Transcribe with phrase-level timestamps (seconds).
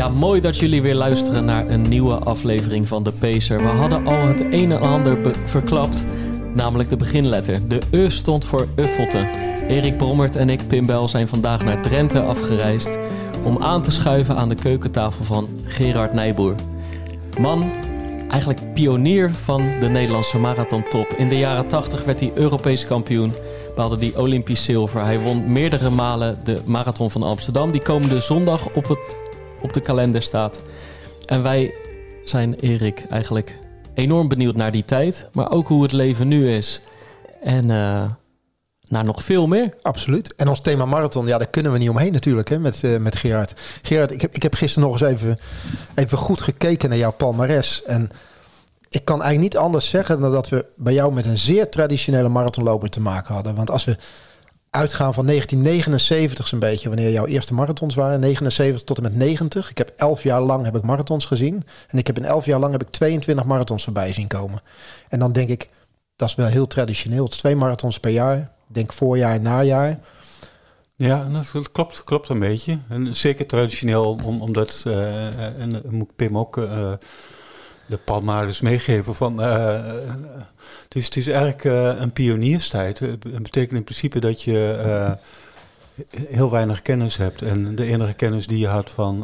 [0.00, 3.58] Ja, mooi dat jullie weer luisteren naar een nieuwe aflevering van De Pacer.
[3.58, 6.04] We hadden al het een en ander verklapt,
[6.54, 7.68] namelijk de beginletter.
[7.68, 9.28] De U stond voor Uffelte.
[9.68, 12.98] Erik Brommert en ik, Pim Bel, zijn vandaag naar Drenthe afgereisd...
[13.44, 16.54] om aan te schuiven aan de keukentafel van Gerard Nijboer.
[17.40, 17.72] Man,
[18.30, 21.12] eigenlijk pionier van de Nederlandse marathontop.
[21.16, 23.32] In de jaren 80 werd hij Europees kampioen,
[23.74, 25.04] behaalde hij Olympisch zilver.
[25.04, 29.16] Hij won meerdere malen de marathon van Amsterdam, die komende zondag op, het,
[29.62, 30.60] op de kalender staat.
[31.24, 31.74] En wij
[32.24, 33.58] zijn, Erik, eigenlijk
[33.94, 36.80] enorm benieuwd naar die tijd, maar ook hoe het leven nu is.
[37.42, 38.10] En eh,
[38.90, 39.74] naar nog veel meer.
[39.82, 40.34] Absoluut.
[40.34, 43.16] En ons thema marathon, ja, daar kunnen we niet omheen natuurlijk hè, met, eh, met
[43.16, 43.54] Gerard.
[43.82, 45.38] Gerard, ik heb, ik heb gisteren nog eens even,
[45.94, 47.82] even goed gekeken naar jouw palmares.
[47.84, 48.10] En
[48.88, 52.28] ik kan eigenlijk niet anders zeggen dan dat we bij jou met een zeer traditionele
[52.28, 53.54] marathonloper te maken hadden.
[53.54, 53.96] Want als we
[54.70, 59.70] uitgaan van 1979 zo'n beetje, wanneer jouw eerste marathons waren, 79 tot en met 90.
[59.70, 61.64] Ik heb elf jaar lang heb ik marathons gezien.
[61.88, 64.60] En ik heb in elf jaar lang heb ik 22 marathons voorbij zien komen.
[65.08, 65.68] En dan denk ik,
[66.16, 67.24] dat is wel heel traditioneel.
[67.24, 68.50] Het is twee marathons per jaar.
[68.66, 69.98] Denk voorjaar, najaar.
[70.96, 72.78] Ja, dat klopt, klopt een beetje.
[72.88, 76.92] En zeker traditioneel, om, omdat, eh, en dan moet Pim ook uh,
[77.90, 79.84] de palmares meegeven van, uh,
[80.82, 82.98] het, is, het is eigenlijk uh, een pionierstijd.
[82.98, 85.16] Het betekent in principe dat je
[86.12, 87.42] heel weinig kennis hebt.
[87.42, 89.18] En de enige kennis die je had van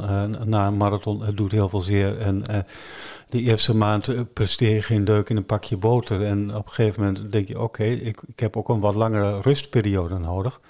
[0.44, 2.18] na een marathon, het doet heel veel zeer.
[2.18, 2.44] En
[3.28, 6.22] de eerste maand presteer je geen deuk in een pakje boter.
[6.22, 9.40] En op een gegeven moment denk je, oké, ik, ik heb ook een wat langere
[9.40, 10.60] rustperiode nodig.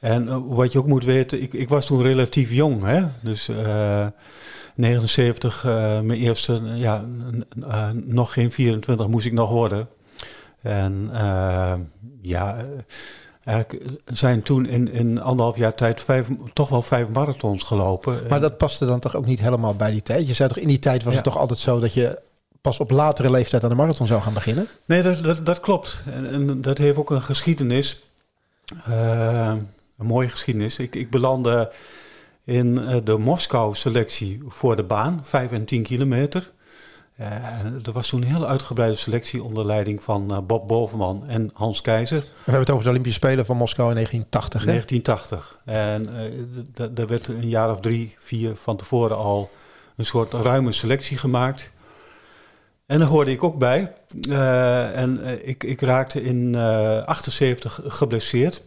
[0.00, 2.82] En wat je ook moet weten, ik, ik was toen relatief jong.
[2.82, 3.02] Hè?
[3.20, 3.50] Dus
[4.74, 7.04] 79, uh, mijn eerste, ja,
[7.92, 9.88] nog geen 24 moest ik nog worden.
[10.62, 11.10] En
[12.22, 12.64] ja,
[13.44, 18.20] eigenlijk zijn toen in, in anderhalf jaar tijd vijf, toch wel vijf marathons gelopen.
[18.28, 20.26] Maar dat paste dan toch ook niet helemaal bij die tijd?
[20.26, 21.18] Je zei toch, in die tijd was ja.
[21.18, 22.18] het toch altijd zo dat je
[22.62, 24.66] pas op latere leeftijd aan de marathon zou gaan beginnen?
[24.84, 26.02] Nee, dat, dat, dat klopt.
[26.06, 28.00] En, en, dat heeft ook een geschiedenis.
[28.88, 29.54] Uh,
[29.98, 30.78] een mooie geschiedenis.
[30.78, 31.72] Ik, ik belandde
[32.44, 36.50] in uh, de Moskou-selectie voor de baan, 5 en 10 kilometer.
[37.20, 37.26] Uh,
[37.86, 41.80] er was toen een heel uitgebreide selectie onder leiding van uh, Bob Bovenman en Hans
[41.80, 42.20] Keizer.
[42.20, 44.60] We hebben het over de Olympische Spelen van Moskou in 1980.
[44.60, 44.66] Hè?
[44.66, 45.60] 1980.
[45.64, 49.50] En er werd een jaar of drie, vier van tevoren al
[49.96, 51.70] een soort ruime selectie gemaakt.
[52.86, 53.92] En daar hoorde ik ook bij.
[54.94, 58.62] en ik, ik, raakte in 78 geblesseerd.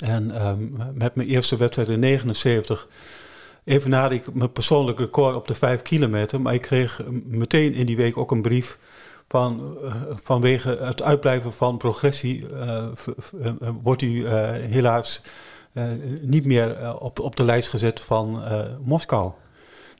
[0.00, 2.88] En um, met mijn eerste wedstrijd in 79
[3.64, 6.40] evenaarde ik mijn persoonlijk record op de 5 kilometer.
[6.40, 8.78] Maar ik kreeg meteen in die week ook een brief
[9.26, 12.86] van uh, vanwege het uitblijven van progressie uh,
[13.82, 15.20] wordt u helaas
[16.20, 18.42] niet meer op, op de lijst gezet van
[18.84, 19.30] Moskou.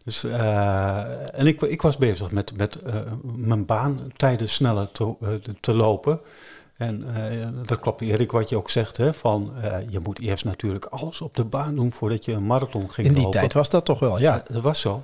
[0.05, 2.79] Dus, en ik, ik was bezig met, met
[3.37, 5.15] mijn baantijden sneller te,
[5.61, 6.21] te lopen.
[6.81, 10.45] En uh, dat klopt, Erik, wat je ook zegt, hè, van uh, je moet eerst
[10.45, 13.39] natuurlijk alles op de baan doen voordat je een marathon ging In die lopen.
[13.39, 14.35] tijd was dat toch wel, ja.
[14.35, 14.45] ja.
[14.53, 15.03] Dat was zo.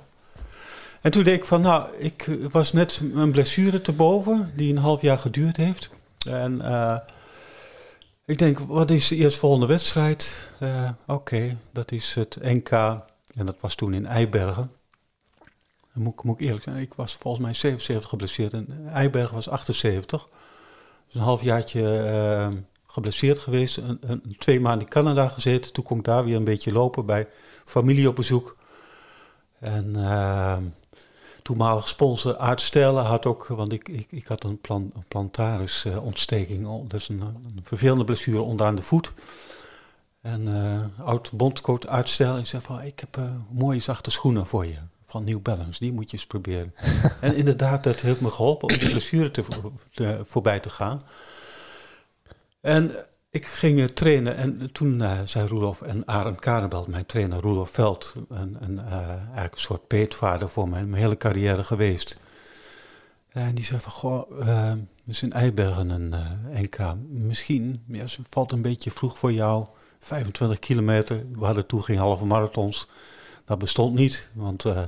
[1.01, 4.77] En toen deed ik van, nou, ik was net een blessure te boven, die een
[4.77, 5.89] half jaar geduurd heeft.
[6.27, 6.97] En uh,
[8.25, 10.49] ik denk, wat is de eerstvolgende wedstrijd?
[10.59, 14.71] Oké, okay, dat is het NK, en dat was toen in Eibergen.
[15.93, 19.49] Dan moet, moet ik eerlijk zijn, ik was volgens mij 77 geblesseerd en Eibergen was
[19.49, 20.27] 78
[21.07, 23.77] dus een halfjaartje uh, geblesseerd geweest.
[23.77, 25.73] Een, een, twee maanden in Canada gezeten.
[25.73, 27.27] Toen kon ik daar weer een beetje lopen bij
[27.65, 28.55] familie op bezoek.
[29.59, 30.57] En uh,
[31.41, 36.89] toenmalig sponsor Aart Stellen had ook, want ik, ik, ik had een, plan, een plantaris-ontsteking.
[36.89, 37.23] dus een,
[37.63, 39.13] vervelende blessure onderaan de voet.
[40.21, 43.19] En uh, oud bondcoach Stellen zei van, ik heb
[43.49, 44.77] mooie zachte schoenen voor je
[45.07, 45.79] van New Balance.
[45.79, 46.73] Die moet je eens proberen.
[47.21, 49.43] en inderdaad, dat heeft me geholpen om de blessure te,
[49.93, 51.01] te, voorbij te gaan.
[52.61, 52.91] En
[53.29, 57.69] ik ging uh, trainen en toen uh, zei Roelof en Arend Karenbelt, mijn trainer Roelof
[57.69, 62.17] Veld, een, een, uh, eigenlijk een soort peetvader voor mij, mijn hele carrière geweest.
[63.27, 64.71] En die zei van, goh, uh,
[65.05, 66.13] is in Eibergen een
[66.51, 66.77] NK.
[67.07, 69.67] Misschien, ja, het valt een beetje vroeg voor jou.
[69.99, 72.87] 25 kilometer, we hadden toen geen halve marathons.
[73.47, 74.27] Dat bestond niet.
[74.33, 74.81] Want eh,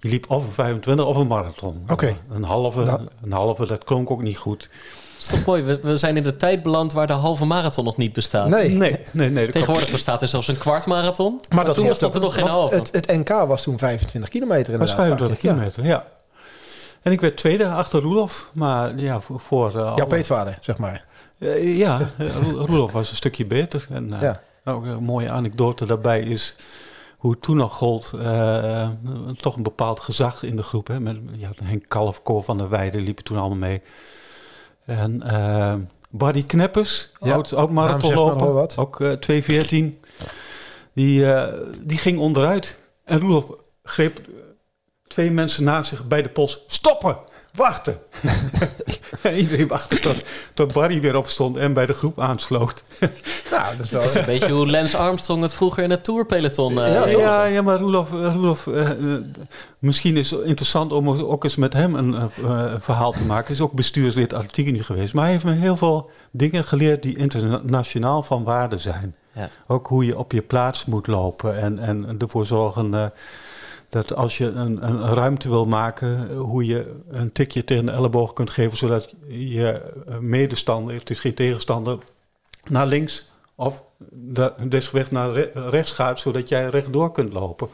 [0.00, 1.84] je liep of een 25 of een marathon.
[1.90, 2.16] Oké.
[2.30, 3.00] Een halve, Nou.
[3.22, 4.60] een halve, dat klonk ook niet goed.
[4.60, 5.62] Dat is toch mooi.
[5.62, 8.48] We, we zijn in de tijd beland waar de halve marathon nog niet bestaat.
[8.48, 9.44] Nee, Nee, nee, nee.
[9.44, 11.40] dat Tegenwoordig bestaat er zelfs een kwart marathon.
[11.54, 12.74] maar dat toen klopt bestond er nog geen halve.
[12.74, 14.96] Het, het NK was toen 25 kilometer was inderdaad.
[15.06, 15.50] 25 Ja.
[15.52, 16.06] kilometer, ja.
[17.02, 18.50] En ik werd tweede achter Roelof.
[18.52, 19.40] Maar ja, voor...
[19.40, 21.04] voor eh, Ja, alle- peetvader, zeg maar.
[21.38, 23.86] Eh, ja, eh, Roelof was een stukje beter.
[23.90, 24.40] En eh, Ja.
[24.72, 26.54] ook een mooie anekdote daarbij is
[27.16, 28.12] hoe het toen nog gold.
[28.14, 28.90] eh, eh,
[29.40, 30.86] toch een bepaald gezag in de groep.
[30.86, 33.82] Hè, met, ja, Henk Kalf, Cor van der Weijden liepen toen allemaal mee.
[34.84, 35.74] En eh
[36.10, 40.00] Barry Kneppers, Ja, oud, ook marathonloper, ook eh 214.
[40.92, 41.26] Die,
[41.86, 42.78] die ging onderuit.
[43.04, 43.50] En Roelof
[43.82, 44.20] greep
[45.06, 46.62] twee mensen naast zich bij de pols.
[46.66, 47.18] Stoppen!
[47.52, 47.98] Wachten!
[49.26, 50.22] En Iedereen wachtte tot,
[50.54, 52.82] tot Barry weer opstond en bij de groep aansloot.
[53.50, 54.00] Nou, dat is wel...
[54.00, 57.44] Het is een beetje hoe Lance Armstrong het vroeger in het tourpeloton eh Ja, ja,
[57.44, 58.90] ja, maar Roelof, eh, Roelof eh,
[59.78, 63.46] misschien is het interessant om ook eens met hem een, een verhaal te maken.
[63.46, 65.14] Hij is ook bestuurslid nu geweest.
[65.14, 69.14] Maar hij heeft me heel veel dingen geleerd die internationaal van waarde zijn.
[69.36, 69.48] Ja.
[69.66, 73.06] Ook hoe je op je plaats moet lopen en, en ervoor zorgen eh,
[73.88, 77.92] dat als je een, een ruimte wil maken, eh, hoe je een tikje tegen de
[77.92, 81.98] elleboog kunt geven, zodat je eh, medestander, het is geen tegenstander,
[82.64, 87.68] naar links of de, desweg naar re- rechts gaat, zodat jij rechtdoor kunt lopen.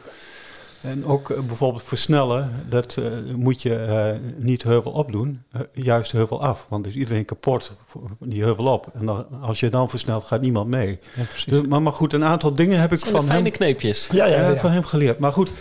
[0.81, 2.97] En ook eh, bijvoorbeeld versnellen, dat
[3.35, 5.43] moet je niet heuvel opdoen,
[5.73, 6.65] juist heuvel af.
[6.69, 7.75] Want dan is iedereen kapot,
[8.19, 8.87] die heuvel op.
[8.93, 10.99] En dan, als je dan versnelt, gaat niemand mee.
[11.45, 14.07] Dus, maar, maar goed, een aantal dingen heb ik van fijne hem, kneepjes.
[14.11, 14.57] Ja, ja, ja, ja.
[14.57, 15.19] van hem geleerd.
[15.19, 15.51] Maar goed,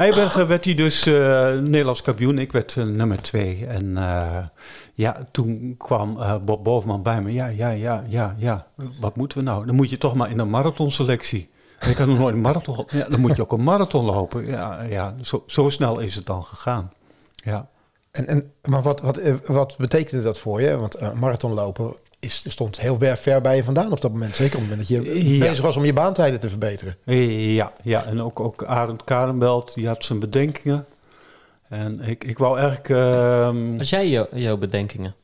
[0.00, 2.38] Eibergen werd hij dus eh, Nederlands kampioen.
[2.38, 3.66] Ik werd eh, nummer twee.
[3.66, 4.44] En eh,
[4.94, 7.32] ja, toen kwam Bob Bovenman bij me.
[7.32, 8.66] Ja, ja, ja, ja, ja.
[9.00, 9.66] Wat moeten we nou?
[9.66, 11.50] Dan moet je toch maar in een marathonselectie.
[11.88, 12.84] Ik had nog nooit een marathon.
[12.90, 14.46] Ja, dan moet je ook een marathon lopen.
[14.46, 16.92] Ja, ja zo, zo snel is het dan gegaan.
[17.34, 17.68] Ja.
[18.10, 20.76] En, en, maar wat, wat, wat betekende dat voor je?
[20.76, 24.34] Want uh, marathonlopen is, stond heel ver, ver bij je vandaan op dat moment.
[24.36, 25.48] Zeker op het moment dat je Ja.
[25.48, 26.96] bezig was om je baantijden te verbeteren.
[27.54, 28.04] Ja, ja.
[28.04, 30.86] en ook, ook Arend Karenbelt, die had zijn bedenkingen.
[31.68, 32.88] En ik, ik wou eigenlijk...
[32.88, 35.14] ehm, Had jij jou- jouw bedenkingen?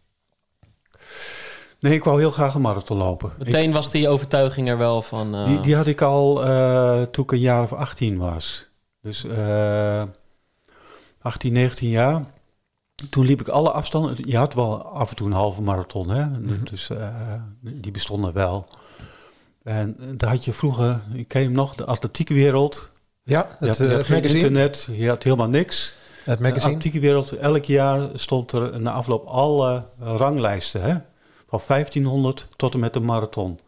[1.81, 3.31] nee, ik wou heel graag een marathon lopen.
[3.39, 5.35] Ik- Meteen was die overtuiging er wel van...
[5.35, 8.69] eh, Die, die had ik al eh, toen ik een jaar of 18 was.
[9.03, 10.03] Dus eh
[11.21, 12.25] 18, 19 jaar.
[13.11, 14.17] Toen liep ik alle afstanden.
[14.29, 16.43] Je had wel af en toe een halve marathon, hè?
[16.63, 18.65] Dus eh, die bestonden wel.
[19.63, 22.91] En eh, daar had je vroeger, ik ken hem nog, de atletiekwereld.
[23.23, 24.41] Ja, Je het, had, je eh, had het geen magazine.
[24.47, 25.95] internet, je had helemaal niks.
[26.25, 26.75] Het De magazine.
[26.75, 30.83] atletiekwereld, elk jaar stond er na afloop alle ranglijsten.
[30.83, 30.95] Hè?
[31.47, 33.59] Van 1500 tot en met de marathon.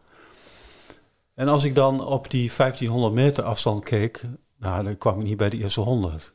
[1.33, 4.21] En als ik dan op die 1500 meter afstand keek,
[4.59, 6.33] nou, dan kwam ik niet bij de eerste 100.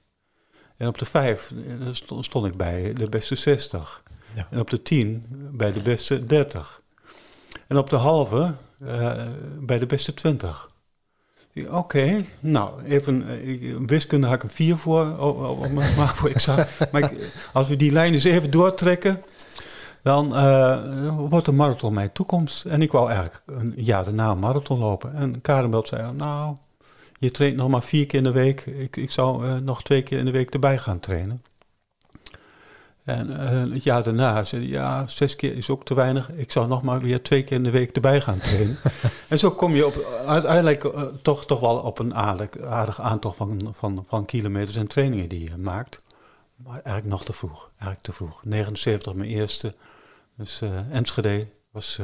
[0.76, 4.02] En op de 5 eh, sto- stond ik bij de beste 60.
[4.34, 4.46] Ja.
[4.50, 6.82] En op de 10 bij de beste 30.
[7.68, 8.54] En op de halve
[8.86, 9.22] eh,
[9.60, 10.70] bij de beste 20.
[11.52, 15.92] Ik, Oké, nou, even eh, wiskunde had ik een 4 voor, oh, oh, oh, maar
[15.96, 16.66] maar voor examen.
[16.92, 19.22] maar ik- als we die lijn eens even doortrekken,
[20.02, 20.28] dan
[21.28, 22.64] wordt de marathon mijn toekomst.
[22.64, 25.14] En ik wou eigenlijk een jaar daarna een marathon lopen.
[25.14, 26.56] En Karenbelt zei, nou,
[27.18, 28.66] je traint nog maar vier keer in de week.
[28.66, 31.42] Ik, ik zou eh, nog twee keer in de week erbij gaan trainen.
[33.04, 36.30] En eh, het jaar daarna zei hij, ja, zes keer is ook te weinig.
[36.30, 38.76] Ik zou nog maar weer twee keer in de week erbij gaan trainen.
[39.28, 43.32] en zo kom je op, uiteindelijk eh, toch, toch wel op een aardig, aardig aantal
[43.32, 46.02] van, van, van kilometers en trainingen die je maakt.
[46.56, 47.70] Maar eigenlijk nog te vroeg.
[47.70, 48.44] Eigenlijk te vroeg.
[48.44, 49.74] 79 mijn eerste.
[50.36, 52.00] Dus eh Enschede was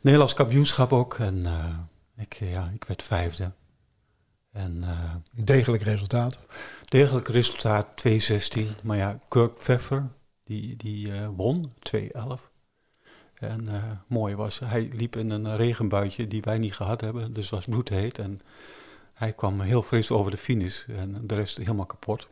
[0.00, 1.18] Nederlands kampioenschap ook.
[1.18, 1.46] En
[2.16, 3.50] ik, ja, ik werd vijfde.
[4.52, 5.14] En eh,
[5.44, 6.38] Degelijk resultaat.
[6.84, 8.82] degelijk resultaat 2-16.
[8.82, 10.08] Maar ja, Kirk Pfeffer,
[10.44, 11.98] die, die eh, won 2-11.
[13.34, 17.32] En eh, mooi was, hij liep in een regenbuitje die wij niet gehad hebben.
[17.32, 18.18] Dus was bloedheet.
[18.18, 18.40] En
[19.14, 20.88] hij kwam heel fris over de finish.
[20.88, 22.28] En de rest helemaal kapot.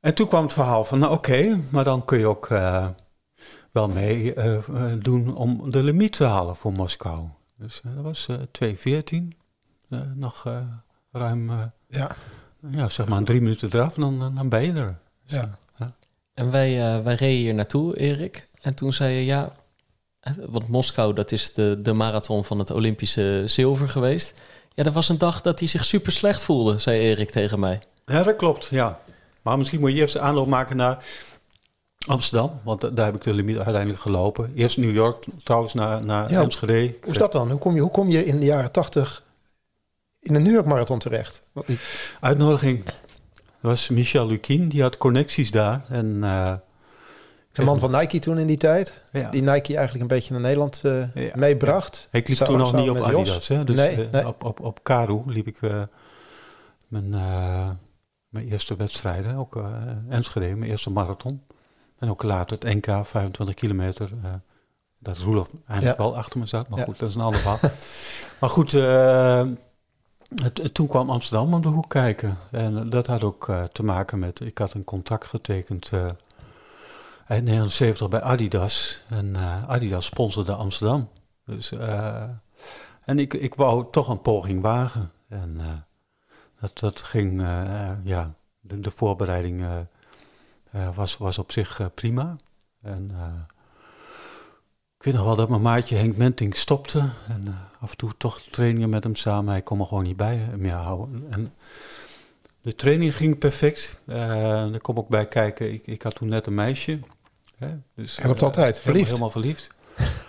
[0.00, 2.48] En toen kwam het verhaal van, nou oké, maar dan kun je ook
[3.72, 4.34] wel mee
[4.98, 7.28] doen om de limiet te halen voor Moskou.
[7.56, 8.38] Dus dat was eh
[9.32, 9.43] 2.14.
[9.94, 10.56] Eh, nog eh,
[11.12, 11.58] ruim, eh,
[11.88, 12.10] Ja.
[12.70, 14.98] ja, zeg maar drie minuten eraf, dan, dan ben je er.
[15.24, 15.58] Ja.
[16.34, 18.48] En wij, eh, wij reden hier naartoe, Erik.
[18.60, 19.52] En toen zei je, ja...
[20.46, 24.34] Want Moskou, dat is de, de marathon van het Olympische zilver geweest.
[24.74, 27.80] Ja, er was een dag dat hij zich super slecht voelde, zei Erik tegen mij.
[28.06, 29.00] Ja, dat klopt, ja.
[29.42, 31.04] Maar misschien moet je eerst de aanloop maken naar
[32.06, 34.52] Amsterdam, want da- daar heb ik de limiet uiteindelijk gelopen.
[34.54, 36.94] Eerst New York, trouwens, naar, naar Ja, Enschede.
[37.02, 37.50] Hoe is dat dan?
[37.50, 39.22] Hoe kom je, hoe kom je in de jaren tachtig
[40.24, 41.42] in de New York Marathon terecht?
[42.20, 42.84] Uitnodiging.
[42.84, 42.94] Dat
[43.60, 45.84] was Michel Lukin, die had connecties daar.
[45.88, 46.54] En, eh,
[47.52, 49.04] De man van Nike toen in die tijd.
[49.12, 49.30] ja.
[49.30, 51.30] Die Nike eigenlijk een beetje naar Nederland eh, Ja.
[51.34, 52.08] meebracht.
[52.12, 53.00] Ik liep toen nog niet op.
[53.00, 53.48] Adidas.
[53.48, 53.64] Hè?
[53.64, 54.26] Dus Nee, eh, nee.
[54.26, 55.60] Op, op, op Karu liep ik
[56.88, 57.08] mijn,
[58.28, 59.36] mijn eerste wedstrijden.
[59.36, 59.62] Ook
[60.08, 61.42] Enschede, mijn eerste marathon.
[61.98, 64.10] En ook later het NK, 25 kilometer.
[64.98, 66.04] dat Roelof eigenlijk Ja.
[66.04, 66.68] wel achter me zat.
[66.68, 66.84] Maar Ja.
[66.84, 67.58] goed, dat is een ander verhaal.
[68.40, 68.72] maar goed,
[70.42, 72.36] het- toen kwam Amsterdam om de hoek kijken.
[72.50, 74.40] En dat had ook eh, te maken met...
[74.40, 75.90] Ik had een contract getekend...
[75.92, 76.06] eh,
[77.26, 79.02] eind 79 bij Adidas.
[79.08, 81.08] En eh, Adidas sponsorde Amsterdam.
[81.44, 82.22] Dus, eh,
[83.04, 85.10] en ik, ik wou toch een poging wagen.
[85.28, 85.66] En eh,
[86.60, 89.78] dat, dat ging, eh, ja, de, de voorbereiding eh,
[90.70, 92.36] eh, was, was op zich eh, prima.
[92.82, 93.26] En eh,
[95.04, 96.98] ik weet nog wel dat mijn maatje Henk Menting stopte.
[97.28, 99.52] En eh, af en toe toch trainingen met hem samen.
[99.52, 101.26] Hij kon me gewoon niet bij meer houden.
[101.30, 101.52] En
[102.62, 104.00] de training ging perfect.
[104.06, 104.16] Eh
[104.70, 105.72] daar kom ik ook bij kijken.
[105.72, 106.98] Ik, ik had toen net een meisje.
[107.56, 109.08] Hè, dus, Helpt eh, altijd, helemaal- verliefd.
[109.08, 109.68] Helemaal verliefd.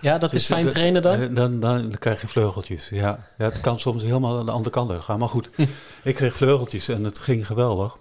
[0.02, 1.14] Ja, dat is Dus, fijn eh, trainen dan?
[1.14, 2.90] eh, Dan, dan, dan krijg je vleugeltjes.
[2.90, 3.28] Ja.
[3.38, 5.20] ja, het kan soms helemaal aan de andere kant gaan.
[5.20, 5.50] Maar goed,
[6.04, 7.96] ik kreeg vleugeltjes en het ging geweldig.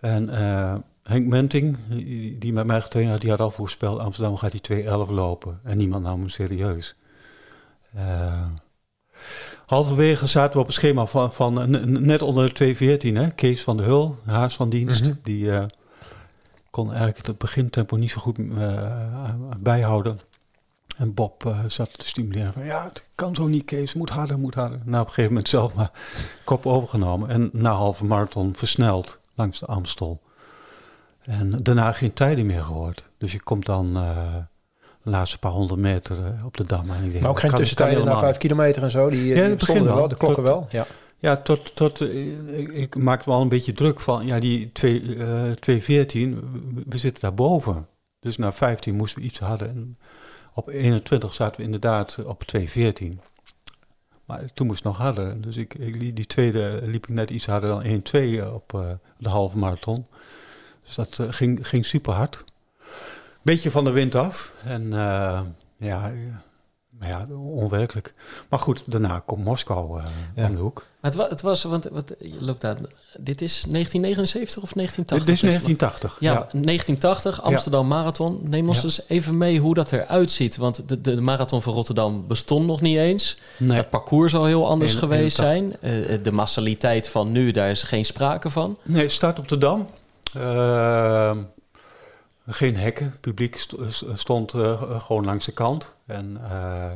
[0.00, 0.74] En eh,
[1.08, 1.76] Henk Menting,
[2.38, 3.98] die met mij getraind had, die had al voorspeld...
[3.98, 5.60] Amsterdam gaat die 2.11 lopen.
[5.62, 6.96] En niemand nam hem serieus.
[7.94, 8.46] Eh,
[9.66, 11.70] halverwege zaten we op een schema van, van
[12.02, 13.12] net onder de 2.14.
[13.12, 13.30] Hè?
[13.30, 15.04] Kees van de Hul, haas van dienst.
[15.04, 15.12] Mhm.
[15.22, 15.64] Die eh,
[16.70, 20.20] kon eigenlijk het begintempo niet zo goed eh, bijhouden.
[20.96, 24.54] En Bob zat te stimuleren van ja, het kan zo niet Kees, moet harder, moet
[24.54, 24.80] harder.
[24.84, 25.90] Nou, op een gegeven moment zelf maar
[26.44, 27.28] kop overgenomen.
[27.28, 30.20] En na halve marathon versneld langs de Amstel.
[31.28, 33.04] En daarna geen tijden meer gehoord.
[33.18, 34.34] Dus je komt dan eh,
[35.02, 36.90] de laatste paar honderd meter eh, op de Dam.
[36.90, 39.08] En ik denk, Maar ook geen kan- tussentijden na vijf kilometer en zo.
[39.10, 40.08] Die, Ja, die wel, wel.
[40.08, 40.66] de klokken Tot- wel.
[40.70, 40.86] Ja.
[41.18, 44.72] Ja, tot, tot eh, ik, ik maakte me al een beetje druk van, ja, die
[44.72, 46.40] twee, eh 214,
[46.88, 47.86] we, zitten daarboven.
[48.20, 49.68] Dus na 15 moesten we iets harder.
[49.68, 49.98] En
[50.54, 53.20] op 21 zaten we inderdaad op 214.
[54.24, 55.40] Maar toen moest het nog harder.
[55.40, 58.02] Dus ik, ik, liep- die tweede liep ik net iets harder dan
[58.50, 60.06] 1-2 op de halve marathon.
[60.88, 62.44] Dus dat eh, ging, ging super hard.
[63.42, 64.52] Beetje van de wind af.
[64.64, 65.40] En eh,
[65.78, 66.16] ja, eh,
[66.98, 68.12] maar ja, onwerkelijk.
[68.48, 70.04] Maar goed, daarna komt Moskou eh
[70.34, 70.46] Ja.
[70.48, 70.86] om de hoek.
[71.00, 72.76] Maar het, wa- het was, want wat, je loopt daar,
[73.18, 75.26] dit is 1979 of 1980?
[75.26, 76.16] Dit is 1980.
[76.20, 76.38] Ja, Ja.
[76.38, 78.38] 1980, Amsterdam Marathon.
[78.42, 78.84] Neem ons Ja.
[78.84, 80.56] eens even mee hoe dat eruit ziet.
[80.56, 83.38] Want de, de, marathon van Rotterdam bestond nog niet eens.
[83.56, 83.76] Nee.
[83.76, 85.76] Het parcours zal heel anders geweest zijn.
[85.80, 85.90] Eh,
[86.22, 88.78] de massaliteit van nu, daar is geen sprake van.
[88.82, 89.86] nee, start op de Dam.
[90.34, 91.36] Eh,
[92.46, 93.16] geen hekken.
[93.20, 95.94] Publiek st- st- stond eh, gewoon langs de kant.
[96.06, 96.90] En eh,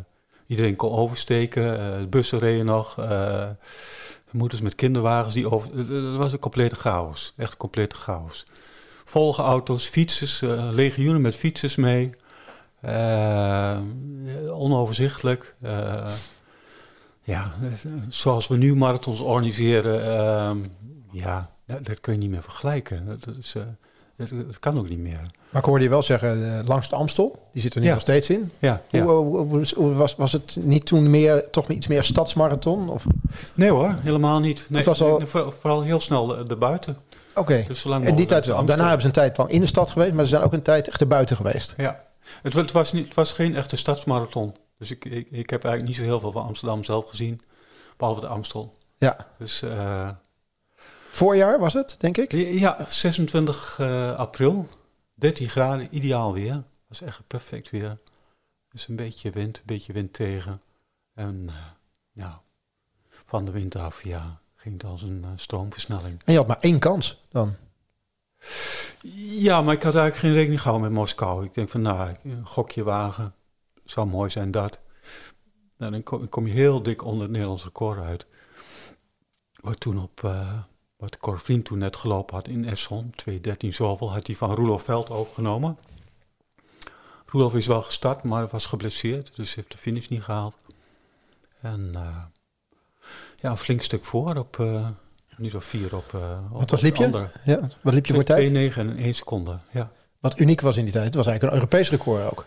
[0.47, 1.81] iedereen kon oversteken.
[1.81, 2.97] Eh, bussen reden nog.
[4.31, 5.77] moeders met kinderwagens die over...
[5.77, 7.33] Het het was een complete chaos.
[7.37, 8.45] Echt een complete chaos.
[9.05, 12.11] Volge auto's, fietsers, legioenen met fietsers mee.
[14.51, 15.55] Onoverzichtelijk.
[17.23, 17.55] Ja,
[18.09, 20.59] zoals we nu marathons organiseren, ehm,
[21.73, 23.07] ja, dat, kun je niet meer vergelijken.
[23.25, 23.63] Dat, is, eh,
[24.17, 25.21] dat, dat kan ook niet meer.
[25.51, 27.93] Maar ik hoorde je wel zeggen, eh, langs de Amstel, die zit er nu Ja.
[27.93, 28.53] nog steeds in.
[28.59, 29.07] Ja, Hoe, ja.
[29.07, 32.89] hoe- hoe- hoe was, was het niet toen meer, toch iets meer stadsmarathon?
[32.89, 33.05] Of-
[33.55, 34.67] Nee hoor, helemaal niet.
[34.69, 36.97] Nee, Het was al- voor- vooral heel snel eh, erbuiten.
[37.35, 38.65] Oké, Dus zolang en die tijd wel.
[38.65, 40.63] Daarna hebben ze een tijd wel in de stad geweest, maar ze zijn ook een
[40.63, 41.75] tijd echt erbuiten geweest.
[41.77, 42.01] Ja,
[42.43, 44.55] het, het, was niet, het was geen echte stadsmarathon.
[44.79, 47.41] Dus ik, ik, ik heb eigenlijk niet zo heel veel van Amsterdam zelf gezien.
[47.97, 48.75] Behalve de Amstel.
[48.97, 50.09] Ja, Dus eh,
[51.13, 52.33] voorjaar was het, denk ik.
[52.33, 54.69] ja, 26 eh, april.
[55.15, 56.63] 13 graden, ideaal weer.
[56.89, 57.99] was echt perfect weer.
[58.71, 60.63] Dus een beetje wind, een beetje wind tegen.
[61.15, 61.51] En
[62.13, 62.43] ja,
[63.09, 66.23] van de wind af, ja, ging het als een eh, stroomversnelling.
[66.25, 67.57] En je had maar één kans dan.
[69.41, 71.45] Ja, maar ik had eigenlijk geen rekening gehouden met Moskou.
[71.45, 73.35] Ik denk van, nou, een gokje wagen.
[73.85, 74.81] Zou mooi zijn dat.
[75.77, 78.27] Nou, dan kom, kom je heel dik onder het Nederlands record uit.
[79.61, 80.21] Wat toen op,
[81.03, 84.83] wat Cor Vriend toen net gelopen had in Esson, 2.13 zoveel, had hij van Roelof
[84.83, 85.79] Veld overgenomen.
[87.27, 90.59] Roelof is wel gestart, maar was geblesseerd, dus heeft de finish niet gehaald.
[91.61, 92.23] En eh,
[93.39, 94.89] ja, een flink stuk voor op, eh
[95.37, 97.07] niet of vier op, op Wat was op liep de je?
[97.07, 97.31] andere.
[97.45, 98.49] Ja, wat liep je voor tijd?
[98.49, 99.91] 2,9 en 1 seconde, ja.
[100.21, 101.05] Wat uniek was in die tijd.
[101.05, 102.47] Het was eigenlijk een Europees record ook.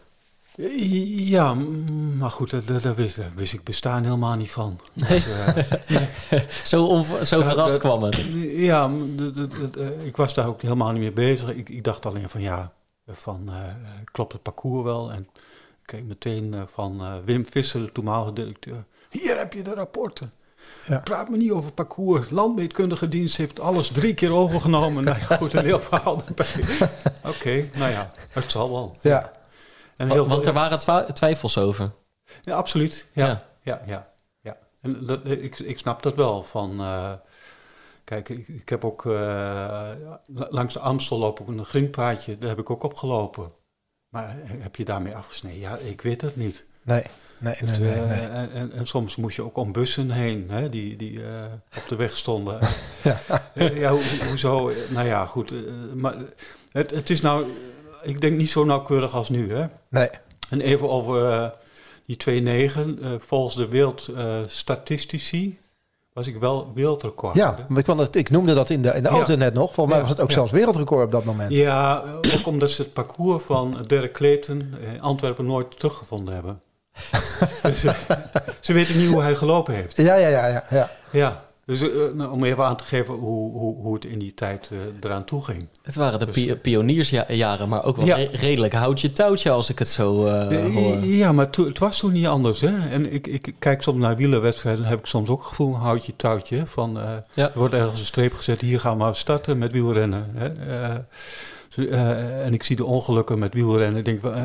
[0.56, 4.80] Ja, m- maar goed, daar, daar wist, daar wist ik bestaan helemaal niet van.
[4.94, 5.08] Nee.
[5.10, 5.46] Dus,
[6.30, 8.24] eh, Zo, zo Ja, verrast dat- kwam het.
[8.56, 8.92] ja,
[9.78, 11.50] eh, ik was daar ook helemaal niet mee bezig.
[11.50, 12.72] Ik, ik dacht alleen van ja,
[13.08, 13.64] van eh,
[14.12, 15.12] klopt het parcours wel?
[15.12, 18.86] En ik kreeg meteen eh, van eh, Wim Visser, de toenmalige directeur.
[19.10, 20.32] Hier heb je de rapporten.
[20.86, 21.00] Ja.
[21.00, 22.30] Praat me niet over parcours.
[22.30, 25.04] Landmeetkundige dienst heeft alles drie keer overgenomen.
[25.06, 26.46] nou ja, goed, een heel verhaal erbij.
[27.34, 28.96] Oké, nou ja, het zal wel.
[29.02, 29.32] Ja,
[29.98, 31.92] En Wa- heel Want veel- er waren twijfels over.
[32.42, 33.08] Ja, absoluut.
[33.14, 33.42] Ja, Ja.
[33.62, 34.08] ja, ja.
[34.42, 36.44] ja, En dat, ik, ik snap dat wel.
[36.44, 37.14] Van, eh,
[38.04, 42.38] kijk, ik, ik heb ook eh, la- langs de Amstel loop ik een grindpaadje.
[42.38, 43.52] Daar heb ik ook op gelopen.
[44.10, 45.60] Maar heb je daarmee afgesneden?
[45.60, 46.66] Ja, ik weet het niet.
[46.82, 47.04] nee,
[47.38, 47.94] nee, nee, Dus, nee.
[47.94, 48.20] eh, nee.
[48.28, 51.44] En, en, en soms moest je ook om bussen heen, hè, die, die eh,
[51.78, 52.60] op de weg stonden.
[53.04, 53.20] Ja.
[53.54, 54.72] Eh, ja, ho- hoezo?
[54.90, 55.52] Nou ja, goed.
[55.52, 55.58] eh,
[55.96, 56.16] maar
[56.72, 57.46] het, het is nou,
[58.06, 59.66] ik denk niet zo nauwkeurig als nu, hè.
[59.90, 60.10] nee.
[60.50, 61.48] En even over eh,
[62.06, 63.02] die 2.9.
[63.02, 65.60] eh volgens de wereldstatistici
[66.14, 67.36] was ik wel wereldrecord.
[67.36, 69.16] Ja, maar ik, dat, ik noemde dat in de, in de Ja.
[69.16, 69.74] auto net nog.
[69.74, 70.36] Volgens mij was het ook ja.
[70.36, 71.52] zelfs wereldrecord op dat moment.
[71.52, 76.62] Ja, eh, ook omdat ze het parcours van Derek Clayton in Antwerpen nooit teruggevonden hebben.
[77.64, 77.96] dus eh,
[78.60, 79.98] ze weten niet hoe hij gelopen heeft.
[79.98, 80.64] Ja, ja, ja, ja.
[80.70, 80.90] ja.
[81.12, 84.34] Ja, dus eh, nou, om even aan te geven hoe, hoe, hoe het in die
[84.34, 85.68] tijd eh, eraan toe ging.
[85.86, 88.16] Het waren de Dus- pi- pioniersjaren, maar ook wel Ja.
[88.16, 90.98] re- redelijk houtje touwtje als ik het zo eh, hoor.
[91.06, 92.62] ja, maar het was toen niet anders.
[92.62, 92.90] Hè?
[92.90, 96.16] En ik, ik kijk soms naar wielerwedstrijden en heb ik soms ook het gevoel, houtje
[96.16, 96.66] touwtje.
[96.66, 97.44] Van, eh, Ja.
[97.54, 100.26] Er wordt ergens een streep gezet, hier gaan we maar starten met wielrennen.
[100.34, 100.48] Hè?
[101.90, 104.00] Eh, en ik zie de ongelukken met wielrennen.
[104.00, 104.36] Ik denk,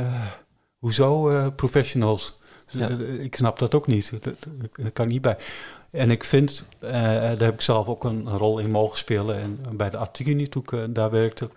[0.78, 2.38] hoezo professionals?
[2.68, 2.88] Ja.
[3.20, 4.11] Ik snap dat ook niet.
[4.11, 4.37] Dat, dat,
[4.82, 5.37] dat kan niet bij.
[5.90, 9.37] En ik vind, eh, daar heb ik zelf ook een, rol in mogen spelen.
[9.40, 11.50] En bij de Attigini, toen ik eh, daar werkte,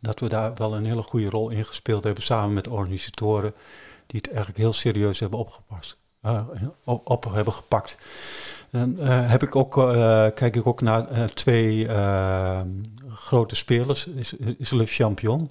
[0.00, 2.22] dat we daar wel een hele goede rol in gespeeld hebben.
[2.22, 3.54] Samen met organisatoren
[4.06, 5.96] die het eigenlijk heel serieus hebben opgepast.
[6.20, 6.46] eh,
[6.84, 7.96] op, hebben gepakt.
[8.70, 12.60] En eh, heb ik ook, eh, kijk ik ook naar eh, twee eh,
[13.08, 15.50] grote spelers, is, is Le Champion.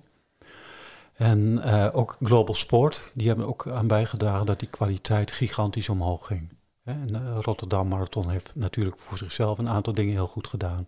[1.14, 6.26] En eh, ook Global Sport, die hebben ook aan bijgedragen dat die kwaliteit gigantisch omhoog
[6.28, 6.50] ging.
[6.92, 10.86] En eh, Rotterdam Marathon heeft natuurlijk voor zichzelf een aantal dingen heel goed gedaan.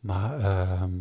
[0.00, 0.92] Maar ehm,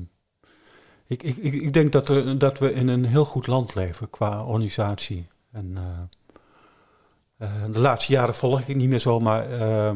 [1.07, 4.43] ik, ik, ik, denk dat, er, dat we in een heel goed land leven qua
[4.43, 5.27] organisatie.
[5.51, 9.95] En eh, eh, de laatste jaren volg ik niet meer zo, maar eh,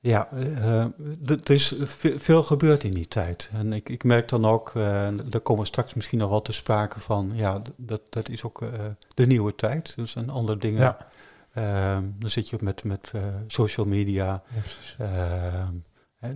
[0.00, 0.28] ja,
[1.24, 3.50] er is ve- veel gebeurd in die tijd.
[3.52, 4.72] En ik, ik merk dan ook,
[5.24, 8.62] daar komen straks misschien nog wel te sprake van, ja, dat, dat is ook
[9.14, 9.96] de nieuwe tijd.
[9.96, 10.80] Dus een andere dingen.
[10.80, 11.08] Ja.
[11.54, 14.42] Ehm, dan zit je met, met eh, social media,
[14.98, 15.72] ehm,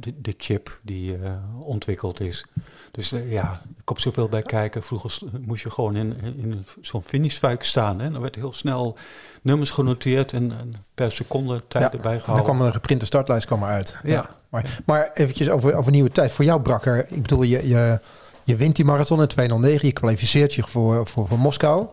[0.00, 2.44] de, de chip die eh, ontwikkeld is.
[2.90, 4.82] Dus eh, ja, er komt zoveel bij kijken.
[4.82, 8.00] Vroeger moest je gewoon in, in, zo'n finishfuik staan.
[8.00, 8.10] Hè.
[8.10, 8.96] Dan werd heel snel
[9.42, 12.54] nummers genoteerd en, en per seconde tijd Ja, erbij En dan gehouden.
[12.54, 13.94] kwam een geprinte startlijst kwam eruit.
[14.02, 14.30] Ja.
[14.48, 16.32] Maar, maar eventjes over, over nieuwe tijd.
[16.32, 17.06] Voor jou, Brakker.
[17.12, 18.00] Ik bedoel, je, je,
[18.44, 19.86] je wint die marathon in 209.
[19.86, 21.86] Je kwalificeert je voor, voor, voor Moskou.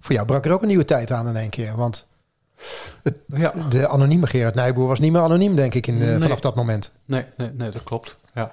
[0.00, 1.76] Voor jou brak er ook een nieuwe tijd aan in één keer.
[1.76, 2.08] Want
[3.26, 3.52] Ja.
[3.68, 6.20] de anonieme Gerard Nijboer was niet meer anoniem, denk ik, in, eh, Nee.
[6.20, 6.92] vanaf dat moment.
[7.04, 8.16] Nee, nee, nee, dat klopt.
[8.34, 8.44] Ja.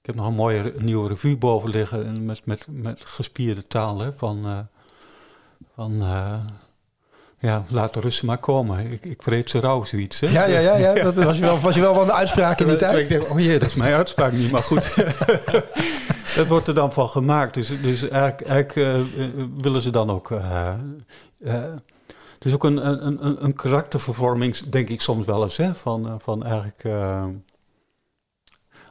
[0.00, 3.66] Ik heb nog een mooie re- nieuwe revue boven liggen en met, met, met gespierde
[3.66, 4.58] taal hè, van, eh,
[5.74, 6.34] van eh,
[7.38, 8.92] ja, laat de Russen maar komen.
[8.92, 10.20] Ik, ik vreet ze rauw, zoiets.
[10.20, 10.26] Hè?
[10.26, 10.94] Ja, ja, ja, ja.
[11.12, 12.98] Dat was je wel, was je wel van de uitspraak in die tijd.
[12.98, 14.94] Ik denk, oh jee, dat is mijn uitspraak niet, maar goed.
[16.36, 17.54] dat wordt er dan van gemaakt.
[17.54, 19.04] Dus, dus eigenlijk, eigenlijk
[19.58, 20.30] willen ze dan ook...
[22.38, 25.56] het is ook een, een, een, een karaktervervorming, denk ik soms wel eens.
[25.56, 25.74] Hè?
[25.74, 26.84] Van, eh, van eigenlijk...
[26.84, 27.24] eh,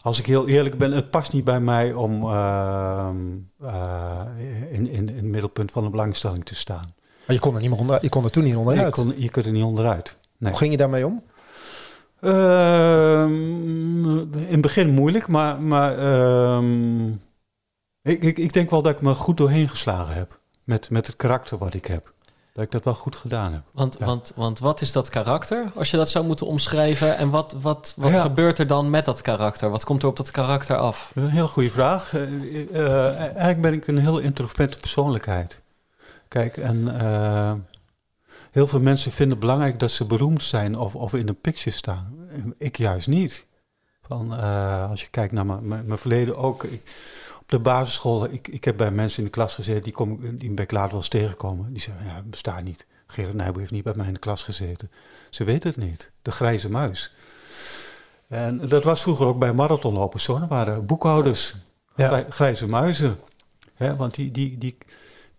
[0.01, 3.09] als ik heel eerlijk ben, het past niet bij mij om eh,
[4.69, 6.93] in, in, in het middelpunt van de belangstelling te staan.
[7.25, 8.93] Maar je kon er, niet meer onder, je kon er toen niet Je, onderuit.
[8.93, 10.17] kon, je kunt er niet onderuit.
[10.37, 10.49] Nee.
[10.51, 11.23] Hoe ging je daarmee om?
[12.19, 13.33] Ehm,
[14.33, 17.07] in het begin moeilijk, maar, maar ehm,
[18.01, 20.39] ik, ik, ik denk wel dat ik me goed doorheen geslagen heb.
[20.63, 22.13] Met, met het karakter wat ik heb.
[22.57, 23.61] Dat ik dat wel goed gedaan heb.
[23.71, 24.05] Want, Ja.
[24.05, 27.17] want, want wat is dat karakter, als je dat zou moeten omschrijven?
[27.17, 28.21] En wat, wat, wat Ja.
[28.21, 29.69] gebeurt er dan met dat karakter?
[29.69, 31.11] Wat komt er op dat karakter af?
[31.13, 32.13] Dat is een heel goede vraag.
[32.13, 32.23] Eh,
[32.75, 35.61] eh, eigenlijk ben ik een heel introverte persoonlijkheid.
[36.27, 37.53] Kijk, en eh,
[38.51, 41.75] heel veel mensen vinden het belangrijk dat ze beroemd zijn of, of in een picture
[41.75, 42.15] staan.
[42.57, 43.45] Ik juist niet.
[44.07, 44.31] Van,
[44.89, 46.63] als je kijkt naar mijn- verleden ook.
[46.63, 46.81] Ik,
[47.47, 50.63] de basisschool, ik, ik heb bij mensen in de klas gezeten, die, kom, die ben
[50.63, 51.73] ik later wel eens tegengekomen.
[51.73, 52.85] Die zeggen, ja, het bestaat niet.
[53.07, 54.91] Gerard Nijboer heeft niet bij mij in de klas gezeten.
[55.29, 56.09] Ze weten het niet.
[56.21, 57.13] De grijze muis.
[58.27, 60.35] En dat was vroeger ook bij marathonlopers zo.
[60.35, 61.55] Er waren boekhouders,
[61.95, 62.07] Ja.
[62.07, 63.19] grij- grijze muizen.
[63.73, 64.77] Hè, want die, die, die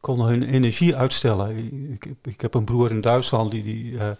[0.00, 1.56] konden hun energie uitstellen.
[1.92, 4.16] Ik, ik, heb een broer in Duitsland, die, die, eh, die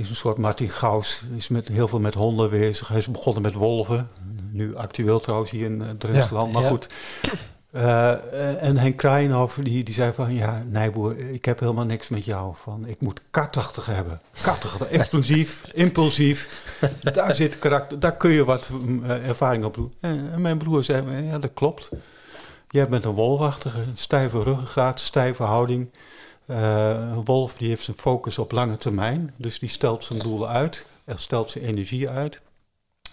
[0.00, 1.22] is een soort Martin Gauss.
[1.28, 2.88] Die is met, heel veel met honden bezig.
[2.88, 4.08] Hij is begonnen met wolven.
[4.50, 6.52] Nu actueel trouwens hier in Drentland.
[6.52, 6.88] Ja, maar goed,
[7.74, 10.34] Uh, en Henk Kraaienhoff, die, die zei van...
[10.34, 12.54] Ja, Nijboer, ik heb helemaal niks met jou.
[12.56, 14.20] Van, ik moet katachtig hebben.
[14.42, 16.64] Katachtig, explosief, impulsief.
[17.12, 19.92] Daar zit karakter, daar kun je wat uh, ervaring op doen.
[20.00, 21.90] En, en, mijn broer zei, ja, dat klopt.
[22.68, 25.90] Jij bent een wolwachtige, stijve ruggengraat, stijve houding.
[26.50, 29.34] Uh, een wolf die heeft zijn focus op lange termijn.
[29.36, 32.40] Dus die stelt zijn doelen uit, stelt zijn energie uit.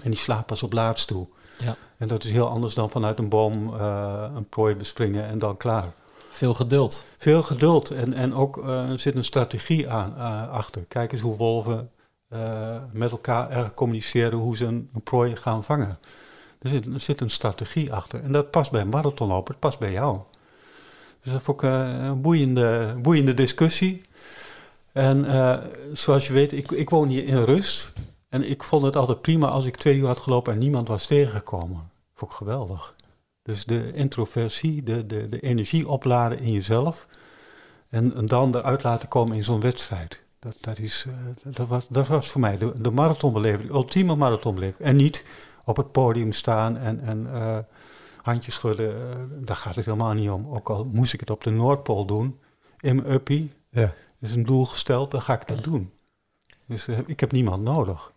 [0.03, 1.27] En die slaapt pas op laatst toe.
[1.59, 1.75] Ja.
[1.97, 5.57] En dat is heel anders dan vanuit een boom uh, een prooi bespringen en dan
[5.57, 5.93] klaar.
[6.29, 7.03] Veel geduld.
[7.17, 7.91] Veel geduld.
[7.91, 10.15] En, en ook uh, er zit een strategie aan,
[10.49, 10.85] achter.
[10.87, 11.91] Kijk eens hoe wolven
[12.91, 15.99] met elkaar communiceren hoe ze een, een, prooi gaan vangen.
[16.61, 18.23] Er zit, er zit, een strategie achter.
[18.23, 20.19] En dat past bij een marathonloper, het past bij jou.
[21.27, 24.01] Dus dat vond ik een boeiende, boeiende discussie.
[24.91, 25.25] En
[25.93, 27.93] zoals je weet, ik, ik woon hier in rust.
[28.29, 31.05] En ik vond het altijd prima als ik twee uur had gelopen en niemand was
[31.05, 31.89] tegengekomen.
[32.13, 32.95] Vond ik geweldig.
[33.43, 37.07] Dus de introversie, de, de, de energie opladen in jezelf.
[37.89, 40.21] En, dan eruit laten komen in zo'n wedstrijd.
[40.39, 41.13] Dat, dat, is, uh,
[41.55, 44.87] dat, was, dat was voor mij de, de marathonbeleving, ultieme marathonbeleving.
[44.87, 45.25] En niet
[45.63, 47.27] op het podium staan en, en
[48.27, 48.89] handjes schudden.
[48.89, 50.47] Uh, daar gaat het helemaal niet om.
[50.47, 52.39] Ook al moest ik het op de Noordpool doen,
[52.79, 53.51] in mijn uppie.
[53.69, 53.93] Ja.
[54.19, 55.91] is een doel gesteld, dan ga ik dat doen.
[56.65, 58.11] Dus ik heb niemand nodig.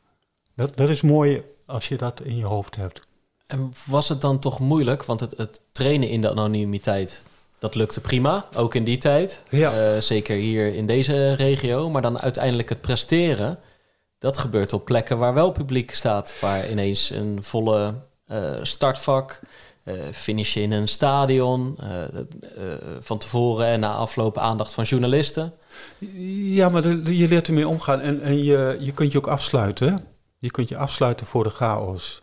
[0.54, 3.08] Dat, dat is mooi als je dat in je hoofd hebt.
[3.46, 5.04] En was het dan toch moeilijk?
[5.04, 9.42] Want het, het trainen in de anonimiteit, dat lukte prima, ook in die tijd.
[9.48, 9.94] Ja.
[9.94, 11.90] Uh, zeker hier in deze regio.
[11.90, 13.58] Maar dan uiteindelijk het presteren,
[14.18, 16.40] dat gebeurt op plekken waar wel publiek staat.
[16.40, 17.94] Waar ineens een volle
[18.28, 19.40] uh, startvak,
[19.84, 21.78] uh, finishen in een stadion.
[23.00, 25.52] van tevoren en na afloop aandacht van journalisten.
[26.34, 30.04] Ja, maar je leert ermee omgaan en, en je, je kunt je ook afsluiten.
[30.38, 32.22] Je kunt je afsluiten voor de chaos.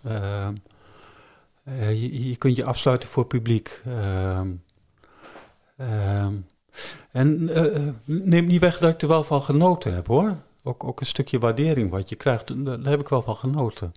[1.67, 3.81] Uh, je, je, kunt je afsluiten voor publiek.
[3.87, 4.39] Uh,
[7.11, 10.37] en uh, neem niet weg dat ik er wel van genoten heb hoor.
[10.63, 13.91] Ook, ook een stukje waardering wat je krijgt, daar heb ik wel van genoten.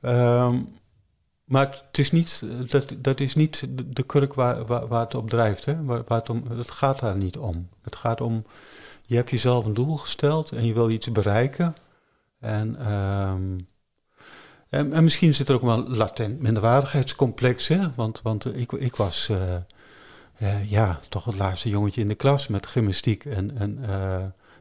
[0.00, 0.60] Ehm,
[1.44, 5.64] maar het is niet, dat, dat is niet de, kurk waar, waar, het op drijft.
[5.64, 5.84] Hè?
[5.84, 7.68] Waar, het, om, het gaat daar niet om.
[7.82, 8.44] Het gaat om,
[9.06, 11.74] je hebt jezelf een doel gesteld en je wil iets bereiken.
[12.40, 13.66] En, um,
[14.68, 17.94] en, en, misschien zit er ook wel een latent minderwaardigheidscomplex, hè?
[17.94, 22.66] Want, want ik, ik was uh, ja, toch het laatste jongetje in de klas met
[22.66, 23.78] gymnastiek en, en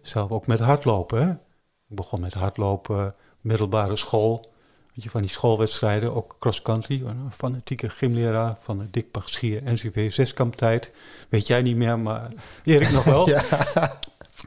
[0.02, 1.41] zelf ook met hardlopen.
[1.89, 4.53] Ik begon met hardlopen, middelbare school.
[4.93, 7.03] Weet je, van die schoolwedstrijden, ook cross-country.
[7.06, 10.91] Een fanatieke gymleraar van de Dick Pagschier NCV zeskamptijd.
[11.29, 12.27] Weet jij niet meer, maar
[12.63, 13.29] Erik nog wel.
[13.29, 13.41] ja.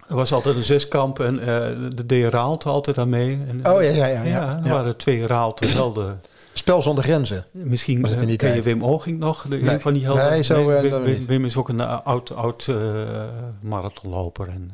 [0.09, 1.47] Er was altijd een zeskamp en uh,
[1.95, 3.39] de deed Raalte altijd aan mee.
[3.49, 4.23] En, oh ja, ja, ja.
[4.23, 6.21] ja, er waren twee Raalte helden.
[6.53, 7.47] Spel zonder grenzen.
[7.51, 10.31] Misschien was het in die ken je Wim Oging nog, de, een van die helden.
[10.31, 13.23] Nee, zo, nee, Wim, Wim, is ook een uh, oud, oud uh,
[13.63, 14.71] marathonloper en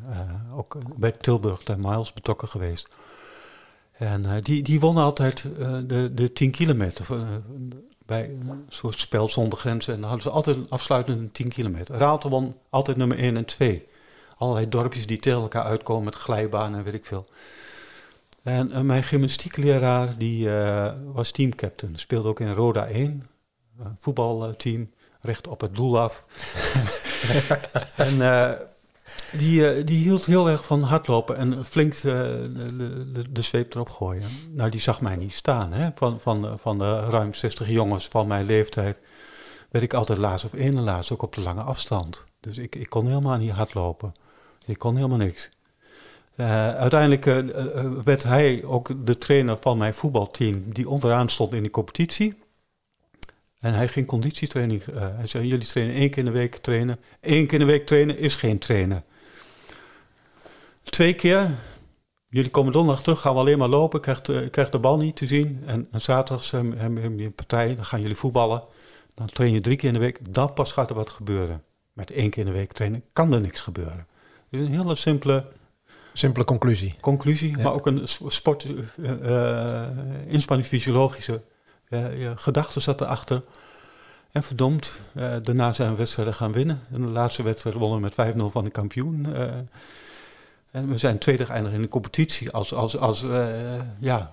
[0.57, 2.89] ook bij Tilburg ten Miles betrokken geweest.
[4.03, 5.43] En die, die won altijd
[5.87, 7.07] de, de 10 kilometer
[8.07, 9.95] bij een soort spel zonder grenzen.
[9.95, 11.95] En dan hadden ze altijd een afsluitende 10 kilometer.
[11.95, 13.85] Raalte won altijd nummer 1 en 2
[14.37, 17.27] allerlei dorpjes die tegen elkaar uitkomen met glijbanen en weet ik veel.
[18.43, 20.49] En mijn gymnastiekleraar die
[21.13, 23.27] was teamcaptain, speelde ook in Roda 1,
[23.79, 26.25] een voetbalteam, recht op het doel af.
[27.97, 28.19] en
[29.39, 32.51] die, die hield heel erg van hardlopen en flink de,
[33.13, 34.29] de, de, zweep erop gooien.
[34.51, 35.73] Nou, die zag mij niet staan.
[35.73, 35.91] Hè?
[35.95, 39.01] Van, van, van de ruim 60 jongens van mijn leeftijd
[39.71, 42.25] werd ik altijd laatst of één laatst, ook op de lange afstand.
[42.41, 44.15] Dus ik, ik kon helemaal niet hardlopen.
[44.67, 45.51] Ik kon helemaal niks.
[46.37, 47.25] Uh, uiteindelijk
[48.05, 52.35] werd hij ook de trainer van mijn voetbalteam, die onderaan stond in de competitie.
[53.63, 54.87] En hij ging conditietraining.
[54.87, 56.99] Uh, hij zei: Jullie trainen één keer in de week trainen.
[57.21, 59.05] Eén keer in de week trainen is geen trainen.
[60.83, 61.51] Twee keer.
[62.29, 64.01] Jullie komen donderdag terug, gaan we alleen maar lopen.
[64.01, 65.63] Krijgt, krijgt de bal niet te zien.
[65.67, 68.63] En, en zaterdag hebben we een partij, dan gaan jullie voetballen.
[69.15, 70.35] Dan train je drie keer in de week.
[70.35, 71.63] Dan pas gaat er wat gebeuren.
[71.93, 74.07] Met één keer in de week trainen kan er niks gebeuren
[74.61, 75.45] is een hele simpele...
[76.15, 76.95] Simpele conclusie.
[77.01, 78.67] Conclusie, maar ook een sport,
[78.99, 79.87] uh,
[80.27, 81.43] inspanning fysiologische
[81.93, 83.43] uh, gedachte zat erachter.
[84.33, 86.81] En verdomd, uh, daarna zijn we wedstrijden gaan winnen.
[86.95, 89.27] In de laatste wedstrijd wonnen we met 5-0 van de kampioen.
[89.29, 89.43] Uh,
[90.71, 93.25] en we zijn tweede geëindigd in de competitie als, als, als
[93.99, 94.33] ja,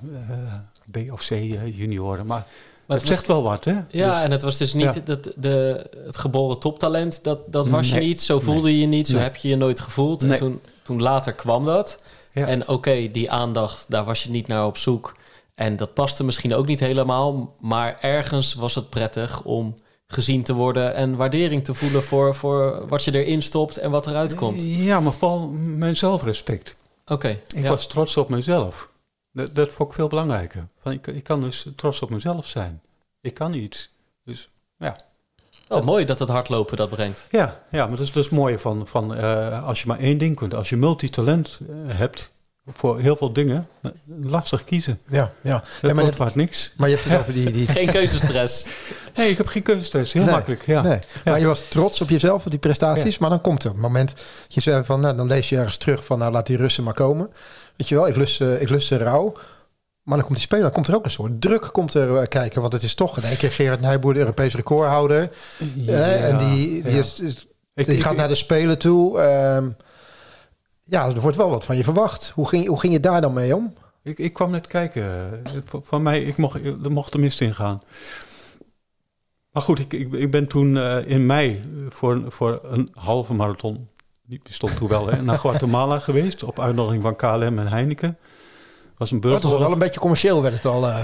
[0.91, 2.25] B of C junioren.
[2.25, 2.45] Maar
[2.89, 3.73] maar het, zegt wel wat, hè?
[3.89, 7.89] Ja, dus- en het was dus niet dat de, het geboren toptalent, dat, dat was
[7.89, 8.21] je niet.
[8.21, 10.23] Zo voelde je je niet, zo heb je je nooit gevoeld.
[10.23, 12.01] En toen, toen later kwam dat.
[12.33, 15.15] En oké, die aandacht, daar was je niet naar op zoek.
[15.59, 17.55] En dat paste misschien ook niet helemaal.
[17.59, 19.75] Maar ergens was het prettig om
[20.07, 24.07] gezien te worden en waardering te voelen voor, voor wat je erin stopt en wat
[24.07, 24.61] eruit komt.
[24.61, 26.75] Ja, maar vooral mijn zelfrespect.
[27.05, 27.27] Oké.
[27.27, 27.69] Ik ja.
[27.69, 28.89] was trots op mezelf.
[29.31, 30.67] Dat, dat vond ik veel belangrijker.
[30.81, 32.81] Van, ik, ik kan dus trots op mezelf zijn.
[33.21, 33.91] Ik kan iets.
[34.25, 34.99] Dus ja.
[35.67, 37.27] Oh, mooi dat het hardlopen dat brengt.
[37.29, 40.17] Ja, ja maar dat is dus het mooie van, van eh, als je maar één
[40.17, 40.53] ding kunt.
[40.53, 42.31] Als je multitalent eh, hebt
[42.65, 43.67] voor heel veel dingen,
[44.21, 44.99] lastig kiezen.
[45.09, 45.63] Ja, ja.
[45.81, 46.73] Dat Ja, maar, vaak niks.
[46.77, 47.51] maar je hebt het over die...
[47.51, 48.65] die Geen keuzestress.
[49.15, 50.13] Nee, ik heb geen keuzestress.
[50.13, 50.65] Heel Nee, makkelijk.
[50.65, 50.81] Ja.
[50.81, 53.17] Nee, maar je was trots op jezelf, op die prestaties.
[53.17, 55.77] Maar dan komt er een moment, dat je zei van, nou, dan lees je ergens
[55.77, 57.29] terug van, nou, laat die Russen maar komen.
[57.75, 59.33] Weet je wel, ik lust, eh, ik lust ze rauw.
[60.03, 62.27] Maar dan komt die speler, dan komt er ook een soort druk komt er eh,
[62.27, 62.61] kijken.
[62.61, 65.29] Want het is toch in één keer Gerard Nijboer, de Europees recordhouder.
[65.87, 66.99] Eh, en die, die, ja.
[66.99, 69.19] is, is- Ik- die ik- gaat naar de Spelen toe.
[69.21, 69.69] Ehm,
[70.89, 72.31] ja, er wordt wel wat van je verwacht.
[72.35, 73.73] Hoe ging, hoe ging je daar dan mee om?
[74.03, 75.05] Ik, ik kwam net kijken.
[75.83, 77.81] Van, mij, ik mocht, er mocht de mist in gaan.
[79.51, 83.87] Maar goed, ik, ik, ik ben toen eh, in mei voor, voor een halve marathon,
[84.25, 86.43] die bestond toen wel, hè, naar Guatemala geweest.
[86.43, 88.17] Op uitnodiging van KLM en Heineken.
[88.97, 89.59] Was een Dat was burger.
[89.59, 90.87] wel een beetje commercieel, werd het al.
[90.87, 90.99] eh.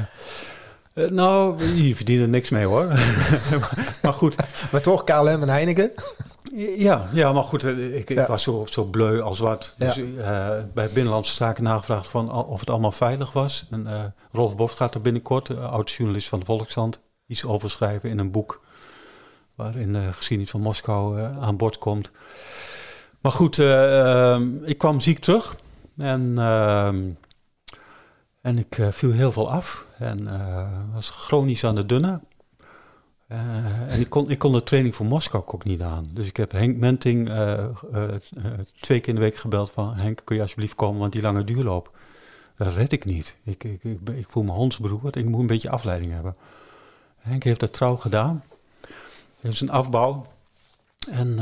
[0.93, 2.85] Eh, nou, je verdient er niks mee hoor.
[4.03, 4.35] maar goed,
[4.71, 5.91] maar toch, KLM en Heineken.
[6.77, 9.73] Ja, ja maar goed, eh, ik, ik was zo, zo bleu als wat.
[9.77, 13.65] Dus eh, bij Binnenlandse Zaken nagevraagd van of het allemaal veilig was.
[13.71, 18.09] En eh, Rolf Bos gaat er binnenkort, uh, oud-journalist van de Volkshand, iets over schrijven
[18.09, 18.63] in een boek.
[19.55, 22.11] Waarin de geschiedenis van Moskou aan bod komt.
[23.25, 25.55] Maar goed, eh, ehm, ik kwam ziek terug.
[25.97, 27.09] En, ehm,
[28.41, 29.85] en ik viel heel veel af.
[29.99, 30.29] En
[30.93, 32.19] was chronisch aan de dunne.
[33.27, 36.07] Eh, en ik kon, ik kon de training voor Moskou ook niet aan.
[36.13, 38.13] Dus ik heb Henk Menting eh, eh,
[38.79, 39.93] twee keer in de week gebeld van...
[39.93, 41.97] Henk, kun je alsjeblieft komen, want die lange duurloop...
[42.55, 43.37] dat red ik niet.
[43.43, 45.15] Ik, ik, ik, ik voel me hondsberoerd.
[45.15, 46.35] Ik moet een beetje afleiding hebben.
[47.17, 48.43] Henk heeft dat trouw gedaan.
[49.39, 50.25] Het is een afbouw.
[51.09, 51.39] En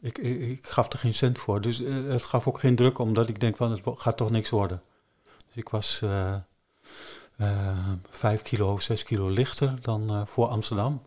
[0.00, 1.60] ik, ik, ik gaf er geen cent voor.
[1.60, 3.70] Dus het gaf ook geen druk, omdat ik denk van...
[3.70, 4.82] het gaat toch niks worden.
[5.46, 6.02] Dus ik was...
[7.36, 7.48] eh,
[8.10, 11.02] vijf kilo, zes kilo lichter dan eh, voor Amsterdam.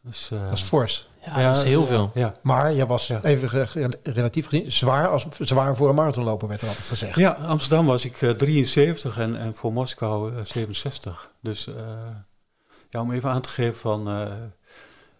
[0.00, 1.08] Dus, eh, Dat is fors.
[1.24, 2.10] Ja, dat is heel veel.
[2.14, 3.22] Ja, Maar je was Ja.
[3.22, 3.68] even
[4.02, 7.18] relatief gezien zwaar, als, zwaar voor een marathonloper, werd er altijd gezegd.
[7.18, 11.30] ja Amsterdam was ik eh, 73 en, en voor Moskou eh, 67.
[11.40, 11.74] Dus eh,
[12.90, 14.08] ja, om even aan te geven van...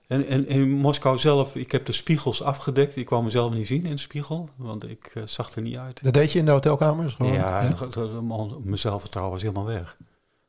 [0.07, 2.97] en, en in Moskou zelf, ik heb de spiegels afgedekt.
[2.97, 6.05] Ik kwam mezelf niet zien in de spiegel, want ik eh, zag er niet uit.
[6.05, 7.11] Dat deed je in de hotelkamer?
[7.11, 7.69] Gewoon, ja, ja.
[7.79, 8.23] dat- dat-
[8.65, 9.97] mijn zelfvertrouwen was helemaal weg.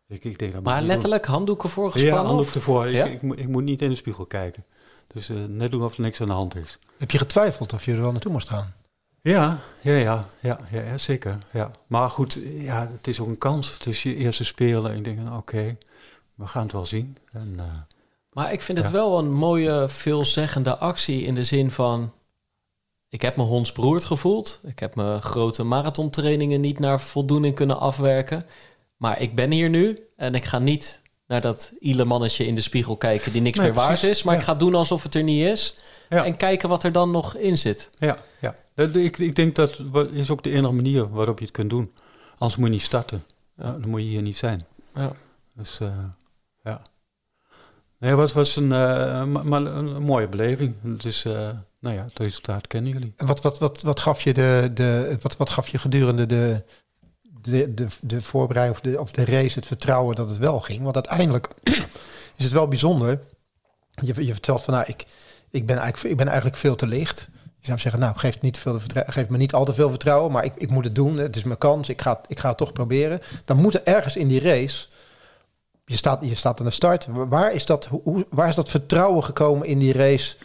[0.07, 1.73] Dus ik, dat Maar letterlijk handdoeken doen.
[1.73, 2.19] voorgespannen?
[2.21, 2.55] Ja, handdoek of?
[2.55, 2.89] ervoor.
[2.89, 3.05] Ja?
[3.05, 4.63] Ik, ik, moet- ik moet niet in de spiegel kijken.
[5.07, 6.79] Dus eh, net doen of er niks aan de hand is.
[6.97, 8.73] Heb je getwijfeld of je er wel naartoe moest gaan?
[9.21, 11.37] Ja, ja, ja, ja, ja, ja, zeker.
[11.53, 11.71] Ja.
[11.87, 13.73] Maar goed, ja, het is ook een kans.
[13.73, 14.91] Het is je eerste spelen.
[14.91, 15.77] En ik denk, oké,
[16.35, 17.17] we gaan het wel zien.
[17.31, 17.65] En, eh,
[18.37, 18.93] Maar ik vind het Ja.
[18.93, 22.13] wel een mooie, veelzeggende actie in de zin van...
[23.09, 24.59] Ik heb me hondsberoerd gevoeld.
[24.63, 28.45] Ik heb mijn grote marathontrainingen niet naar voldoening kunnen afwerken.
[28.97, 32.61] Maar ik ben hier nu en ik ga niet naar dat ile mannetje in de
[32.61, 34.23] spiegel kijken die niks Nee, meer waard is.
[34.23, 34.39] Maar ja.
[34.39, 35.75] ik ga doen alsof het er niet is.
[36.09, 36.25] Ja.
[36.25, 37.89] En kijken wat er dan nog in zit.
[37.97, 38.55] ja, ja.
[38.75, 41.91] Ik, ik denk dat is ook de enige manier waarop je het kunt doen.
[42.37, 43.23] Anders moet je niet starten.
[43.57, 43.71] Ja.
[43.71, 44.65] Dan moet je hier niet zijn.
[44.95, 45.11] Ja.
[45.53, 46.15] Dus ja.
[47.99, 50.75] Nee, het was, was een, eh, ma- maar een, mooie beleving.
[50.83, 53.13] Het is, eh, nou ja, het resultaat kennen jullie.
[53.17, 56.63] Wat, wat, wat, wat, gaf je de, de, wat, wat gaf je gedurende de,
[57.41, 60.83] de, de, de voorbereiding of de, of de race het vertrouwen dat het wel ging?
[60.83, 61.47] Want uiteindelijk
[62.37, 63.19] is het wel bijzonder.
[63.91, 65.05] Je, je vertelt van, nou, ik,
[65.49, 67.29] ik, ben eigenlijk, ik ben eigenlijk veel te licht.
[67.59, 70.43] Je zou zeggen, nou, geef, niet veel geef me niet al te veel vertrouwen, maar
[70.43, 71.17] ik, ik moet het doen.
[71.17, 73.19] Het is mijn kans, ik ga, ik ga het toch proberen.
[73.45, 74.85] Dan moet er ergens in die race,
[75.89, 77.07] je staat, je staat aan de start.
[77.29, 80.35] Waar is, dat, hoe, waar is dat vertrouwen gekomen in die race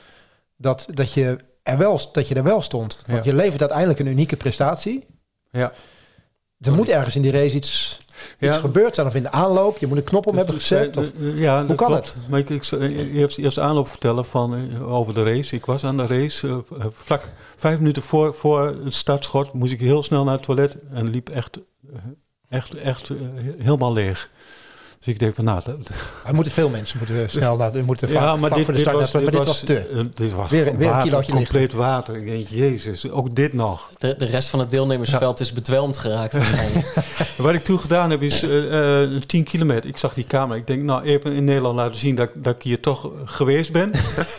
[0.57, 3.03] dat, dat, je, er wel, dat je er wel stond?
[3.07, 3.31] Want Ja.
[3.31, 5.07] je levert uiteindelijk een unieke prestatie.
[5.51, 5.73] Ja.
[6.61, 8.01] Er moet ergens in die race iets,
[8.39, 8.49] Ja.
[8.49, 9.07] iets gebeurd zijn.
[9.07, 10.97] Of in de aanloop, je moet een knop om hebben Dus, gezet.
[10.97, 12.15] eh, Of, eh, ja, dat kan klopt.
[12.29, 15.55] Maar ik, ik zal eerst, eerst de aanloop vertellen van, eh, over de race.
[15.57, 16.47] Ik was aan de race.
[16.49, 20.43] eh, eh, vlak vijf minuten voor, voor het startschot moest ik heel snel naar het
[20.43, 20.77] toilet.
[20.91, 21.59] En liep echt,
[21.93, 21.99] eh,
[22.49, 23.17] echt, echt eh,
[23.59, 24.31] helemaal leeg.
[25.05, 25.61] Dus ik denk van, nou...
[25.65, 25.91] Dat,
[26.25, 28.89] er moeten veel mensen moeten snel naar, er moeten ja, maar dit, voor de dit
[28.89, 29.79] start was, naar- maar dit was, was te.
[29.79, 32.17] eh, dit was Weer- weer een water, compleet water.
[32.17, 33.91] Ik denk, jezus, ook dit nog.
[33.99, 36.37] De, de rest van het deelnemersveld is bedwelmd geraakt.
[37.37, 39.89] Wat ik toen gedaan heb is eh, eh, 10 kilometer.
[39.91, 40.59] Ik zag die camera.
[40.59, 43.91] Ik denk, nou even in Nederland laten zien dat, dat ik hier toch geweest ben.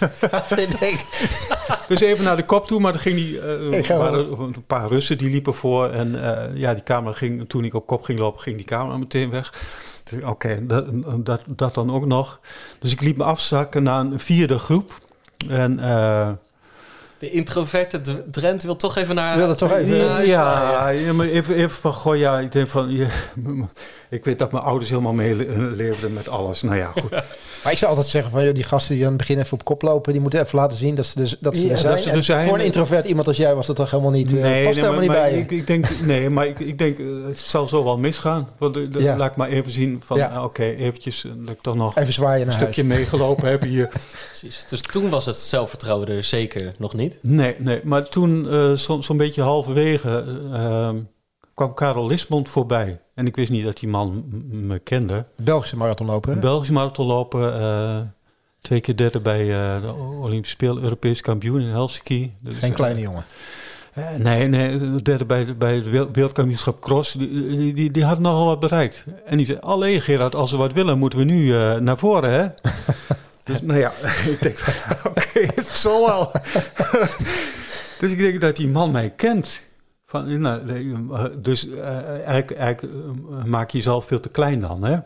[0.56, 1.00] Ik denk,
[1.88, 4.88] Dus even naar de kop toe, maar dan ging die, eh, er waren een paar
[4.88, 5.90] Russen die liepen voor.
[5.90, 8.98] En eh, ja, die camera ging, toen ik op kop ging lopen, ging die camera
[8.98, 9.54] meteen weg.
[10.24, 10.86] Oké, dat,
[11.26, 12.40] dat, dat dan ook nog.
[12.80, 15.02] Dus ik liet me afzakken naar een vierde groep.
[15.48, 16.32] En eh,
[17.24, 19.32] De introverte Drent wil toch even naar...
[19.34, 19.96] Ik wilde toch even...
[19.96, 23.08] Ja, ja, ja, maar even, even van, goh, ja, ik denk van, ja,
[24.10, 26.62] ik weet dat mijn ouders helemaal meeleefden met alles.
[26.62, 27.12] Nou ja, goed.
[27.64, 29.64] Maar ik zou altijd zeggen van joh, die gasten die aan het begin even op
[29.64, 31.94] kop lopen, die moeten even laten zien dat ze, dus, dat ze Ja, er zijn.
[31.94, 32.48] dat ze er zijn.
[32.48, 35.00] Voor een introvert iemand als jij was dat toch helemaal niet, eh, past helemaal maar,
[35.00, 37.84] niet maar bij ik, ik denk, nee, maar ik, ik denk, eh, het zal zo
[37.84, 38.50] wel misgaan.
[38.58, 39.18] Want, eh, Ja.
[39.18, 40.44] Laat ik maar even zien van, Ja.
[40.44, 42.72] oké, eventjes, dat ik toch nog Even zwaaien een naar huis.
[42.72, 43.90] stukje meegelopen heb hier.
[44.30, 44.66] Precies.
[44.70, 47.13] Dus toen was het zelfvertrouwen er zeker nog niet.
[47.22, 50.98] Nee, nee, maar toen, eh, zo- zo'n beetje halverwege, eh, ehm,
[51.54, 53.00] kwam Karel Lismond voorbij.
[53.16, 55.26] En ik wist niet dat die man me kende.
[55.36, 56.34] Belgische marathonloper.
[56.34, 56.40] hè?
[56.40, 58.00] Belgische marathonloper, eh
[58.62, 59.46] twee keer derde bij
[59.82, 62.34] de Olympische Spelen, Europees kampioen in Helsinki.
[62.40, 63.26] Dus, Geen kleine jongen.
[64.18, 67.12] Nee, nee, derde bij, de- bij het wereld- wereldkampioenschap cross.
[67.14, 69.06] Die, die, die, die had nogal wat bereikt.
[69.26, 71.48] En die zei, alleen Gerard, als we wat willen, moeten we nu
[71.80, 72.48] naar voren, hè?
[73.44, 73.92] dus nou ja,
[74.32, 74.60] ik denk
[75.08, 76.32] oké, het zal wel.
[78.00, 79.62] dus ik denk dat die man mij kent.
[80.06, 80.62] Van, nou,
[81.42, 84.98] dus eh, eigenlijk, eigenlijk eh, maak je jezelf veel te klein dan, hè?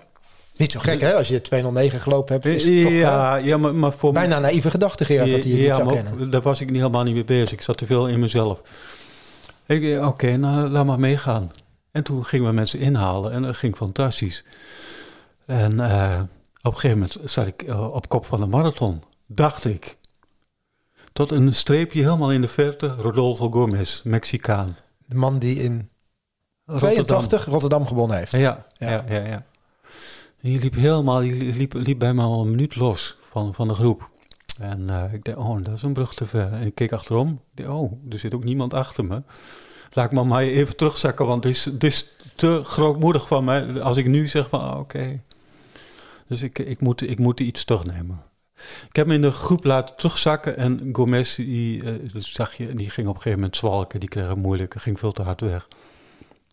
[0.58, 2.45] Niet zo gek hè, als je 209 gelopen hebt.
[2.45, 5.52] Is het toch, eh, ja, ja, maar, maar voor bijna naïeve gedachte Gerard dat hij
[5.52, 6.32] je niet zou maar kennen.
[6.32, 7.52] daar was ik niet helemaal niet mee bezig.
[7.52, 8.62] Ik zat te veel in mezelf.
[9.65, 11.52] Ik Oké, nou laat maar meegaan.
[11.91, 14.43] En toen gingen we mensen inhalen en dat ging fantastisch.
[15.45, 16.21] En eh,
[16.67, 19.97] op een gegeven moment zat ik eh, op kop van de marathon, dacht ik.
[21.13, 24.69] Tot een streepje helemaal in de verte, Rodolfo Gomez, Mexicaan.
[25.06, 25.89] De man die in
[26.65, 27.06] Rotterdam.
[27.06, 28.32] 82 Rotterdam gewonnen heeft.
[28.32, 29.06] Ja, Ja.
[29.08, 29.45] ja, ja.
[30.39, 34.10] je liep helemaal, je liep, liep bij al een minuut los van, van de groep.
[34.60, 36.53] En eh, ik dacht, oh, dat is een brug te ver.
[36.53, 37.41] En ik keek achterom.
[37.53, 39.21] Dacht, oh, er zit ook niemand achter me.
[39.91, 43.82] Laat ik maar maar even terugzakken, want is, het is te grootmoedig van mij.
[43.82, 45.19] Als ik nu zeg van, ah, oké.
[46.27, 48.21] Dus ik, ik, moet, ik moet iets terugnemen.
[48.89, 52.89] Ik heb me in de groep laten terugzakken en Gomez, die, eh, zag je, die
[52.89, 53.99] ging op een gegeven moment zwalken.
[53.99, 55.67] Die kreeg het moeilijk, ging veel te hard weg.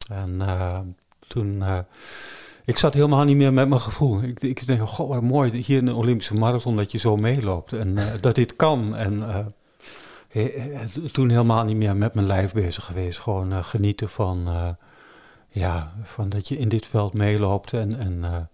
[0.09, 0.79] En eh,
[1.27, 1.79] toen, eh,
[2.65, 4.23] ik zat helemaal niet meer met mijn gevoel.
[4.23, 7.73] Ik, ik denk, god, wat mooi, hier in de Olympische Marathon dat je zo meeloopt.
[7.73, 8.97] En dat dit kan.
[8.97, 9.55] En
[11.13, 13.19] toen helemaal niet meer met mijn lijf bezig geweest.
[13.19, 14.49] Gewoon genieten van,
[15.49, 17.73] ja, van dat je in dit veld meeloopt.
[17.73, 18.49] En, en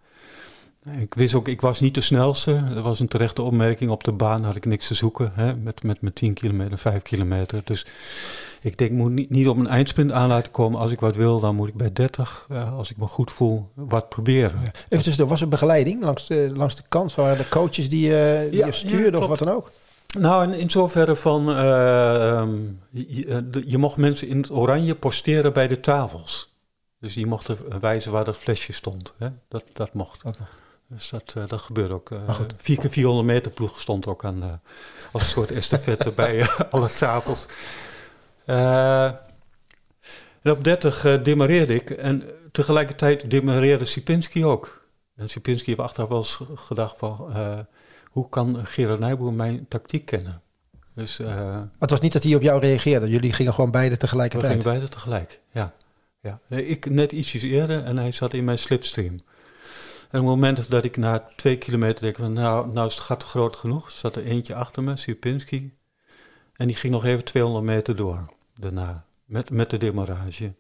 [0.85, 2.65] ik wist ook, ik was niet de snelste.
[2.75, 3.91] Dat was een terechte opmerking.
[3.91, 5.33] Op de baan had ik niks te zoeken.
[5.35, 7.61] Hè, met, met mijn 10 kilometer, 5 kilometer.
[7.65, 7.87] Dus
[8.63, 10.81] ik denk, ik moet niet, niet op een eindsprint aan laten komen.
[10.81, 13.69] Als ik wat wil, dan moet ik bij 30, eh, als ik me goed voel,
[13.75, 14.61] wat proberen.
[14.63, 17.15] Even tussendoor, was er begeleiding langs de, langs de kant?
[17.15, 19.71] Waren er coaches die, eh die Ja, je stuurden ja, of wat dan ook?
[20.19, 22.59] Nou, in, in zoverre van, eh, ehm,
[22.91, 26.55] je, eh, de- je mocht mensen in het oranje posteren bij de tafels.
[27.01, 29.15] Dus die mochten wijzen waar dat flesje stond.
[29.19, 29.29] Hè?
[29.49, 30.23] Dat, dat mocht.
[30.23, 30.59] Dat mocht.
[30.93, 32.11] Dus dat, dat gebeurde ook.
[32.11, 32.55] Maar goed.
[32.57, 34.53] 4 keer 400 meter ploeg stond ook aan, eh,
[35.13, 37.47] als een soort estafette bij alle tafels.
[40.43, 42.23] En op 30 eh demareerde ik en
[42.53, 44.89] tegelijkertijd demareerde Sipinski ook.
[45.17, 47.33] En Sipinski heeft achteraf wel eens ge- gedacht van,
[48.11, 50.43] hoe kan Gerard Nijboer mijn tactiek kennen?
[50.95, 53.09] Dus Maar het was niet dat hij op jou reageerde.
[53.09, 54.53] Jullie gingen gewoon beide we tegelijkertijd.
[54.53, 55.73] gingen beide tegelijk, ja.
[56.21, 56.41] ja.
[56.49, 59.17] Ik net ietsjes eerder en hij zat in mijn slipstream.
[60.11, 63.03] En op het moment dat ik na twee kilometer denk van nou, nou is het
[63.03, 65.75] gat groot genoeg, zat er eentje achter me, Sierpinski.
[66.53, 70.55] En die ging nog even 200 meter door daarna, met, met de demarrage.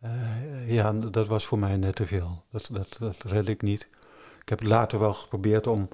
[0.00, 2.44] Eh, ja, dat was voor mij net te veel.
[2.50, 3.88] Dat, dat, dat redde ik niet.
[4.40, 5.88] Ik heb later wel geprobeerd om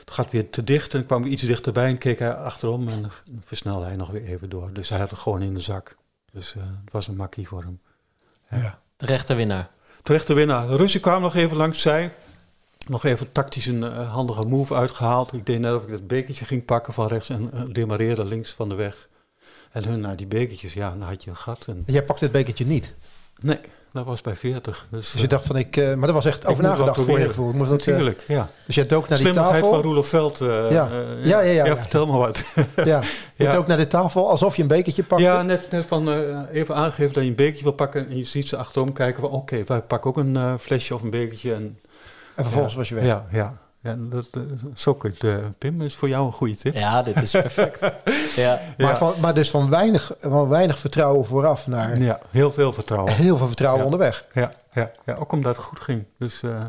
[0.00, 1.00] het gat weer te dichten.
[1.00, 4.72] En kwam iets dichterbij en keek hij achterom en versnelde hij nog weer even door.
[4.72, 5.96] Dus hij had het gewoon in de zak.
[6.32, 7.80] Dus eh, het was een makkie voor hem.
[8.50, 8.80] Ja.
[8.96, 9.70] De rechte winnaar.
[10.02, 10.66] Terechte winnaar.
[10.66, 12.12] De Russen kwamen nog even langs zij.
[12.88, 15.32] Nog even tactisch een eh, handige move uitgehaald.
[15.32, 18.52] Ik deed net of ik dat bekertje ging pakken van rechts en uh, demareerde links
[18.52, 19.08] van de weg.
[19.70, 21.66] En hun naar die bekertjes, ja, dan had je een gat.
[21.66, 21.82] En...
[21.86, 22.94] Jij pakte het bekertje niet.
[23.40, 23.58] Nee,
[23.92, 24.86] dat was bij 40.
[24.90, 25.76] Dus, Dus je dacht van ik...
[25.76, 27.52] eh, maar er was echt over nagedacht voor je gevoel.
[27.52, 28.48] Moest dat, eh, Natuurlijk, ja.
[28.66, 29.70] dus jij dook naar die tafel.
[29.70, 30.40] van Roelof Veld.
[30.40, 30.90] eh, Ja.
[30.90, 31.76] eh, Ja, ja, ja, ja.
[31.76, 32.42] vertel maar wat.
[32.84, 33.00] Ja,
[33.36, 33.52] je Ja.
[33.52, 35.24] dook naar de tafel alsof je een bekertje pakte.
[35.24, 38.08] Ja, net, net van eh, even aangeven dat je een bekertje wil pakken.
[38.08, 41.02] En je ziet ze achterom kijken van oké, wij pakken ook een eh, flesje of
[41.02, 41.54] een bekertje.
[41.54, 41.78] En,
[42.34, 43.04] en vervolgens ja, was je weg.
[43.04, 43.56] Ja, ja.
[43.82, 44.42] Ja dat, eh,
[44.74, 45.82] je het, eh, Pim.
[45.82, 46.74] is voor jou een goede tip.
[46.74, 47.80] Ja, dit is perfect.
[48.36, 48.60] ja.
[48.78, 48.96] Maar, Ja.
[48.96, 53.12] van, maar dus van weinig, van weinig vertrouwen vooraf naar Ja, heel veel vertrouwen.
[53.12, 53.84] heel veel vertrouwen Ja.
[53.90, 54.24] onderweg.
[54.34, 56.04] Ja, ja, ja, ook omdat het goed ging.
[56.18, 56.64] Dus eh,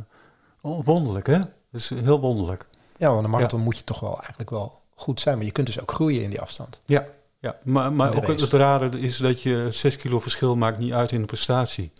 [0.62, 1.40] oh, wonderlijk, hè?
[1.72, 2.66] Dus heel wonderlijk.
[2.98, 5.36] Ja, want een marathon moet je toch wel eigenlijk wel goed zijn.
[5.38, 6.80] Maar je kunt dus ook groeien in die afstand.
[6.86, 7.06] Ja,
[7.40, 7.56] ja.
[7.64, 8.44] maar, maar ook race.
[8.44, 11.92] het rare is dat je 6 kilo verschil maakt niet uit in de prestatie.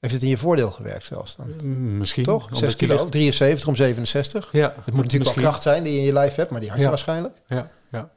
[0.00, 1.54] Heeft het in je voordeel gewerkt zelfs dan?
[1.62, 2.24] Mm, Misschien.
[2.24, 2.44] Toch?
[2.44, 4.48] omdat 6 je kilo, ligt- 73 om 67.
[4.52, 6.68] Ja, Het moet natuurlijk wel kracht zijn die je in je lijf hebt, maar die
[6.68, 6.90] had je Ja.
[6.90, 7.34] waarschijnlijk.
[7.48, 8.10] Ja, ja.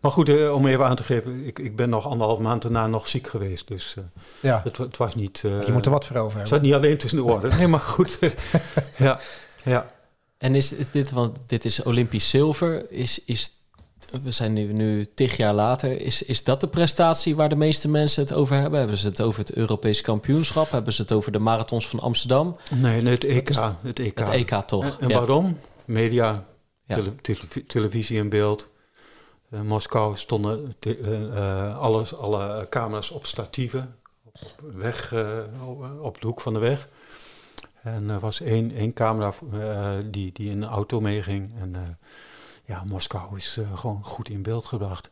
[0.00, 2.86] Maar goed, eh, om even aan te geven, ik, ik ben nog anderhalf maand daarna
[2.86, 3.68] nog ziek geweest.
[3.68, 4.04] Dus eh,
[4.40, 5.42] Ja, het, het was niet...
[5.44, 6.48] eh, je moet er wat voor over Het hebben.
[6.48, 7.50] zat niet alleen tussen de oren.
[7.58, 8.18] Nee, maar goed.
[8.98, 9.18] ja,
[9.64, 9.86] ja.
[10.38, 13.50] En is, is dit, want dit is Olympisch zilver, is, is,
[14.22, 17.88] we zijn nu, nu tig jaar later, is, is dat de prestatie waar de meeste
[17.88, 18.78] mensen het over hebben?
[18.78, 20.70] Hebben ze het over het Europees kampioenschap?
[20.70, 22.56] Hebben ze het over de marathons van Amsterdam?
[22.74, 23.48] Nee, het EK.
[23.82, 24.18] Het EK.
[24.18, 24.84] Het EK toch?
[24.84, 25.16] En, en Ja.
[25.18, 25.58] waarom?
[25.84, 26.44] Media,
[26.86, 26.94] Ja.
[26.94, 28.68] tele- tele- televisie in beeld.
[29.50, 33.94] In Moskou stonden te- eh, eh, alles, alle camera's op statieven.
[34.24, 35.38] Op, weg, eh,
[36.02, 36.88] op de hoek van de weg.
[37.82, 41.52] En er was één, één camera eh, die, die in een auto meeging.
[41.60, 41.80] En eh,
[42.70, 45.10] ja, Moskou is eh, gewoon goed in beeld gebracht.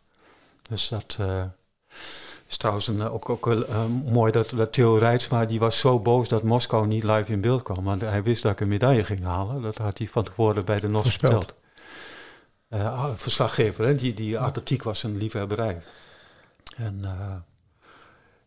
[0.68, 1.44] Dus dat eh,
[2.48, 5.78] is trouwens een, eh, ook, ook wel, eh, mooi dat, dat Theo Rijtsma, die was
[5.78, 7.84] zo boos dat Moskou niet live in beeld kwam.
[7.84, 9.62] Want hij wist dat ik een medaille ging halen.
[9.62, 11.54] Dat had hij van tevoren bij de NOS verteld.
[12.70, 13.94] Ah, verslaggever, hè?
[13.94, 15.82] Die, die atletiek was een liefhebberij.
[16.76, 17.04] En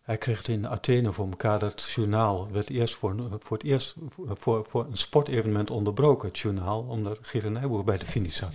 [0.01, 1.59] hij kreeg het in Athene voor elkaar.
[1.59, 3.95] Dat journaal werd eerst voor, voor het eerst
[4.33, 8.51] voor, voor een sportevenement onderbroken, het journaal, omdat Gerard Nijboer bij de finish zat.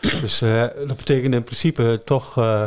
[0.00, 2.64] Dus eh, dat betekent in principe toch, eh,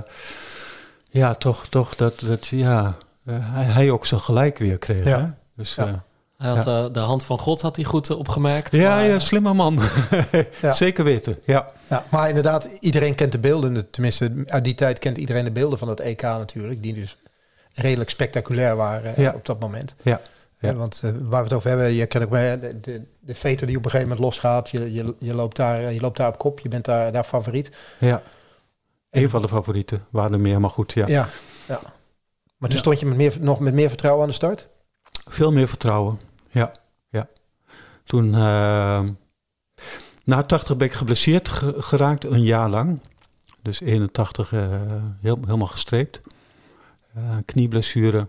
[1.09, 5.05] ja, toch, toch dat, dat ja, eh, hij, hij ook zijn gelijk weer kreeg.
[5.05, 5.20] Ja.
[5.20, 5.28] Hè?
[5.55, 5.86] Dus, Ja.
[5.88, 5.93] eh,
[6.38, 8.72] Hij had, de hand van God had hij goed opgemerkt.
[8.72, 9.80] ja, maar- ja, slimme man.
[10.62, 10.72] Ja.
[10.74, 11.70] Zeker weten, ja.
[11.89, 13.89] Ja, maar inderdaad, iedereen kent de beelden.
[13.89, 16.84] Tenminste, uit die tijd kent iedereen de beelden van dat EK natuurlijk.
[16.84, 17.18] Die dus
[17.74, 19.34] redelijk spectaculair waren eh, Ja.
[19.34, 19.95] op dat moment.
[20.01, 20.22] Ja.
[20.59, 20.76] Eh, Ja.
[20.76, 23.01] want eh, waar we het over hebben, je kent ook de, de,
[23.65, 24.69] die op een gegeven moment losgaat.
[24.69, 27.72] Je, je, je, loopt daar, je loopt daar op kop, je bent daar, daar favoriet.
[27.99, 28.22] ja.
[29.09, 31.07] Een van de favorieten waren er meer, maar goed, ja.
[31.07, 31.28] Ja,
[31.67, 31.80] ja.
[32.57, 32.78] Maar toen Ja.
[32.78, 34.67] stond je met meer, nog met meer vertrouwen aan de start?
[35.30, 36.19] Veel meer vertrouwen,
[36.49, 36.72] ja.
[37.09, 37.28] ja.
[38.03, 39.03] Toen, eh,
[40.24, 42.99] na 80 ben ik geblesseerd ge- geraakt, een jaar lang.
[43.61, 44.69] Dus 81 eh,
[45.22, 46.22] heel, helemaal gestreept.
[47.14, 48.28] Eh, knieblessure.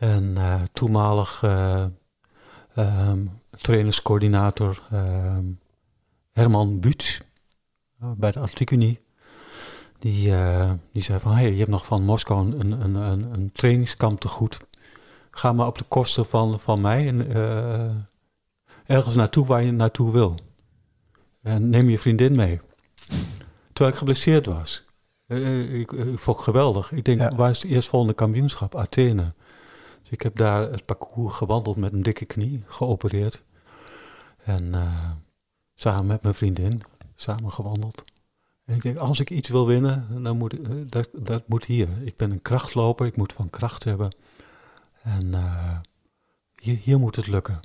[0.00, 1.84] En eh, toenmalig eh,
[2.74, 5.44] ehm, trainerscoördinator ehm,
[6.32, 7.20] Herman Buets
[8.00, 9.00] eh, bij de Atletiek Unie.
[9.98, 10.32] Die,
[10.92, 14.28] die zei van, hey, je hebt nog van Moskou een, een, een, een trainingskamp te
[14.28, 14.60] goed
[15.30, 17.32] ga maar op de kosten van, van mij en,
[18.86, 20.34] ergens naartoe waar je naartoe wil.
[21.42, 22.60] En neem je vriendin mee.
[23.72, 24.84] Terwijl ik geblesseerd was.
[25.30, 26.92] Eh, ik, ik vond het geweldig.
[26.92, 27.34] Ik denk, Ja.
[27.34, 28.76] waar is het eerstvolgende kampioenschap?
[28.76, 29.32] Athene.
[30.02, 33.42] Dus ik heb daar het parcours gewandeld met een dikke knie, geopereerd.
[34.44, 35.10] En eh,
[35.74, 36.82] samen met mijn vriendin,
[37.14, 38.02] samen gewandeld.
[38.64, 41.88] En ik denk, als ik iets wil winnen, dan moet, eh, dat, dat moet hier.
[42.02, 44.16] Ik ben een krachtloper, ik moet van kracht hebben.
[45.02, 45.78] En eh,
[46.60, 47.60] hier, hier moet het lukken.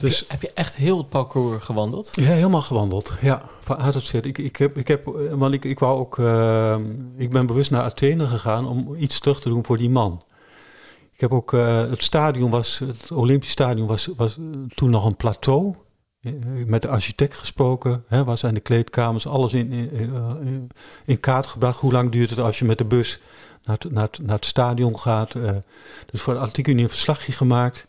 [0.00, 2.10] Dus heb je echt heel het parcours gewandeld?
[2.12, 3.14] ja, helemaal gewandeld.
[3.20, 4.12] Ja, van A tot Z.
[4.14, 6.76] Ik, ik, heb, ik, heb, eh, want ik, ik wou ook, eh,
[7.16, 10.22] ik ben bewust naar Athene gegaan om iets terug te doen voor die man.
[11.12, 14.38] Ik heb ook, eh, het stadion was, het Olympisch stadion was, was
[14.74, 15.74] toen nog een plateau.
[16.66, 19.72] Met de architect gesproken, hè, waar zijn de kleedkamers, alles in,
[21.04, 21.80] in, kaart gebracht.
[21.80, 23.20] Hoe lang duurt het als je met de bus
[23.64, 25.32] naar het, naar het, naar het stadion gaat?
[26.10, 27.88] dus voor de Atletiek Unie een verslagje gemaakt.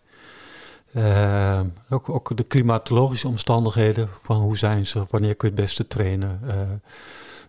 [0.93, 5.87] Eh, ook, ook de klimatologische omstandigheden van hoe zijn ze, wanneer kun je het beste
[5.87, 6.39] trainen.
[6.47, 6.69] eh.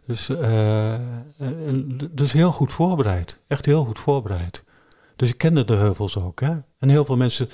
[0.07, 0.93] dus, eh,
[1.39, 4.65] en- dus heel goed voorbereid, echt heel goed voorbereid.
[5.17, 6.41] Dus ik kende de heuvels ook.
[6.41, 6.53] Hè?
[6.79, 7.49] En heel veel mensen,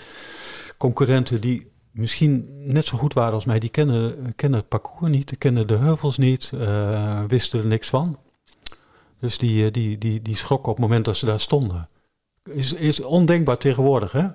[0.78, 5.28] concurrenten die misschien net zo goed waren als mij, die kennen, kennen het parcours niet,
[5.28, 8.18] die kennen de heuvels niet, eh, wisten er niks van.
[9.20, 11.88] Dus die, eh, die, die, die schrokken op het moment dat ze daar stonden.
[12.44, 14.26] Is, is ondenkbaar tegenwoordig, hè?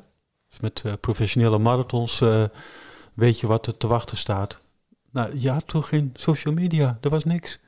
[0.54, 2.44] Dus met eh, professionele marathons eh,
[3.14, 4.60] weet je wat er te wachten staat.
[5.12, 6.98] Nou, ja, toch geen social media.
[7.02, 7.60] Er was niks.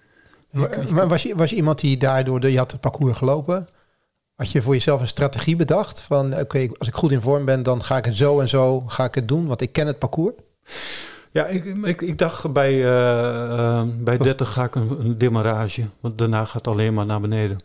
[0.51, 3.67] Maar, was, je, was je iemand die daardoor, de, je had het parcours gelopen.
[4.35, 6.01] Had je voor jezelf een strategie bedacht?
[6.01, 8.81] Van oké, als ik goed in vorm ben, dan ga ik het zo en zo
[8.81, 9.45] ga ik het doen.
[9.45, 10.33] Want ik ken het parcours.
[11.31, 15.89] Ja, ik, ik, ik dacht bij, eh, bij 30 ga ik een, een demarrage.
[15.99, 17.57] Want daarna gaat het alleen maar naar beneden.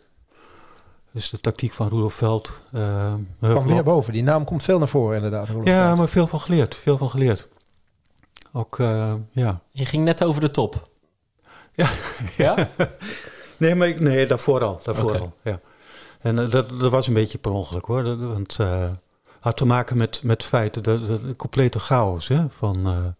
[1.13, 2.61] Dus de tactiek van Rudolf Veld.
[2.71, 4.13] eh, Kwam weer boven.
[4.13, 5.47] Die naam komt veel naar voren inderdaad.
[5.63, 5.97] Ja, Veld.
[5.97, 6.75] maar veel van geleerd.
[6.75, 7.47] Veel van geleerd.
[8.53, 9.61] Ook, eh, ja.
[9.71, 10.89] Je ging net over de top.
[11.73, 11.89] Ja.
[12.37, 12.69] Ja?
[13.57, 14.79] Nee, maar ik, nee, daarvoor al.
[14.83, 15.59] Daarvoor al, ja.
[16.19, 18.03] En eh, dat, dat was een beetje per ongeluk hoor.
[18.03, 18.89] Dat, want eh
[19.39, 22.27] had te maken met, met feiten, de, de, de complete chaos.
[22.27, 23.15] Hè, van,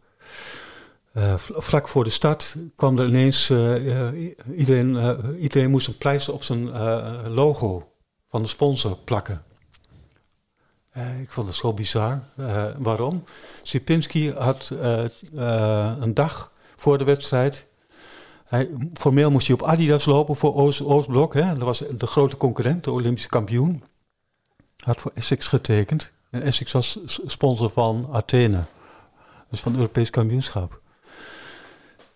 [1.14, 5.98] eh, vl- vlak voor de start kwam er ineens, eh, eh, iedereen, iedereen moest een
[5.98, 6.70] pleister op zijn
[7.30, 7.92] logo
[8.28, 9.44] van de sponsor plakken.
[11.22, 12.24] Ik vond het zo bizar.
[12.78, 13.24] Waarom?
[13.64, 14.70] Sipinski had
[16.00, 17.66] een dag voor de wedstrijd.
[18.46, 21.34] Hij, formeel moest hij op Adidas lopen voor Oost, Oostblok.
[21.34, 21.54] Hè?
[21.54, 23.84] Dat was de grote concurrent, de Olympische kampioen.
[24.78, 26.12] Had voor Essex getekend.
[26.30, 28.64] En Essex was sponsor van Athene.
[29.50, 30.82] Dus van het Europees kampioenschap.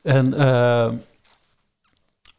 [0.05, 0.91] En eh,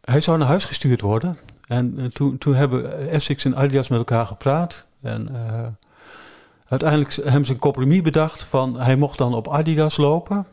[0.01, 1.39] hij zou naar huis gestuurd worden.
[1.67, 4.87] En eh, toen, toen hebben Essex en Adidas met elkaar gepraat.
[5.01, 5.67] En eh,
[6.69, 10.47] uiteindelijk hebben ze een compromis bedacht van hij mocht dan op Adidas lopen.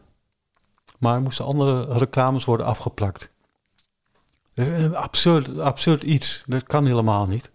[1.00, 3.30] Maar moesten andere reclames worden afgeplakt.
[4.54, 6.44] Eh, Absurd, absurd iets.
[6.46, 7.52] Dat kan helemaal niet.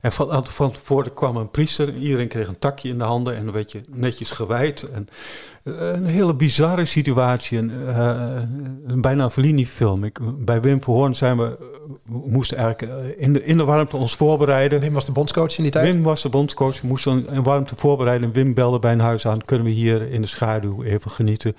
[0.00, 1.94] En van, van tevoren kwam een priester.
[1.94, 3.36] Iedereen kreeg een takje in de handen.
[3.36, 4.82] En dan werd je netjes gewijd.
[4.82, 5.08] En,
[5.64, 7.58] eh, een hele bizarre situatie.
[7.58, 8.42] En, eh,
[8.86, 10.04] een bijna een Fellini-film.
[10.04, 11.58] Ik, bij Wim Verhoorn zijn we,
[12.04, 14.80] we moesten eigenlijk eh, in de, in de warmte ons voorbereiden.
[14.80, 15.94] Wim was de bondscoach in die tijd.
[15.94, 16.80] Wim was de bondscoach.
[16.80, 18.28] We moesten in warmte voorbereiden.
[18.28, 19.44] En Wim belde bij een huis aan.
[19.44, 21.56] Kunnen we hier in de schaduw even genieten?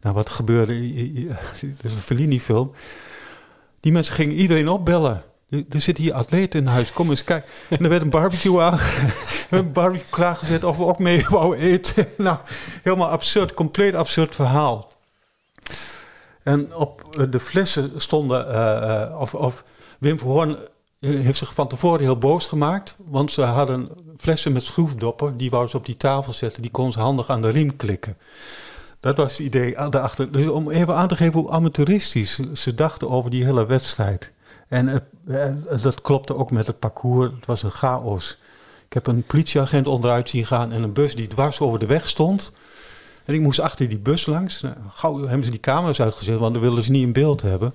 [0.00, 0.74] Nou, wat gebeurde?
[0.74, 2.72] Het is een Fellini-film.
[3.80, 5.22] Die mensen gingen iedereen opbellen.
[5.52, 6.92] Er zitten hier atleten in huis.
[6.92, 7.50] Kom eens kijken.
[7.68, 8.78] En er werd een barbecue aan.
[9.50, 12.08] een barbecue klaargezet of we ook mee wou eten.
[12.18, 12.38] nou,
[12.82, 13.54] helemaal absurd.
[13.54, 14.92] Compleet absurd verhaal.
[16.42, 18.54] En op eh, de flessen stonden...
[18.54, 19.64] eh, of, of
[19.98, 20.56] Wim Verhoorn
[21.00, 22.96] heeft zich van tevoren heel boos gemaakt.
[23.04, 23.88] Want ze hadden
[24.18, 25.36] flessen met schroefdopper.
[25.36, 26.62] Die wou ze op die tafel zetten.
[26.62, 28.16] Die kon ze handig aan de riem klikken.
[29.00, 30.32] Dat was het idee daarachter.
[30.32, 34.32] Dus om even aan te geven hoe amateuristisch ze dachten over die hele wedstrijd.
[34.72, 37.30] En het, eh, dat klopte ook met het parcours.
[37.34, 38.38] Het was een chaos.
[38.86, 42.08] Ik heb een politieagent onderuit zien gaan en een bus die dwars over de weg
[42.08, 42.52] stond.
[43.24, 44.60] En ik moest achter die bus langs.
[44.60, 47.74] Nou, gauw hebben ze die camera's uitgezet, want dan wilden ze niet in beeld hebben.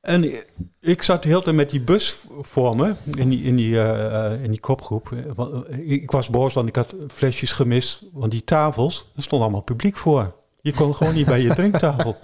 [0.00, 0.32] En
[0.80, 4.26] ik zat de hele tijd met die bus voor me, in die, in die, eh,
[4.32, 5.12] eh, in die kopgroep.
[5.12, 8.02] Eh, eh, Ik was boos, want ik had flesjes gemist.
[8.12, 10.34] Want die tafels, er stond allemaal publiek voor.
[10.60, 12.16] Je kon gewoon niet bij je drinktafel.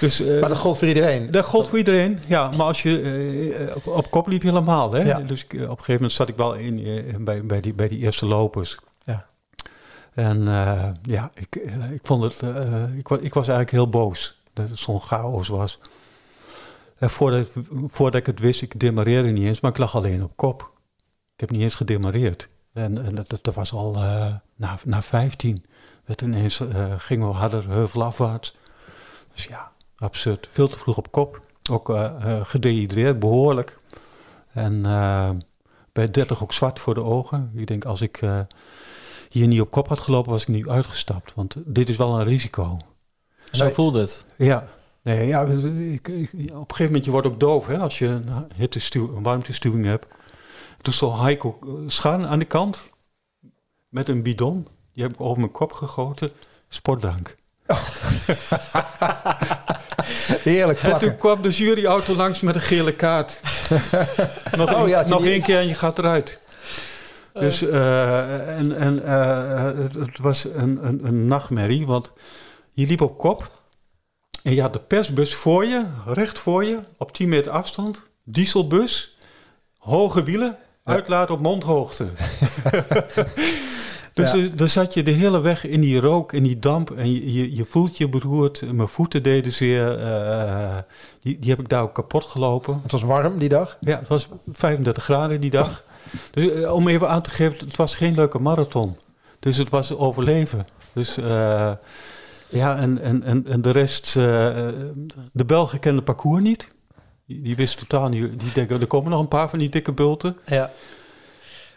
[0.00, 1.30] Dus, eh, Maar dat gold voor iedereen.
[1.30, 2.50] dat gold voor iedereen, ja.
[2.50, 3.00] Maar als je
[3.70, 5.02] eh, op, op kop liep je helemaal, hè.
[5.02, 5.20] Ja.
[5.20, 7.98] Dus eh, op een gegeven moment zat ik wel in, bij, bij, die, bij die
[7.98, 8.78] eerste lopers.
[9.04, 9.26] Ja.
[10.14, 10.44] En
[11.02, 11.56] ja, ik,
[11.92, 12.34] ik vond het...
[12.96, 15.78] ik, wa- ik was eigenlijk heel boos dat het zo'n chaos was.
[16.98, 17.48] En voordat,
[17.86, 20.70] voordat ik het wist, ik demareerde niet eens, maar ik lag alleen op kop.
[21.34, 22.48] Ik heb niet eens gedemareerd.
[22.72, 23.92] En, en dat, was al
[24.56, 25.64] na, na 15.
[26.04, 28.54] Werd ineens, eh, gingen we harder heuvelafwaarts.
[29.34, 30.48] Dus ja, absurd.
[30.50, 31.40] Veel te vroeg op kop.
[31.70, 33.78] Ook eh, eh, gedehydreerd, behoorlijk.
[34.52, 35.30] En eh,
[35.92, 37.50] bij 30 ook zwart voor de ogen.
[37.54, 38.40] Ik denk, als ik eh,
[39.30, 41.34] hier niet op kop had gelopen, was ik nu uitgestapt.
[41.34, 42.78] Want dit is wel een risico.
[43.52, 43.72] Zo Nee.
[43.72, 44.26] voelt het.
[44.36, 44.64] Ja,
[45.02, 48.06] nee, ja ik, ik- op een gegeven moment je wordt ook doof hè, als je
[48.06, 50.06] een, hittestuw, een warmtestuwing hebt.
[50.82, 52.82] Toen stond Heiko Schaan aan de kant
[53.88, 54.66] met een bidon.
[54.92, 56.30] Die heb ik over mijn kop gegoten.
[56.68, 57.34] Sportdrank.
[60.42, 61.08] Heerlijk En plakken.
[61.08, 63.40] toen kwam de juryauto langs met een gele kaart.
[64.56, 66.38] nog Oh ja, die- één keer en je gaat eruit.
[67.32, 72.12] Dus, eh, en, en eh, het, het was een, een, een nachtmerrie, want
[72.72, 73.50] je liep op kop
[74.42, 79.16] en je had de persbus voor je, recht voor je, op 10 meter afstand, dieselbus,
[79.78, 82.06] hoge wielen, uitlaat op mondhoogte.
[84.20, 84.48] dus Ja.
[84.58, 87.56] er zat je de hele weg in die rook, in die damp en je, je,
[87.56, 88.72] je voelt je beroerd.
[88.72, 90.76] Mijn voeten deden zeer, eh,
[91.22, 92.80] die, die heb ik daar ook kapot gelopen.
[92.82, 93.76] Het was warm die dag.
[93.80, 95.82] Ja, het was 35 graden die dag.
[96.30, 98.96] Dus eh, om even aan te geven, het was geen leuke marathon.
[99.38, 100.66] Dus het was overleven.
[100.92, 101.72] Dus eh,
[102.48, 104.22] ja, en, en, en, en de rest, eh,
[105.32, 106.68] de Belgen kenden het parcours niet.
[107.26, 109.92] Die, die wisten totaal niet, die denken, er komen nog een paar van die dikke
[109.92, 110.36] bulten.
[110.46, 110.70] Ja.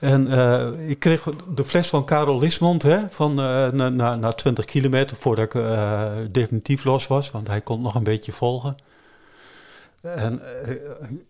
[0.03, 1.23] En eh, ik kreeg
[1.55, 5.55] de fles van Karel Lismond hè, van, eh, na, na, na 20 kilometer voordat ik
[5.55, 8.75] eh, definitief los was, want hij kon nog een beetje volgen.
[10.01, 10.41] En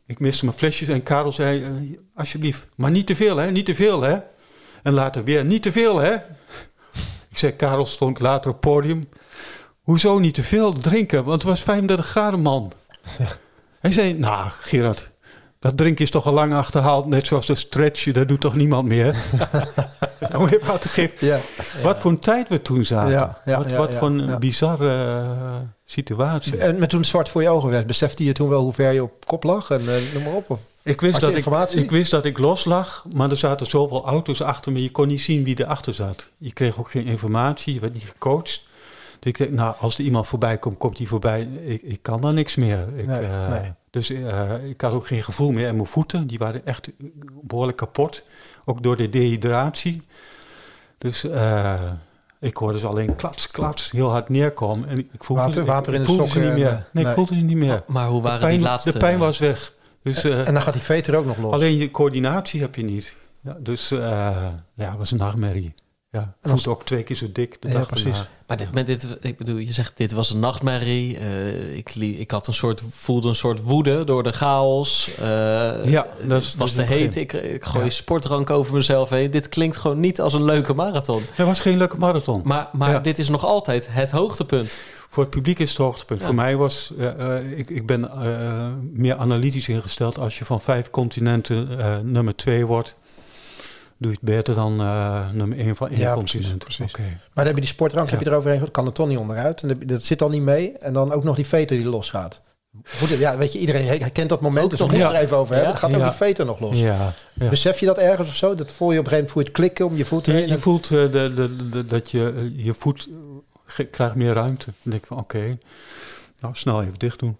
[0.05, 3.75] ik miste mijn flesjes en Karel zei, alsjeblieft, maar niet te veel hè, niet te
[3.75, 4.17] veel hè.
[4.83, 6.13] En later weer, niet te veel hè.
[7.29, 9.01] Ik zei, Karel stond later op het podium,
[9.81, 12.71] hoezo niet te veel drinken, want het was 35 graden man.
[13.79, 15.11] Hij zei, nou Gerard,
[15.63, 18.87] dat drinken is toch al lang achterhaald, net zoals de stretch, dat doet toch niemand
[18.87, 19.15] meer.
[20.37, 21.39] Om even aan te geven, Ja,
[21.83, 23.11] wat voor een tijd we toen zaten.
[23.11, 25.55] Ja, ja, wat ja, wat voor een bizarre eh,
[25.85, 26.57] situatie.
[26.57, 29.03] En met toen zwart voor je ogen werd, besefte je toen wel hoe ver je
[29.03, 30.49] op kop lag en eh, noem maar op?
[30.49, 30.59] Of?
[30.81, 34.41] Ik wist, dat ik, ik wist dat ik los lag, maar er zaten zoveel auto's
[34.41, 34.83] achter me.
[34.83, 36.31] Je kon niet zien wie erachter zat.
[36.37, 38.61] Je kreeg ook geen informatie, je werd niet gecoacht.
[39.19, 41.41] Dus ik denk, nou, als er iemand voorbij komt, komt hij voorbij.
[41.65, 42.87] Ik, ik kan daar niks meer.
[42.95, 43.71] Ik, Nee, eh, nee.
[43.93, 46.27] Dus eh, ik had ook geen gevoel meer in mijn voeten.
[46.27, 46.89] Die waren echt
[47.41, 48.23] behoorlijk kapot.
[48.65, 50.01] Ook door de dehydratie.
[50.97, 51.81] Dus eh,
[52.39, 54.89] ik hoorde ze alleen klats, klats heel hard neerkomen.
[54.89, 56.77] En ik voelde, Water- water in ik de voelde ze sokken niet en, meer.
[56.77, 57.05] eh, Nee, nee.
[57.05, 57.83] ik voelde ze niet meer.
[57.87, 58.91] Maar hoe waren de, pijn, die laatste...
[58.91, 59.73] de pijn was weg.
[60.03, 61.53] Dus, eh, En dan gaat die veter ook nog los.
[61.53, 63.15] alleen je coördinatie heb je niet.
[63.41, 63.99] Ja, dus eh,
[64.75, 65.73] ja, het was een nachtmerrie.
[66.13, 68.27] Ja, voet ook twee keer zo dik de Ja, dag precies.
[68.47, 71.17] Maar dit, met dit, ik bedoel, je zegt dit was een nachtmerrie.
[71.17, 75.15] Eh, ik, li- ik had een soort, voelde een soort woede door de chaos.
[75.19, 75.25] Eh,
[75.85, 77.15] Ja, dat is- het was dat is te heet.
[77.15, 77.89] Ik, ik gooi Ja.
[77.91, 79.31] sportdrank over mezelf heen.
[79.31, 81.21] Dit klinkt gewoon niet als een leuke marathon.
[81.33, 82.41] Het was geen leuke marathon.
[82.43, 82.99] Maar, maar Ja.
[82.99, 84.77] dit is nog altijd het hoogtepunt.
[85.09, 86.19] Voor het publiek is het hoogtepunt.
[86.19, 86.25] Ja.
[86.25, 90.17] Voor mij was, eh, ik, ik ben eh, meer analytisch ingesteld.
[90.17, 92.95] Als je van vijf continenten eh, nummer twee wordt,
[93.97, 96.57] doe je het beter dan eh, nummer één van één Ja, continent.
[96.63, 96.91] precies.
[96.97, 98.15] Maar dan heb je die sportdrank Ja.
[98.15, 99.61] heb je eroverheen gegooid, kan er toch niet onderuit.
[99.63, 100.71] En dat- zit al niet mee.
[100.77, 102.41] En dan ook nog die veter die losgaat.
[103.17, 105.13] Ja, weet je, iedereen herkent dat moment, Ook dus we moeten ja.
[105.13, 105.73] er even over hebben.
[105.73, 105.79] Ja.
[105.79, 106.09] Dan gaat ook Ja.
[106.09, 106.79] die veter nog los.
[106.79, 107.49] Ja, ja.
[107.49, 108.55] Besef je dat ergens of zo?
[108.55, 110.39] Dat voel je op een gegeven moment voel je het klikken om je voeten Je,
[110.39, 110.47] heen.
[110.49, 113.09] je voelt eh, de, de, de- dat je eh, je voet
[113.91, 114.65] krijgt meer ruimte.
[114.65, 115.57] Dan denk ik van oké,
[116.39, 117.37] nou snel even dicht doen.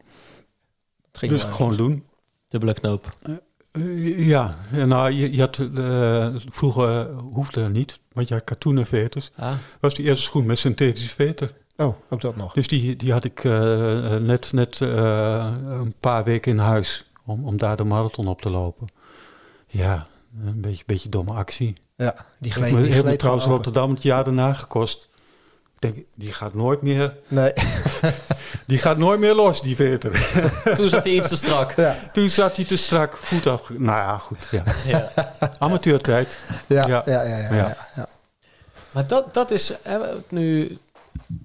[1.12, 2.04] Het ging dus gewoon doen.
[2.48, 3.18] Dubbele knoop.
[3.74, 8.86] Eh, ja, nou je, je had eh, vroeger hoefde dat niet, want je had katoenen
[8.86, 9.32] veters.
[9.36, 11.54] Ah, was de eerste schoen met synthetische veter.
[11.78, 12.54] Oh, ook dat nog.
[12.54, 17.46] Dus die, die had ik eh, net, net eh, een paar weken in huis om,
[17.46, 18.88] om daar de marathon op te lopen.
[19.68, 20.08] Ja,
[20.46, 21.74] een beetje, beetje domme actie.
[21.96, 23.46] Ja, die Heeft gleed, me, die heeft me gleed trouwens.
[23.46, 25.10] Rotterdam het jaar daarna gekost.
[25.84, 27.54] Denk, die gaat nooit meer, Nee,
[28.68, 30.12] die gaat nooit meer los, die veter.
[30.78, 31.72] toen zat hij iets te strak.
[31.76, 33.70] ja, Toen zat hij te strak, voet af.
[33.70, 34.48] Nou ja, goed.
[34.52, 34.64] Ja.
[34.86, 35.12] Ja.
[35.60, 36.28] Amateurtijd.
[36.68, 37.04] ja, Ja.
[37.06, 37.78] ja, ja, ja, ja, Ja.
[37.96, 38.08] ja.
[38.92, 39.98] Maar dat, dat is hè,
[40.30, 40.78] nu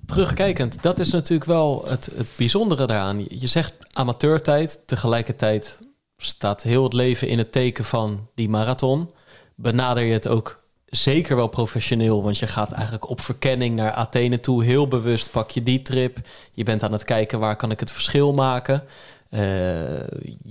[0.07, 3.25] terugkijkend, dat is natuurlijk wel het, het bijzondere daaraan.
[3.29, 5.79] Je zegt amateurtijd, tegelijkertijd
[6.17, 9.11] staat heel het leven in het teken van die marathon.
[9.55, 14.41] Benader je het ook zeker wel professioneel, want je gaat eigenlijk op verkenning naar Athene
[14.41, 14.65] toe.
[14.65, 16.19] Heel bewust pak je die trip.
[16.53, 18.83] Je bent aan het kijken waar kan ik het verschil maken.
[19.31, 19.41] Eh,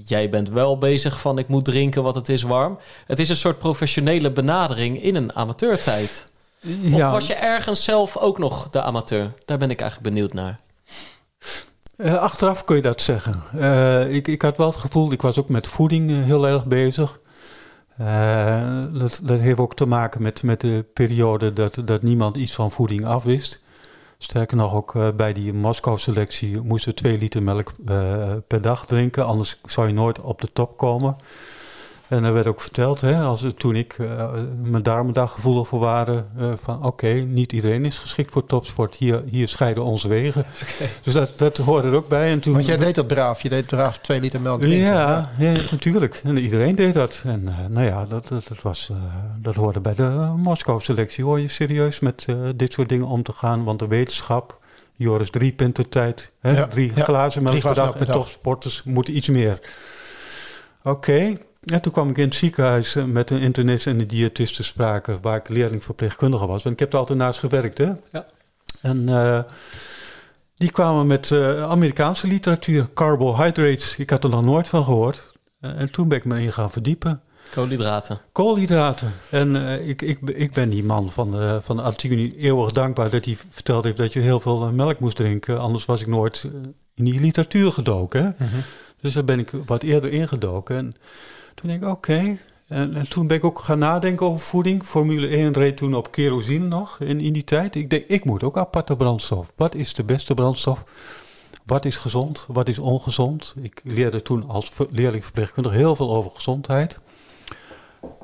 [0.05, 2.79] jij bent wel bezig van ik moet drinken, want het is warm.
[3.05, 6.27] Het is een soort professionele benadering in een amateurtijd.
[6.63, 9.33] Of Ja, was je ergens zelf ook nog de amateur?
[9.45, 10.59] Daar ben ik eigenlijk benieuwd naar.
[11.97, 13.43] eh, achteraf kun je dat zeggen.
[13.59, 17.19] Eh, ik, ik had wel het gevoel, ik was ook met voeding heel erg bezig.
[17.97, 18.79] Eh,
[19.23, 23.05] dat, heeft ook te maken met, met de periode dat, dat niemand iets van voeding
[23.05, 23.59] afwist.
[24.17, 28.85] Sterker nog, ook eh, bij die Moskou-selectie moesten we twee liter melk eh, per dag
[28.85, 29.25] drinken.
[29.25, 31.15] Anders zou je nooit op de top komen.
[32.07, 34.29] En er werd ook verteld, hè, als, toen ik eh,
[34.63, 38.95] mijn darmen daar gevoelig voor waren, eh, van oké, niet iedereen is geschikt voor topsport.
[38.95, 40.45] Hier, hier scheiden onze wegen.
[41.03, 42.29] Dus dat, dat hoorde er ook bij.
[42.29, 43.41] En toen, Want jij deed dat braaf.
[43.41, 44.79] Je deed braaf twee liter melk drinken.
[44.79, 46.21] ja, ja, natuurlijk.
[46.23, 47.21] En iedereen deed dat.
[47.25, 48.97] En eh, nou ja, dat, dat, dat, was, eh,
[49.41, 51.23] dat hoorde bij de Moskou-selectie.
[51.23, 53.63] Hoor je serieus met eh, dit soort dingen om te gaan?
[53.63, 54.59] Want de wetenschap,
[54.95, 57.03] Joris drie pinten tijd, hè, Ja, drie ja.
[57.03, 57.95] glazen melk per dag.
[57.95, 58.15] En dag.
[58.15, 59.59] topsporters moeten iets meer.
[60.83, 61.33] Oké.
[61.67, 64.63] En toen kwam ik in het ziekenhuis eh, met een internist en een diëtist te
[64.63, 66.63] sprake, waar ik leerlingverpleegkundige was.
[66.63, 67.91] Want ik heb er altijd naast gewerkt, hè?
[68.11, 68.25] Ja.
[68.81, 69.43] En eh,
[70.55, 73.97] die kwamen met eh, Amerikaanse literatuur, carbohydrates.
[73.97, 75.31] Ik had er nog nooit van gehoord.
[75.59, 77.21] Eh, en toen ben ik me in gaan verdiepen.
[77.51, 78.19] Koolhydraten.
[78.31, 79.11] Koolhydraten.
[79.31, 79.55] En
[79.87, 83.37] ik, ik, ik ben die man van de, van de Antigone eeuwig dankbaar dat hij
[83.49, 85.59] verteld heeft dat je heel veel melk moest drinken.
[85.59, 86.47] Anders was ik nooit
[86.95, 88.23] in die literatuur gedoken.
[88.23, 88.45] Hè?
[88.45, 88.55] Mhm.
[89.07, 90.75] Dus daar ben ik wat eerder ingedoken.
[90.75, 90.95] En
[91.55, 92.37] toen denk ik, oké.
[92.67, 94.83] En, en toen ben ik ook gaan nadenken over voeding.
[94.83, 97.75] Formule 1 reed toen op kerosine nog in, in die tijd.
[97.75, 99.51] Ik denk, ik moet ook aparte brandstof.
[99.55, 100.83] Wat is de beste brandstof?
[101.65, 102.45] Wat is gezond?
[102.47, 103.55] Wat is ongezond?
[103.61, 106.99] Ik leerde toen als ver- leerlingverpleegkundige heel veel over gezondheid.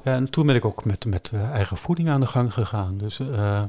[0.04, 2.98] En toen ben ik ook met, met eh, eigen voeding aan de gang gegaan.
[2.98, 3.64] Dus eh,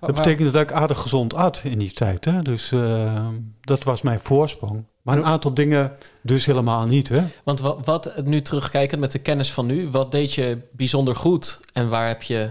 [0.00, 2.24] dat betekende dat ik aardig gezond at in die tijd.
[2.24, 2.42] Hè?
[2.42, 3.26] Dus eh,
[3.60, 4.84] dat was mijn voorsprong.
[5.02, 5.92] Maar een aantal dingen
[6.22, 7.08] dus helemaal niet.
[7.08, 7.22] Hè?
[7.44, 11.60] Want wat, wat nu terugkijkend met de kennis van nu, wat deed je bijzonder goed
[11.72, 12.50] en waar heb je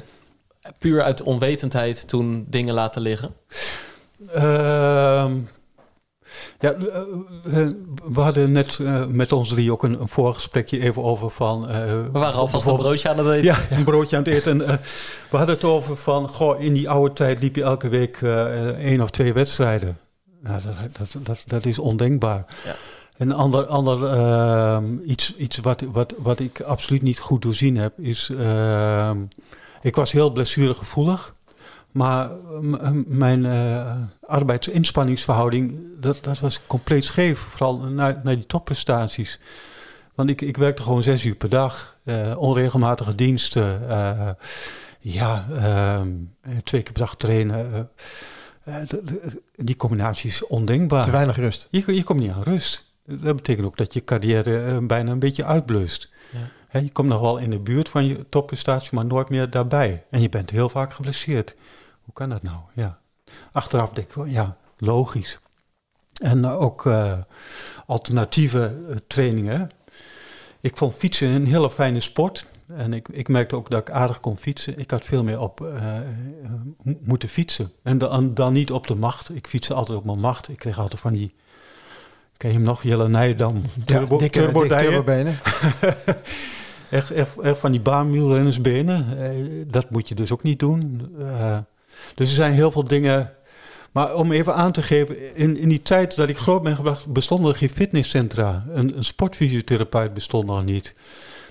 [0.79, 3.33] puur uit onwetendheid toen dingen laten liggen?
[4.33, 5.35] Ehm,
[6.59, 7.67] ja, eh,
[8.11, 11.69] we hadden net eh, met ons drie ook een, een voorgesprekje even over van...
[11.69, 13.43] eh, We waren alvast een broodje aan het eten.
[13.43, 14.61] Ja, een broodje aan het eten.
[14.61, 14.79] En,
[15.29, 18.21] we hadden het over van, goh, in die oude tijd liep je elke week
[18.77, 19.97] één of twee wedstrijden.
[20.47, 22.45] Nou, dat, dat, dat, dat is ondenkbaar.
[22.65, 22.75] Ja.
[23.17, 27.99] Een ander, ander ehm, iets, iets wat, wat, wat ik absoluut niet goed doorzien heb,
[27.99, 28.29] is...
[28.37, 29.17] ehm,
[29.81, 31.35] ik was heel blessuregevoelig.
[31.91, 32.29] Maar
[33.07, 33.95] mijn eh,
[34.27, 37.39] arbeidsinspanningsverhouding, dat, dat was compleet scheef.
[37.39, 39.39] Vooral naar, naar die topprestaties.
[40.15, 41.95] Want ik, ik werkte gewoon zes uur per dag.
[42.03, 43.89] eh, onregelmatige diensten.
[43.89, 44.29] eh,
[44.99, 46.09] ja, ehm,
[46.63, 47.89] twee keer per dag trainen.
[48.67, 51.03] Eh, die combinatie is ondenkbaar.
[51.03, 51.67] Te weinig rust.
[51.71, 52.85] Je, je komt niet aan rust.
[53.05, 56.13] Dat betekent ook dat je carrière eh, bijna een beetje uitblust.
[56.31, 56.79] Ja.
[56.79, 60.03] Je komt nog wel in de buurt van je topprestatie, maar nooit meer daarbij.
[60.09, 61.55] En je bent heel vaak geblesseerd.
[62.01, 62.57] Hoe kan dat nou?
[62.73, 62.99] Ja.
[63.51, 65.39] Achteraf denk ik ja, logisch.
[66.21, 66.89] En eh, ook
[67.85, 69.69] alternatieve trainingen.
[70.61, 72.45] Ik vond fietsen een hele fijne sport.
[72.75, 74.79] En ik, ik merkte ook dat ik aardig kon fietsen.
[74.79, 76.01] Ik had veel meer op eh, eh,
[76.83, 77.71] mo- moeten fietsen.
[77.83, 79.35] En dan, dan niet op de macht.
[79.35, 80.49] Ik fietste altijd op mijn macht.
[80.49, 81.33] Ik kreeg altijd van die...
[82.37, 82.83] Ken je hem nog?
[82.83, 83.61] Jelle Nijdam.
[83.85, 85.39] Turbo, ja, dikke, turbo dikke turbobenen.
[86.89, 89.19] Echt, echt, echt van die baanwielrennersbenen.
[89.19, 89.31] Eh,
[89.67, 91.11] dat moet je dus ook niet doen.
[92.15, 93.31] Dus er zijn heel veel dingen.
[93.91, 97.07] Maar om even aan te geven, in, in die tijd dat ik groot ben gebracht,
[97.13, 98.65] bestonden er geen fitnesscentra.
[98.69, 100.95] Een, een sportfysiotherapeut bestond nog niet.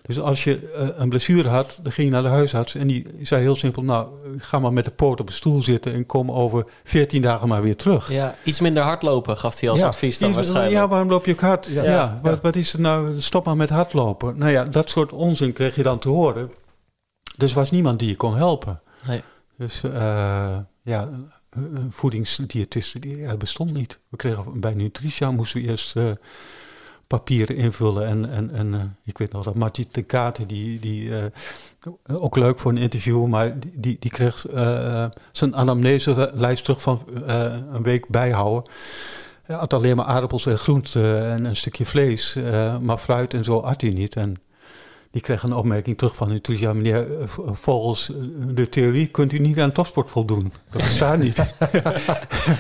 [0.07, 3.07] Dus als je eh, een blessure had, dan ging je naar de huisarts en die
[3.23, 6.31] zei heel simpel, nou, ga maar met de poot op een stoel zitten en kom
[6.31, 8.11] over 14 dagen maar weer terug.
[8.11, 9.87] Ja, iets minder hardlopen gaf hij als Ja.
[9.87, 10.75] advies dan Iets- waarschijnlijk.
[10.75, 11.67] Ja, waarom loop je ook hard?
[11.67, 11.83] Ja.
[11.85, 12.21] Ja.
[12.23, 13.21] Wat, wat is er nou?
[13.21, 14.39] Stop maar met hardlopen.
[14.39, 16.51] Nou ja, dat soort onzin kreeg je dan te horen.
[17.37, 18.81] Dus was niemand die je kon helpen.
[19.07, 19.23] Nee.
[19.59, 21.31] Dus eh, ja, een-
[21.75, 23.99] een voedingsdiëtist die bestond niet.
[24.09, 26.11] We kregen bij Nutritia moesten we eerst eh,
[27.07, 28.07] papieren invullen.
[28.07, 31.25] En, en, en eh, ik weet nog dat Martie de Katen, die, die eh,
[32.07, 37.03] ook leuk voor een interview, maar die, die, die kreeg eh, zijn anamneselijst terug van
[37.73, 38.71] een week bijhouden.
[39.43, 42.37] Hij had alleen maar aardappels en groenten en een stukje vlees,
[42.81, 44.17] maar fruit en zo had hij niet.
[44.17, 44.35] En
[45.11, 48.11] die kreeg een opmerking terug van Nutritia, meneer, eh, v- volgens
[48.55, 50.53] de theorie kunt u niet aan topsport voldoen.
[50.71, 51.37] Dat bestaat niet.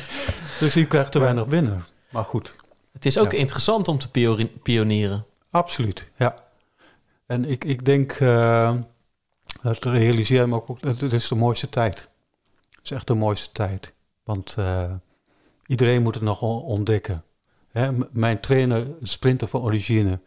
[0.60, 1.84] dus u krijgt te weinig binnen.
[2.10, 2.56] Maar goed,
[2.96, 3.38] Het is ook Ja.
[3.38, 4.08] interessant om te
[4.62, 5.24] pionieren.
[5.50, 6.34] Absoluut, ja.
[7.26, 8.74] En ik, ik denk, eh,
[9.62, 12.08] dat realiseer me ook, dat het is de mooiste tijd.
[12.70, 13.92] Het is echt de mooiste tijd.
[14.24, 14.92] Want eh,
[15.66, 17.24] iedereen moet het nog on- ontdekken.
[17.72, 20.18] Hè, mijn trainer, sprinter van origine.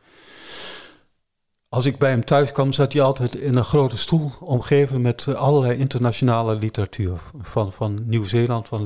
[1.69, 5.25] Als ik bij hem thuis kwam, zat hij altijd in een grote stoel, omgeven met
[5.27, 7.19] eh, allerlei internationale literatuur.
[7.41, 8.83] Van, van Nieuw-Zeeland, van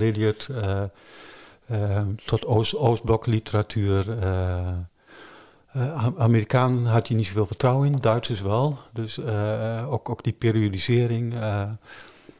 [0.50, 0.84] eh,
[2.26, 4.20] tot Oost, Oostblok literatuur.
[4.20, 4.68] eh,
[5.72, 8.78] eh, Am- Amerikaan had hij niet zoveel vertrouwen in, Duitsers wel.
[8.94, 11.34] Dus eh, ook, ook die periodisering.
[11.34, 11.70] eh,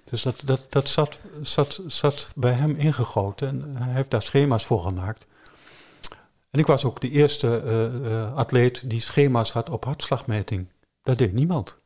[0.06, 4.66] dus dat, dat, dat zat, zat, zat bij hem ingegoten en hij heeft daar schema's
[4.66, 5.26] voor gemaakt.
[6.50, 7.86] En ik was ook de eerste eh,
[8.22, 10.68] eh, atleet die schema's had op hartslagmeting.
[11.04, 11.78] Dat deed niemand.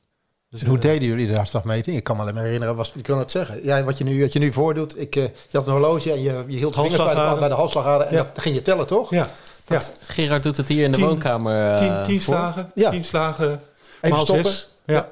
[0.49, 1.97] Dus, Hoe eh, deden jullie de hartslagmeting?
[1.97, 3.63] Ik kan me alleen maar herinneren, was, ik kan het zeggen.
[3.63, 6.21] Ja, wat, je nu, wat je nu voordoet, ik, eh, je had een horloge en
[6.21, 8.23] je, je hield de vingers bij de, bij de halsslagader en Ja.
[8.23, 9.09] dat, dan ging je tellen, toch?
[9.09, 9.27] Ja,
[9.67, 9.81] ja.
[9.99, 11.71] Gerard doet het hier in de Tien- woonkamer.
[11.71, 12.33] eh, tien, tien voor.
[12.33, 12.89] slagen, Ja.
[12.89, 13.61] tien slagen
[14.01, 14.45] Even maal stoppen.
[14.45, 14.69] zes.
[14.85, 14.93] Ja.
[14.93, 15.09] Ja.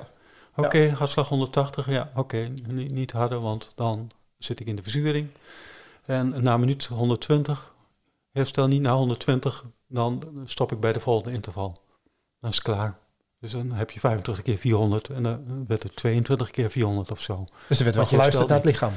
[0.56, 1.90] Oké, hartslag 180.
[1.90, 2.50] Ja, oké.
[2.68, 5.28] Niet, niet harder, want dan zit ik in de verzuring.
[6.06, 7.74] En na een minuut 120.
[8.32, 9.64] Herstel niet na 120.
[9.88, 11.76] Dan stop ik bij de volgende interval.
[12.40, 12.98] Dan is het klaar.
[13.46, 17.22] Dus dan heb je 25 keer 400 en dan werd het 22 keer 400 of
[17.22, 17.46] zo.
[17.68, 18.94] Dus er werd wel geluisterd naar het lichaam.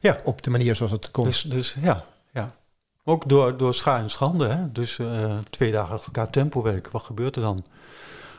[0.00, 0.20] Ja.
[0.24, 1.24] Op de manier zoals het kon.
[1.24, 2.54] Dus, dus ja, ja.
[3.04, 4.46] Ook door, door scha en schande.
[4.48, 4.72] Hè?
[4.72, 6.92] Dus eh, twee dagen achter elkaar tempo werken.
[6.92, 7.64] Wat gebeurt er dan?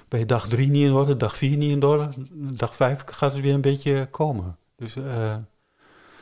[0.08, 3.34] Ben je dag drie niet in orde, dag vier niet in orde, dag vijf gaat
[3.34, 4.58] het weer een beetje komen.
[4.76, 5.36] Dus, eh,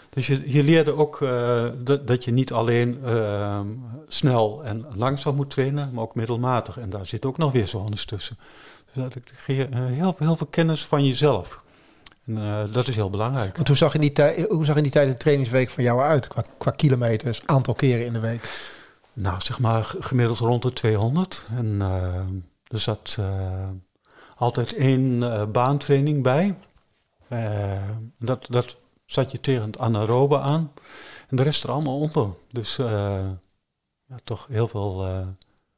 [0.09, 3.59] dus je, je leerde ook eh, dat, dat je niet alleen eh,
[4.07, 6.77] snel en langzaam moet trainen, maar ook middelmatig.
[6.77, 8.37] En daar zit ook nog weer zones tussen.
[8.93, 11.61] Dat eh, heel, veel- heel veel kennis van jezelf.
[12.25, 13.55] En eh, dat is heel belangrijk.
[13.55, 16.01] Want hoe zag in die tijd, hoe zag in die tijd de trainingsweek van jou
[16.01, 16.27] uit?
[16.27, 18.71] Qua, qua kilometers, aantal keren in de week.
[19.13, 21.45] Nou, zeg maar gemiddeld rond de 200.
[21.57, 22.15] En eh,
[22.67, 23.17] er zat
[24.35, 25.19] altijd één
[25.51, 26.55] baantraining bij.
[28.19, 30.71] Dat, dat zat je tegen het anaerobe aan.
[31.27, 32.29] En de rest er allemaal onder.
[32.51, 35.07] Dus ja, toch heel veel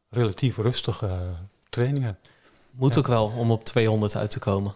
[0.10, 1.20] relatief rustige
[1.70, 2.18] trainingen.
[2.72, 3.00] Moet Ja.
[3.00, 4.74] ook wel om op 200 uit te komen.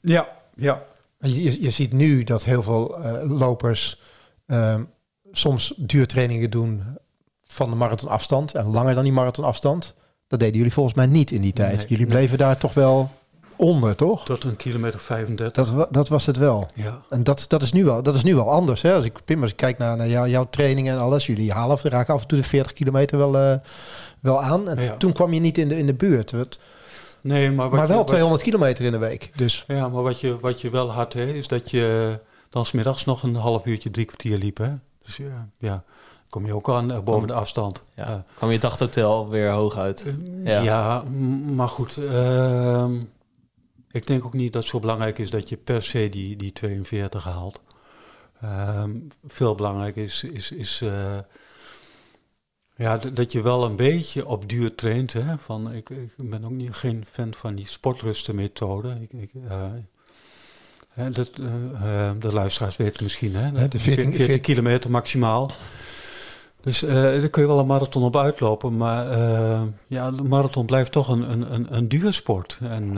[0.00, 0.82] Ja, ja.
[1.18, 4.00] Je, je, ziet nu dat heel veel eh, lopers
[4.46, 4.82] ehm,
[5.32, 6.82] soms duurtrainingen doen
[7.46, 9.94] van de marathonafstand en langer dan die marathonafstand.
[10.28, 11.76] Dat deden jullie volgens mij niet in die tijd.
[11.76, 12.14] Nee, jullie nee.
[12.14, 13.10] bleven daar toch wel
[13.56, 14.24] onder, toch?
[14.24, 15.74] Tot een kilometer 35.
[15.74, 16.68] Dat, dat was het wel.
[16.74, 17.00] Ja.
[17.10, 18.82] En dat, dat, is, nu wel, dat is nu wel anders.
[18.82, 18.94] Hè?
[18.94, 21.26] Als ik, Pim, als ik kijk naar, naar jou- jouw trainingen en alles.
[21.26, 23.58] Jullie halen of raken af en toe de 40 kilometer wel, eh,
[24.20, 24.68] wel aan.
[24.68, 24.96] En Ja.
[24.96, 26.30] toen kwam je niet in de, in de buurt.
[26.30, 26.58] Het-
[27.24, 29.30] Nee, maar, wat maar je- wel wat- 200 kilometer in de week.
[29.36, 32.18] Dus Ja, maar wat je, wat je wel had, hè, is dat je
[32.48, 34.56] dan smiddags nog een half uurtje, drie kwartier liep.
[34.58, 34.72] Hè?
[35.04, 35.84] Dus ja, ja,
[36.28, 37.82] kom je ook aan eh, boven de afstand.
[37.94, 38.08] Ja.
[38.08, 38.24] Ja.
[38.36, 40.04] kwam je dagtotaal weer hoog uit.
[40.44, 41.02] Ja, Ja.
[41.54, 41.96] maar goed.
[41.96, 42.94] ehm,
[43.90, 46.52] ik denk ook niet dat het zo belangrijk is dat je per se die, die
[46.52, 47.60] 42 haalt.
[48.40, 48.90] Ehm,
[49.26, 51.18] veel belangrijk is, is, is eh,
[52.76, 55.12] ja, dat je wel een beetje op duur traint.
[55.12, 55.38] Hè?
[55.38, 58.96] Van, ik, ik ben ook niet, geen fan van die sportrustenmethode.
[59.00, 59.62] Ik, ik, eh,
[60.90, 61.46] hè, dat, eh,
[62.06, 63.58] eh, de luisteraars weten misschien, hè?
[63.58, 65.50] Hè, de 14 14 kilometer maximaal.
[66.60, 68.76] Dus daar kun je wel een marathon op uitlopen.
[68.76, 69.18] Maar
[69.86, 72.58] ja, de marathon blijft toch een, een, een, een duursport.
[72.62, 72.94] En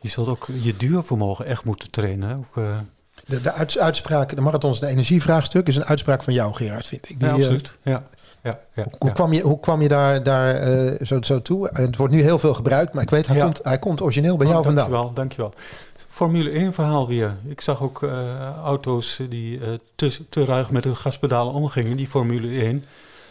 [0.00, 2.28] je zult ook je duurvermogen echt moeten trainen.
[2.28, 2.34] hè.
[2.36, 2.54] Ook,
[3.26, 7.08] De, de uits- uitspraak, de marathons, de energievraagstuk, is een uitspraak van jou, Gerard, vind
[7.10, 7.18] ik.
[7.20, 7.78] Die, ja, absoluut.
[7.82, 8.06] Ja,
[8.44, 11.68] ja, ja, hoe, kwam je, hoe kwam je daar, daar eh, zo, zo toe?
[11.72, 14.46] Het wordt nu heel veel gebruikt, maar ik weet, hij, komt, hij komt origineel bij
[14.46, 14.90] jou Oh, vandaan.
[14.90, 15.52] Dankjewel, dankjewel.
[16.08, 17.36] Formule 1 verhaal weer.
[17.46, 18.10] Ik zag ook eh,
[18.64, 22.84] auto's die eh, te, te ruig met hun gaspedalen omgingen, die Formule 1,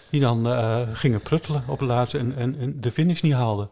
[0.09, 0.47] die dan
[0.93, 3.70] gingen pruttelen op het laatste en, en, en de finish niet haalden.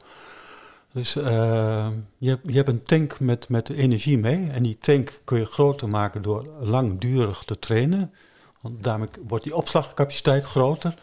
[0.94, 5.40] Dus je, hebt, je hebt een tank met, met energie mee en die tank kun
[5.40, 8.14] je groter maken door langdurig te trainen.
[8.62, 10.94] Want daarmee wordt die opslagcapaciteit groter.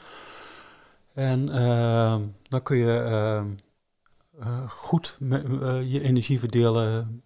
[1.19, 2.17] En eh,
[2.49, 3.39] dan kun je eh,
[4.41, 7.23] eh, goed eh, je energie verdelen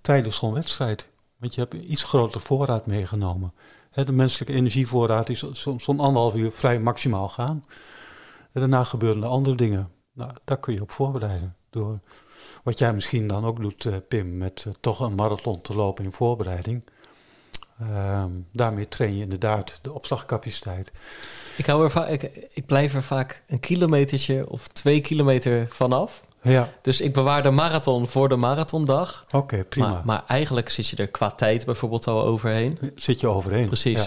[0.00, 1.08] tijdens zo'n wedstrijd.
[1.36, 3.52] Want je hebt een iets grotere voorraad meegenomen.
[3.92, 7.64] De menselijke energievoorraad is soms zo'n anderhalf uur vrij maximaal gaan.
[8.52, 9.90] En daarna gebeuren er andere dingen.
[10.12, 11.56] Nou, daar kun je op voorbereiden.
[11.70, 12.00] Door
[12.62, 16.04] wat jij misschien dan ook doet, eh, Pim, met eh, toch een marathon te lopen
[16.04, 16.86] in voorbereiding.
[17.80, 20.92] Ehm, daarmee train je inderdaad de opslagcapaciteit.
[21.56, 26.24] Ik, hou er va- ik, ik blijf er vaak een kilometertje of twee kilometer vanaf.
[26.42, 29.26] Ja, Dus ik bewaar de marathon voor de marathondag.
[29.30, 29.88] oké, prima.
[29.88, 32.78] Maar, maar eigenlijk zit je er qua tijd bijvoorbeeld al overheen.
[32.94, 33.66] Zit je overheen.
[33.66, 34.00] Precies.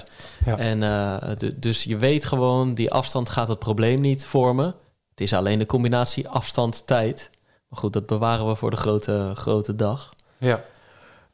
[0.45, 0.51] Ja.
[0.51, 0.57] Ja.
[0.57, 4.65] En eh, du- dus je weet gewoon, die afstand gaat het probleem niet vormen.
[5.09, 7.29] Het is alleen de combinatie afstand-tijd.
[7.69, 10.13] Maar goed, dat bewaren we voor de grote, grote dag.
[10.37, 10.63] Ja.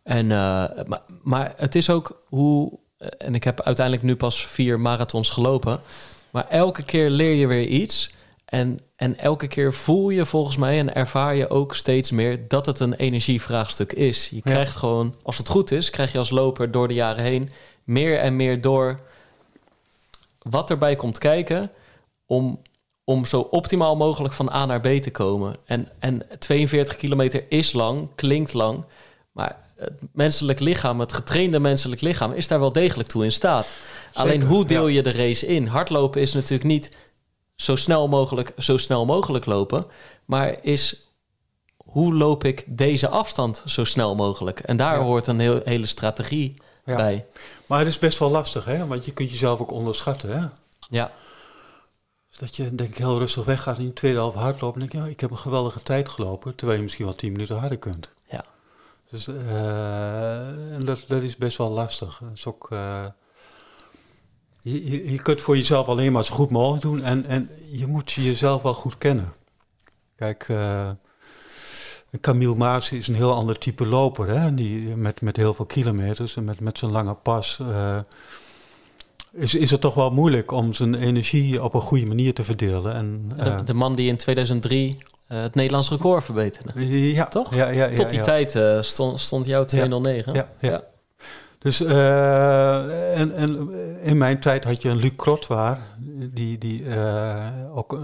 [0.03, 0.37] En, eh,
[0.87, 2.79] maar, maar het is ook hoe...
[3.01, 5.81] eh, En ik heb uiteindelijk nu pas vier marathons gelopen.
[6.31, 8.13] Maar elke keer leer je weer iets.
[8.45, 12.47] En, en elke keer voel je volgens mij en ervaar je ook steeds meer...
[12.47, 14.29] dat het een energievraagstuk is.
[14.29, 15.89] Je krijgt gewoon, als het goed is...
[15.89, 17.51] krijg je als loper door de jaren heen...
[17.83, 18.99] meer en meer door
[20.41, 21.71] wat erbij komt kijken...
[22.25, 22.61] om,
[23.03, 25.55] om zo optimaal mogelijk van A naar B te komen.
[25.65, 28.85] En, en 42 kilometer is lang, klinkt lang...
[29.31, 32.31] maar het menselijk lichaam, het getrainde menselijk lichaam...
[32.31, 33.67] is daar wel degelijk toe in staat.
[34.13, 35.67] Alleen hoe deel je de race in?
[35.67, 36.97] Hardlopen is natuurlijk niet
[37.55, 39.83] zo snel mogelijk, zo snel mogelijk lopen...
[40.25, 41.05] maar is
[41.77, 44.59] hoe loop ik deze afstand zo snel mogelijk?
[44.59, 45.03] En daar Ja.
[45.03, 46.53] hoort een heel, hele strategie
[46.85, 46.95] Ja.
[46.95, 47.25] bij.
[47.65, 48.87] Maar het is best wel lastig, hè?
[48.87, 50.39] want je kunt jezelf ook onderschatten.
[50.39, 50.45] Hè?
[50.89, 51.11] Ja,
[52.29, 54.91] Dus dat je denk ik heel rustig weggaat in de tweede helft hardlopen en denk
[55.03, 57.77] je, ja, ik heb een geweldige tijd gelopen, terwijl je misschien wel tien minuten harder
[57.77, 58.09] kunt.
[59.11, 60.47] Dus eh,
[60.79, 62.17] dat, dat is best wel lastig.
[62.17, 63.05] Dat is ook, eh,
[64.61, 68.11] je, je, kunt voor jezelf alleen maar zo goed mogelijk doen en, en je moet
[68.11, 69.33] jezelf wel goed kennen.
[70.15, 70.89] Kijk, eh
[72.21, 74.53] Camille Maas is een heel ander type loper, hè?
[74.53, 77.59] Die, met, met heel veel kilometers en met, met zijn lange pas.
[79.31, 82.93] is, is het toch wel moeilijk om zijn energie op een goede manier te verdelen.
[82.93, 86.87] En, de, de man die in 2003 eh, het Nederlands record verbeterde.
[87.13, 87.55] ja, Toch?
[87.55, 88.23] Ja, ja, ja, Tot die ja.
[88.23, 90.33] tijd eh, stond, stond jou 209.
[90.33, 90.81] Ja, ja.
[91.59, 93.69] Dus eh, en, en
[94.01, 95.79] in mijn tijd had je een Luc Krotwaar,
[96.33, 97.99] die, die eh, ook, eh,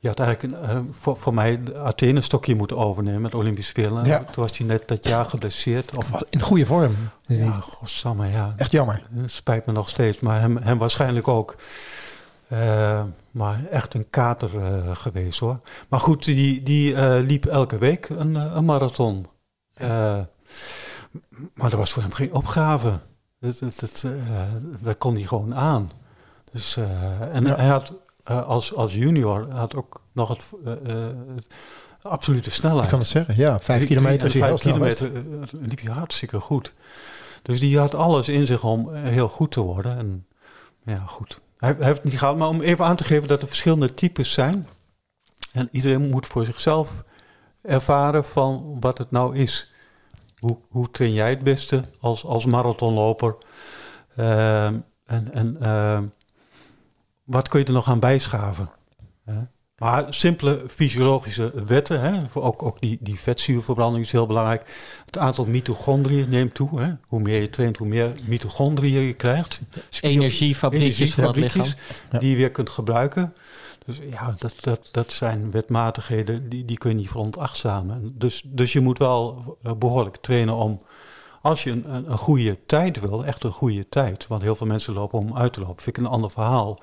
[0.00, 3.36] die had eigenlijk een, eh, voor, voor mij de Athene stokje moeten overnemen met de
[3.36, 4.04] Olympische Spelen.
[4.04, 4.18] Ja.
[4.18, 5.96] Toen was hij net dat jaar geblesseerd.
[5.96, 6.94] Of, In goede vorm.
[7.22, 8.54] ja, godsamme, ja.
[8.56, 9.02] Echt jammer.
[9.14, 11.56] Het spijt me nog steeds, maar hem, hem waarschijnlijk ook.
[12.48, 15.60] Eh, maar echt een kater eh, geweest hoor.
[15.88, 19.26] Maar goed, die, die eh, liep elke week een, een marathon.
[21.54, 22.98] Maar dat was voor hem geen opgave.
[23.40, 24.04] Dat, dat, dat,
[24.80, 25.90] dat kon hij gewoon aan.
[26.52, 26.76] Dus,
[27.32, 27.92] en hij had
[28.24, 30.44] als, als junior had ook nog het,
[32.02, 32.84] absolute snelheid.
[32.84, 33.36] Ik kan het zeggen.
[33.36, 35.10] Ja, vijf Die- kilometer die- vijf kilometer
[35.50, 36.72] liep hij hartstikke goed.
[37.42, 39.98] Dus die had alles in zich om heel goed te worden.
[39.98, 40.26] En
[40.84, 41.40] ja, goed.
[41.66, 44.66] Heeft het niet gehaald, maar om even aan te geven dat er verschillende types zijn.
[45.52, 47.04] En iedereen moet voor zichzelf
[47.62, 49.72] ervaren van wat het nou is.
[50.38, 53.36] Hoe, hoe train jij het beste als, als marathonloper?
[54.16, 56.04] Ehm, en en ehm,
[57.24, 58.70] wat kun je er nog aan bijschaven?
[59.24, 59.40] Hè?
[59.78, 64.92] Maar simpele fysiologische wetten, hè, voor ook, ook die, die vetzuurverbranding is heel belangrijk.
[65.06, 66.80] Het aantal mitochondriën neemt toe.
[66.80, 66.92] Hè.
[67.06, 69.60] Hoe meer je traint, hoe meer mitochondriën je krijgt.
[70.00, 71.66] Energiefabriekjes van het lichaam.
[72.10, 72.18] Ja.
[72.18, 73.34] Die je weer kunt gebruiken.
[73.86, 77.96] Dus ja, dat, dat, dat zijn wetmatigheden die, die kun je niet veronachtzamen.
[77.96, 80.80] En Dus, dus je moet wel eh, behoorlijk trainen om,
[81.42, 84.26] als je een, een, een goede tijd wil, echt een goede tijd.
[84.26, 85.82] Want heel veel mensen lopen om uit te lopen.
[85.82, 86.80] Vind ik een ander verhaal.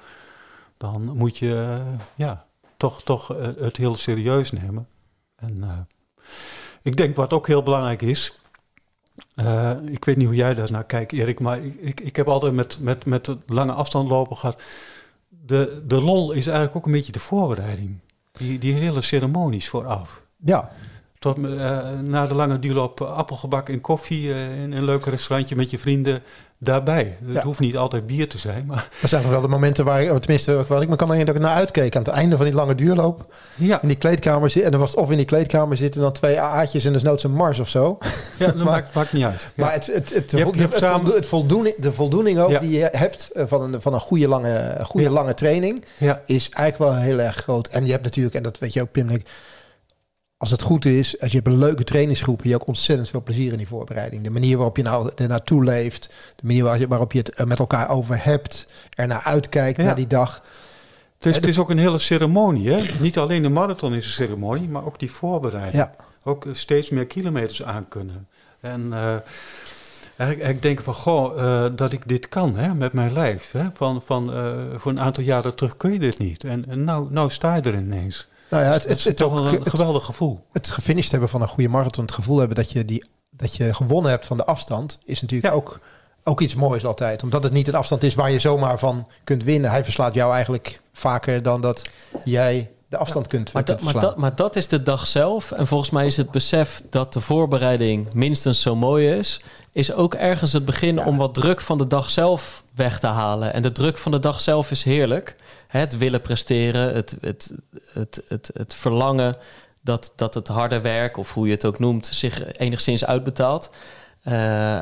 [0.77, 2.45] Dan moet je eh, ja,
[2.83, 4.87] toch, toch eh, het heel serieus nemen.
[5.35, 5.77] En eh,
[6.81, 8.37] ik denk wat ook heel belangrijk is.
[9.35, 12.27] eh, ik weet niet hoe jij daar naar kijkt, Erik, maar ik, ik, ik heb
[12.27, 14.61] altijd met, met, met het lange afstand lopen gehad.
[15.29, 17.99] De, de lol is eigenlijk ook een beetje de voorbereiding.
[18.31, 20.21] Die, die hele ceremonies vooraf.
[20.37, 20.71] Ja,
[21.19, 21.37] Tot
[22.01, 26.23] na de lange duurloop appelgebak en koffie in een leuk restaurantje met je vrienden
[26.63, 27.17] daarbij.
[27.25, 27.41] Het Ja.
[27.43, 30.81] hoeft niet altijd bier te zijn, maar dat zijn wel de momenten waar, tenminste, wat
[30.81, 31.95] ik me kan herinneren dat ik naar uitkeek.
[31.95, 33.25] Aan het einde van die lange duurloop.
[33.55, 34.65] ja, In die kleedkamer zitten.
[34.65, 37.31] En dan was het of in die kleedkamer zitten dan twee AA'tjes en desnoods een
[37.33, 37.97] Mars of zo.
[38.39, 39.41] ja dat Maar- maakt, maakt niet uit.
[39.55, 39.63] Ja.
[39.63, 42.77] Maar het, het, het, Je hebt- het, samen- voldo- het voldoening, de voldoening ook die
[42.79, 46.21] je hebt eh, van een, van een goede, lange, goede lange training ja.
[46.25, 47.67] is eigenlijk wel heel erg groot.
[47.67, 49.27] En je hebt natuurlijk, en dat weet je ook Pim, denk ik,
[50.43, 53.23] als het goed is, als je hebt een leuke trainingsgroep, heb je ook ontzettend veel
[53.23, 54.23] plezier in die voorbereiding.
[54.23, 57.59] De manier waarop je nou er naartoe leeft, de manier waarop je het er met
[57.59, 59.83] elkaar over hebt, er naar uitkijkt Ja.
[59.83, 60.41] naar die dag.
[61.17, 62.71] Het is, Hè, het is ook een hele ceremonie.
[62.71, 62.83] Hè?
[62.99, 65.73] Niet alleen de marathon is een ceremonie, maar ook die voorbereiding.
[65.83, 68.27] Ja, Ook eh, steeds meer kilometers aankunnen.
[68.59, 69.15] En eh,
[70.17, 73.51] eigenlijk, ik denk van, goh, eh, dat ik dit kan hè, met mijn lijf.
[73.51, 73.63] Hè?
[73.73, 76.43] Van, van, eh, voor een aantal jaren terug kun je dit niet.
[76.43, 78.27] En, en nou, nou sta je er ineens.
[78.53, 80.39] Nou ja, het, het, het, toch een geweldig gevoel.
[80.51, 83.73] het gefinished hebben van een goede marathon, het gevoel hebben dat je, die, dat je
[83.73, 85.59] gewonnen hebt van de afstand, is natuurlijk Ja.
[85.59, 85.79] ook,
[86.23, 87.23] ook iets moois altijd.
[87.23, 89.69] Omdat het niet een afstand is waar je zomaar van kunt winnen.
[89.69, 91.81] Hij verslaat jou eigenlijk vaker dan dat
[92.23, 95.51] jij de afstand kunt, Maar, kunt maar, dat, maar dat is de dag zelf.
[95.51, 99.41] En volgens mij is het besef dat de voorbereiding minstens zo mooi is,
[99.71, 101.05] is ook ergens het begin Ja.
[101.05, 103.53] om wat druk van de dag zelf weg te halen.
[103.53, 105.35] En de druk van de dag zelf is heerlijk.
[105.79, 107.51] Het willen presteren, het, het,
[107.93, 109.35] het, het, het verlangen
[109.81, 113.69] dat, dat het harde werk, of hoe je het ook noemt, zich enigszins uitbetaalt.
[114.23, 114.79] Eh,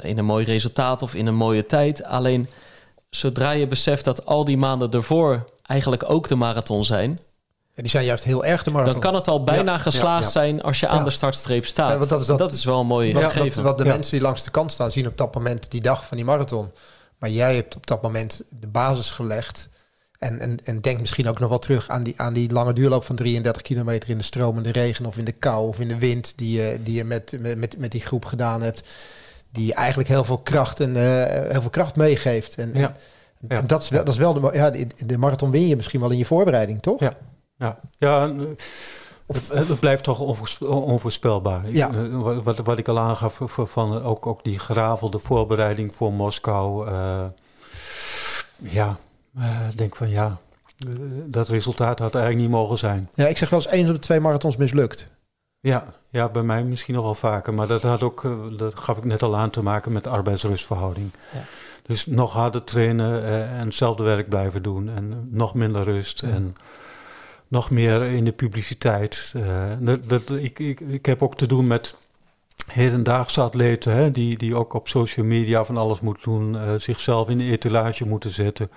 [0.00, 2.04] in een mooi resultaat of in een mooie tijd.
[2.04, 2.48] Alleen
[3.10, 7.10] zodra je beseft dat al die maanden ervoor eigenlijk ook de marathon zijn,
[7.74, 8.92] Ja, die zijn juist heel erg de marathon.
[8.92, 10.46] dan kan het al bijna Ja, geslaagd ja, ja.
[10.48, 12.08] zijn als je aan de startstreep staat.
[12.08, 13.62] Dat is dat- wel een mooi Wat, gegeven.
[13.62, 16.06] wat, wat de mensen die langs de kant staan zien op dat moment die dag
[16.06, 16.72] van die marathon.
[17.18, 19.68] Maar jij hebt op dat moment de basis gelegd.
[20.18, 23.04] En, en, en denk misschien ook nog wel terug aan die, aan die lange duurloop
[23.04, 26.32] van 33 kilometer in de stromende regen of in de kou of in de wind
[26.36, 28.82] die je, die je met, met, met, die groep gedaan hebt.
[29.52, 32.54] Die eigenlijk heel veel kracht en eh, heel veel kracht meegeeft.
[32.54, 32.96] En, Ja.
[33.48, 33.62] en Ja.
[33.62, 34.70] dat is wel, dat is wel de, ja,
[35.06, 37.00] de, marathon win je misschien wel in je voorbereiding, toch?
[37.00, 37.12] Ja.
[37.58, 38.34] Ja, ja eh,
[39.26, 41.70] Of- het, blijft toch onvoors- onvoorspelbaar.
[41.70, 41.90] Ja.
[41.92, 46.90] eh, wat, wat, ik al aangaf van ook, ook die geravelde voorbereiding voor Moskou.
[48.56, 48.98] ja,
[49.38, 50.38] eh, ik denk van ja,
[50.86, 50.92] eh,
[51.26, 53.08] dat resultaat had eigenlijk niet mogen zijn.
[53.14, 55.08] Ja, ik zeg wel eens één op de twee marathons mislukt.
[55.60, 57.54] Ja, ja, bij mij misschien nog wel vaker.
[57.54, 60.10] Maar dat had ook, eh, dat gaf ik net al aan te maken met de
[60.10, 61.10] arbeidsrustverhouding.
[61.32, 61.40] Ja.
[61.82, 64.88] Dus nog harder trainen eh, en hetzelfde werk blijven doen.
[64.88, 66.22] En eh, nog minder rust.
[66.22, 66.54] En
[67.48, 69.32] nog meer in de publiciteit.
[69.36, 71.96] Eh, dat, dat, ik, ik, ik heb ook te doen met
[72.72, 73.92] hedendaagse atleten.
[73.92, 76.58] Hè, die, die ook op social media van alles moeten doen.
[76.58, 78.70] eh, zichzelf in de etalage moeten zetten.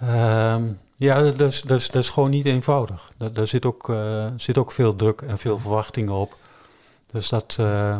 [0.00, 0.62] Ehm,
[0.96, 3.10] ja, dat is, dat, is, dat is gewoon niet eenvoudig.
[3.16, 6.36] Daar, daar zit, ook, eh, zit ook veel druk en veel verwachtingen op.
[7.06, 7.98] Dus dat eh,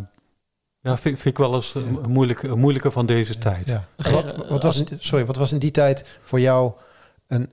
[0.81, 3.69] ja, vind, vind ik wel eens een, een moeilijke, een moeilijke van deze tijd.
[3.69, 3.89] Ja.
[3.97, 6.73] Wat, wat was, sorry, wat was in die tijd voor jou
[7.27, 7.51] een...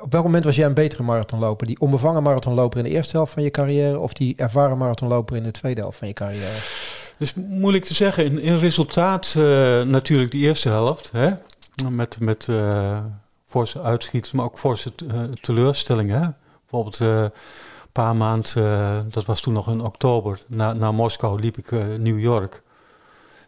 [0.00, 1.66] Op welk moment was jij een betere marathonloper?
[1.66, 3.98] Die onbevangen marathonloper in de eerste helft van je carrière...
[3.98, 6.44] of die ervaren marathonloper in de tweede helft van je carrière?
[6.44, 8.24] Het is moeilijk te zeggen.
[8.24, 9.42] In, in resultaat eh,
[9.82, 11.10] natuurlijk die eerste helft.
[11.12, 11.30] Hè?
[11.90, 13.04] Met, met eh,
[13.52, 16.36] forse uitschieters, maar ook forse eh, teleurstellingen.
[16.72, 21.40] Bijvoorbeeld eh, een paar maanden, eh, dat was toen nog in oktober, na, na Moskou
[21.40, 22.62] liep ik New York.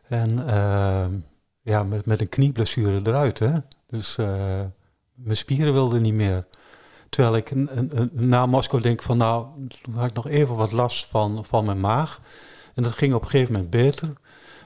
[0.08, 1.06] En eh,
[1.62, 3.38] ja, met, met een knieblessure eruit.
[3.38, 3.52] Hè?
[3.86, 4.16] Dus
[5.14, 6.46] mijn spieren wilden niet meer.
[7.08, 7.52] Terwijl ik
[8.12, 9.46] na Moskou denk van nou,
[9.82, 12.20] toen had ik nog even wat last van, van mijn maag.
[12.74, 14.12] En dat ging op een gegeven moment beter.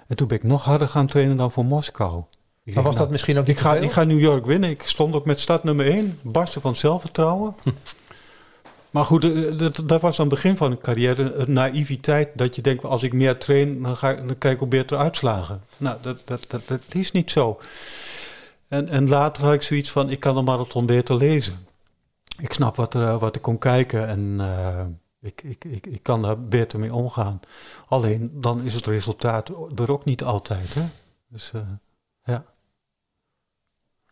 [0.07, 2.25] En toen ben ik nog harder gaan trainen dan voor Moskou.
[2.69, 4.71] Ik Maar was dat misschien ook niet ik ga, ik ga New York winnen.
[4.71, 6.19] Ik stond ook met stad nummer 1.
[6.23, 7.55] Barsten van zelfvertrouwen.
[8.93, 11.33] maar goed, eh, dat, dat was dan het begin van een carrière.
[11.33, 14.63] Een naïviteit dat je denkt, als ik meer train, dan, ga, ik- dan krijg ik
[14.63, 15.63] ook betere uitslagen.
[15.77, 17.61] Nou, dat, dat, dat, dat is niet zo.
[18.69, 21.67] En, en later had ik zoiets van, ik kan de marathon beter lezen.
[22.41, 24.85] ik snap wat er, wat er komt kijken en eh,
[25.21, 27.41] ik, ik, ik, ik kan daar beter mee omgaan.
[27.89, 30.75] Alleen dan is het resultaat er ook niet altijd.
[30.75, 30.83] Hè?
[31.29, 31.61] Dus eh.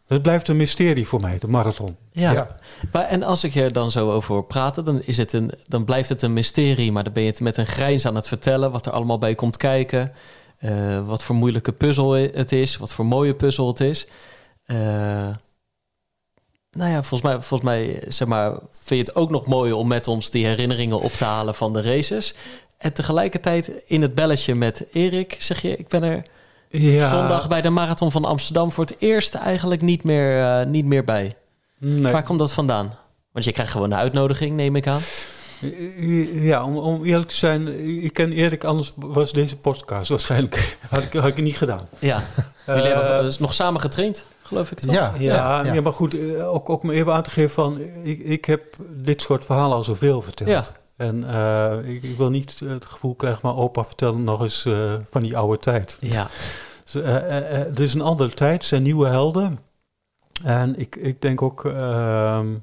[0.07, 1.97] Het blijft een mysterie voor mij, de marathon.
[2.13, 2.33] Ja.
[2.33, 2.57] Ja.
[2.93, 5.85] Maar, en als ik er dan zo over hoor praten, dan, is het een, dan
[5.85, 6.93] blijft het een mysterie.
[6.93, 9.35] Maar dan ben je het met een grijns aan het vertellen wat er allemaal bij
[9.35, 10.13] komt kijken.
[10.57, 14.07] eh, wat voor moeilijke puzzel het is, wat voor mooie puzzel het is.
[14.67, 14.77] Eh,
[16.71, 19.89] nou ja, volgens mij, volgens mij zeg maar, vind je het ook nog mooi om
[19.89, 22.35] met ons die herinneringen op te halen van de races.
[22.79, 26.23] En tegelijkertijd in het belletje met Erik zeg je, ik ben er
[26.71, 30.85] Ja, zondag bij de Marathon van Amsterdam voor het eerst eigenlijk niet meer, eh, niet
[30.85, 31.35] meer bij.
[31.79, 32.13] Nee.
[32.13, 32.95] Waar komt dat vandaan?
[33.33, 35.01] Want je krijgt gewoon een uitnodiging, neem ik aan.
[36.31, 41.03] Ja, om, om eerlijk te zijn, ik ken Erik, anders was deze podcast waarschijnlijk, had
[41.03, 41.89] ik, had ik het niet gedaan.
[41.99, 42.23] Ja,
[42.67, 44.95] jullie Eh, hebben dus nog samen getraind, geloof ik toch?
[44.95, 45.75] Ja, Ja, ja.
[45.75, 48.63] ja, maar goed, eh, ook, ook me even aan te geven van, ik, ik heb
[48.91, 50.73] dit soort verhalen al zoveel verteld.
[50.97, 54.95] En eh, ik, ik wil niet het gevoel krijgen van opa vertelde nog eens eh,
[55.11, 55.97] van die oude tijd.
[56.01, 56.29] Ja,
[56.85, 59.59] Dus, eh, er is een andere tijd, zijn nieuwe helden.
[60.45, 62.55] En ik, ik denk ook, ehm,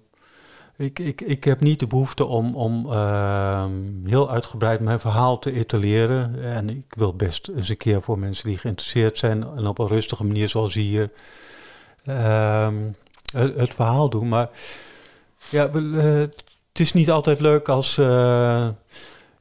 [0.78, 3.72] ik, ik, ik heb niet de behoefte om, om ehm,
[4.06, 6.44] heel uitgebreid mijn verhaal te etaleren.
[6.44, 9.88] En ik wil best eens een keer voor mensen die geïnteresseerd zijn en op een
[9.88, 11.12] rustige manier zoals hier
[12.06, 12.76] ehm,
[13.34, 14.28] het, het verhaal doen.
[14.28, 14.50] Maar
[15.50, 16.30] ja, we-
[16.74, 18.68] het is niet altijd leuk als eh,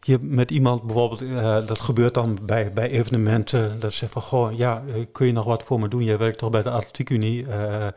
[0.00, 4.22] je met iemand bijvoorbeeld, eh, dat gebeurt dan bij, bij evenementen, dat ze zeggen van,
[4.22, 6.04] goh, ja, eh, kun je nog wat voor me doen?
[6.04, 7.46] Jij werkt toch bij de Atletiek Unie?
[7.46, 7.94] En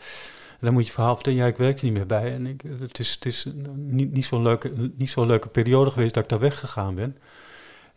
[0.60, 2.34] dan moet je verhaal vertellen, ja, ik werk er niet meer bij.
[2.34, 6.14] En ik, het is, het is niet, niet zo'n leuke, niet zo'n leuke periode geweest
[6.14, 7.18] dat ik daar weggegaan ben.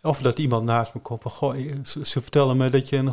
[0.03, 3.11] Of dat iemand naast me komt van, goh, ze, vertellen me dat je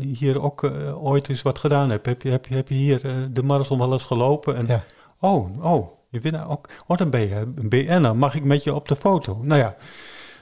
[0.00, 2.06] hier ook ooit eens wat gedaan hebt.
[2.06, 3.00] Heb je, heb je, heb je hier
[3.32, 4.56] de marathon wel eens gelopen?
[4.56, 4.84] En, Ja.
[5.20, 6.68] Oh, oh, je winnaar ook.
[6.88, 7.06] Je
[7.54, 8.16] een BN'er.
[8.16, 9.40] Mag ik met je op de foto?
[9.42, 9.76] Nou ja,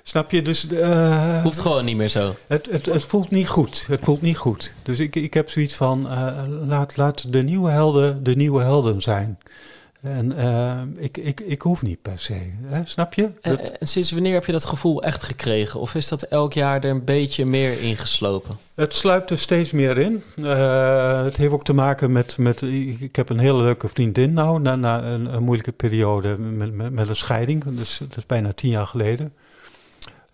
[0.02, 0.42] snap je?
[0.42, 2.34] Dus eh, hoeft gewoon niet meer zo.
[2.46, 3.86] het, het, het voelt niet goed.
[3.86, 4.72] Het voelt niet goed.
[4.82, 9.02] Dus ik, ik heb zoiets van, eh, laat, laat de nieuwe helden de nieuwe helden
[9.02, 9.38] zijn.
[10.06, 12.52] En eh, ik, ik, ik hoef niet per se.
[12.62, 12.80] Hè?
[12.84, 13.30] Snap je?
[13.40, 15.80] Dat- En, en sinds wanneer heb je dat gevoel echt gekregen?
[15.80, 18.56] Of is dat elk jaar er een beetje meer ingeslopen?
[18.74, 20.22] Het sluipt er steeds meer in.
[20.42, 22.62] Eh, het heeft ook te maken met, met...
[23.00, 26.92] Ik heb een hele leuke vriendin nou, na, na een, een moeilijke periode met, met,
[26.92, 27.64] met een scheiding.
[27.64, 29.32] Dus dat is bijna tien jaar geleden.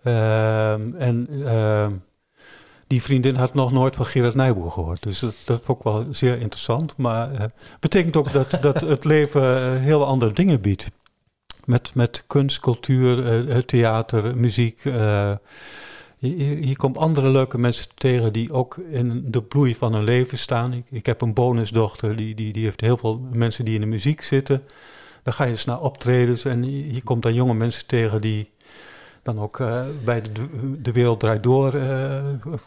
[0.03, 1.91] Ehm, en ehm,
[2.93, 5.03] die vriendin had nog nooit van Gerard Nijboer gehoord.
[5.03, 6.97] Dus dat, dat vond ik wel zeer interessant.
[6.97, 10.91] Maar het betekent ook dat, dat het leven eh, heel andere dingen biedt.
[11.65, 14.85] Met, met kunst, cultuur, eh, theater, muziek...
[14.85, 15.35] eh,
[16.17, 20.83] je, komt andere leuke mensen tegen die ook in de bloei van hun leven staan.
[20.89, 24.21] Ik, heb een bonusdochter, die, die, die heeft heel veel mensen die in de muziek
[24.21, 24.63] zitten.
[25.23, 28.49] Dan ga je eens naar optredens en je, je komt dan jonge mensen tegen die
[29.23, 30.31] dan ook eh, bij de,
[30.81, 32.23] de Wereld Draait Door eh,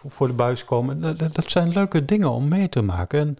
[0.06, 1.00] voor de buis komen.
[1.32, 3.18] Dat, zijn leuke dingen om mee te maken.
[3.20, 3.38] En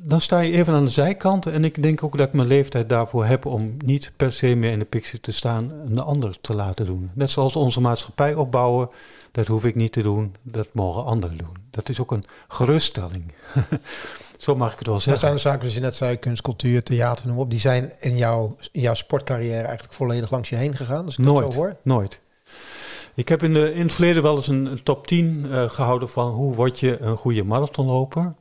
[0.00, 2.88] dan sta je even aan de zijkant en ik denk ook dat ik mijn leeftijd
[2.88, 6.40] daarvoor heb om niet per se meer in de picture te staan en de ander
[6.40, 7.10] te laten doen.
[7.14, 8.88] Net zoals onze maatschappij opbouwen,
[9.32, 11.56] dat hoef ik niet te doen, dat mogen anderen doen.
[11.70, 13.32] Dat is ook een geruststelling.
[14.38, 15.20] Zo mag ik het wel Dat zeggen.
[15.22, 17.50] zijn de zaken, zoals je net zei, kunst, cultuur, theater, noem op.
[17.50, 21.04] Die zijn in jouw, in jouw sportcarrière eigenlijk volledig langs je heen gegaan.
[21.04, 21.76] Dat Nooit, hoor.
[21.82, 22.20] nooit.
[23.14, 26.08] Ik heb in, de, in het verleden wel eens een, een top 10 eh, gehouden
[26.08, 28.34] van hoe word je een goede marathonloper.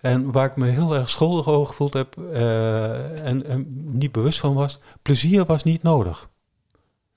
[0.00, 3.66] En waar ik me heel erg schuldig over gevoeld heb eh, en, en
[3.98, 6.28] niet bewust van was, plezier was niet nodig.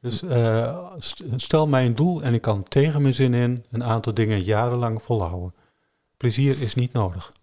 [0.01, 3.83] Dus eh, st- stel mij een doel en ik kan tegen mijn zin in een
[3.83, 5.53] aantal dingen jarenlang volhouden.
[6.17, 7.33] Plezier is niet nodig.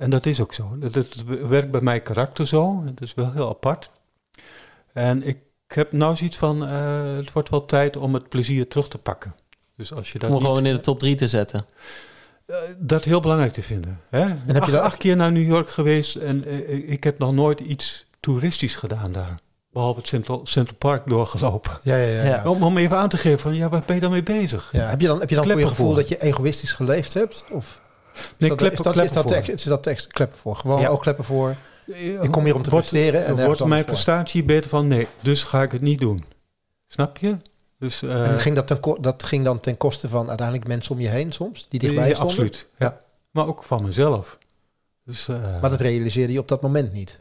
[0.00, 0.76] En dat is ook zo.
[0.78, 1.06] Dat, dat
[1.48, 2.82] werkt bij mijn karakter zo.
[2.84, 3.90] Het is wel heel apart.
[4.92, 8.88] En ik heb nou zoiets van, eh, het wordt wel tijd om het plezier terug
[8.88, 9.34] te pakken.
[9.76, 11.66] Dus als je dat Om niet, gewoon in de top 3 te zetten.
[12.46, 14.00] eh, dat heel belangrijk te vinden.
[14.10, 14.20] Hè?
[14.20, 17.32] heb je acht, dat- acht keer naar New York geweest en eh, ik heb nog
[17.32, 19.38] nooit iets toeristisch gedaan daar.
[19.72, 21.78] Behalve het Central, Central Park doorgelopen.
[21.82, 22.48] Ja, ja, ja.
[22.50, 24.68] Om, om even aan te geven van, ja, waar ben je dan mee bezig?
[24.72, 25.96] Ja, heb je dan, heb je dan voor je gevoel voor.
[25.96, 27.44] dat je egoïstisch geleefd hebt?
[27.50, 27.80] Of
[28.20, 29.32] is Nee, dat, is dat, kleppen is dat, voor.
[29.32, 30.56] tekst, is dat tekst kleppen voor?
[30.56, 30.88] Gewoon Ja.
[30.88, 31.54] ook kleppen voor.
[31.86, 33.92] Ik kom hier om te wordt- presteren en Wordt mijn voor.
[33.92, 36.24] prestatie beter van, nee, dus ga ik het niet doen.
[36.86, 37.36] Snap je?
[37.78, 41.00] Dus, eh, en ging dat, ten, dat ging dan ten koste van uiteindelijk mensen om
[41.00, 42.34] je heen soms, die dichtbij ja, stonden?
[42.36, 42.68] absoluut.
[42.78, 42.98] Ja.
[43.30, 44.38] Maar ook van mezelf.
[45.04, 47.20] Dus, eh, Maar dat realiseerde je op dat moment niet.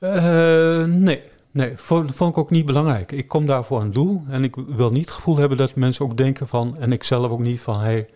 [0.00, 3.12] Eh, nee, nee vond, vond ik ook niet belangrijk.
[3.12, 6.04] Ik kom daar voor een doel en ik wil niet het gevoel hebben dat mensen
[6.04, 8.06] ook denken van, en ik zelf ook niet van, hey,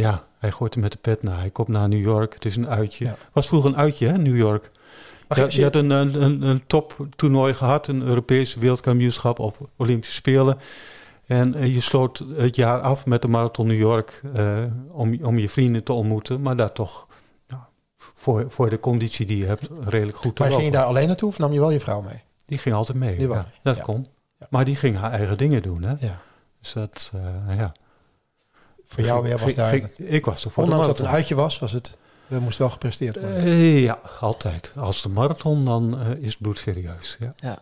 [0.00, 2.56] ja, hij gooit er met de pet naar, hij komt naar New York, het is
[2.56, 3.04] een uitje.
[3.04, 3.14] Ja.
[3.32, 4.70] Was vroeger een uitje, hè, New York.
[5.28, 10.58] Maar Je, had een, een, een, een toptoernooi gehad, een Europees wereldkampioenschap of Olympische Spelen.
[11.26, 15.38] En eh, je sloot het jaar af met de Marathon New York eh, om, om
[15.38, 16.42] je vrienden te ontmoeten.
[16.42, 17.06] Maar daar toch
[17.48, 17.62] nou,
[17.96, 21.06] voor, voor de conditie die je hebt redelijk goed te Maar ging je daar alleen
[21.06, 22.22] naartoe of nam je wel je vrouw mee?
[22.44, 23.16] Die ging altijd mee.
[23.16, 23.82] Die ja, dat Ja.
[23.82, 24.06] kon.
[24.50, 25.82] Maar die ging haar eigen dingen doen.
[25.82, 25.94] Hè?
[26.06, 26.20] Ja.
[26.60, 27.12] Dus dat,
[27.48, 27.72] eh, ja.
[28.86, 29.80] Voor jou weer was daar...
[29.96, 31.98] ik was er voor ondanks dat het een uitje was, was het...
[32.26, 33.36] We moesten wel gepresteerd worden.
[33.36, 34.72] Eh, ja, altijd.
[34.76, 37.18] Als de marathon, dan eh, is het bloedserieus.
[37.40, 37.58] Ja.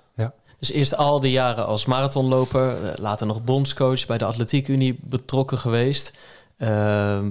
[0.59, 4.99] Dus eerst al die jaren als marathonloper, eh, later nog bondscoach bij de Atletiek Unie
[5.03, 6.13] betrokken geweest.
[6.57, 7.31] Ehm,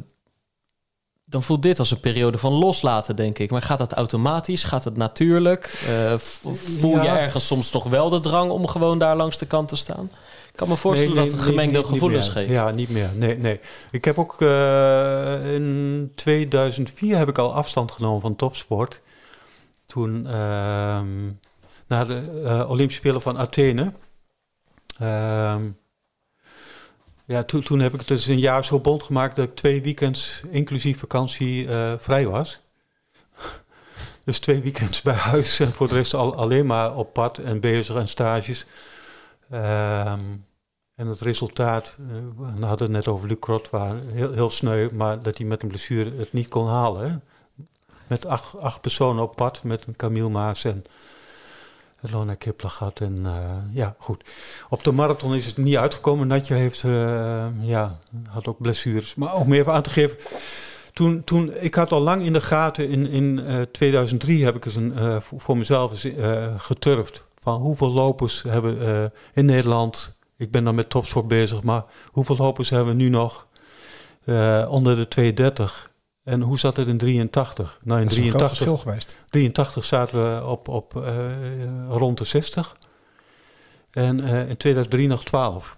[1.26, 3.52] dan voelt dit als een periode van loslaten, denk ik.
[3.52, 4.64] Maar gaat dat automatisch?
[4.64, 5.84] Gaat het natuurlijk?
[5.88, 7.20] Eh, voel je Ja.
[7.20, 10.12] ergens soms nog wel de drang om gewoon daar langs de kant te staan?
[10.54, 12.52] Ik kan me voorstellen Nee, dat het gemengde niet- gevoelens geeft.
[12.52, 13.10] Ja, niet meer.
[13.16, 13.60] Nee, nee.
[13.92, 19.02] Ik heb ook eh, in 2004 heb ik al afstand genomen van topsport.
[19.86, 21.32] Toen ehm
[21.88, 23.94] na de eh, Olympische Spelen van Athene.
[25.00, 25.62] Ehm,
[27.26, 29.82] ja, toen, toen heb ik het dus een jaar zo bond gemaakt dat ik twee
[29.82, 32.60] weekends inclusief vakantie eh, vrij was.
[34.26, 37.60] Dus twee weekends bij huis en voor de rest al, alleen maar op pad en
[37.60, 38.66] bezig en stages.
[39.54, 40.20] Ehm,
[40.96, 42.06] en het resultaat, eh,
[42.58, 45.62] we hadden het net over Luc Krot, waar heel, heel sneu, maar dat hij met
[45.62, 47.24] een blessure het niet kon halen.
[48.08, 50.84] Met acht, acht personen op pad, met een Camille Maas en
[52.12, 53.00] Lona Kiplagat.
[53.00, 54.30] En eh, ja, goed.
[54.70, 56.28] Op de marathon is het niet uitgekomen.
[56.28, 58.00] Natje heeft, eh, ja,
[58.30, 59.16] had ook blessures.
[59.16, 60.18] Maar om even aan te geven,
[60.94, 64.66] toen, toen, ik had al lang in de gaten, in, in eh, 2003 heb ik
[64.66, 66.06] eens een, voor mezelf
[66.58, 67.26] geturfd.
[67.44, 71.84] Van hoeveel lopers hebben we eh, in Nederland, ik ben dan met topsport bezig, maar
[72.12, 73.48] hoeveel lopers hebben we nu nog
[74.26, 75.92] eh, onder de 230?
[76.24, 77.80] En hoe zat het in 83?
[77.84, 79.16] Nou, in Dat is een groot 83, verschil geweest.
[79.30, 81.32] 83 zaten we op, op eh,
[81.90, 82.78] rond de 60.
[83.92, 85.78] En in 2003 nog 12.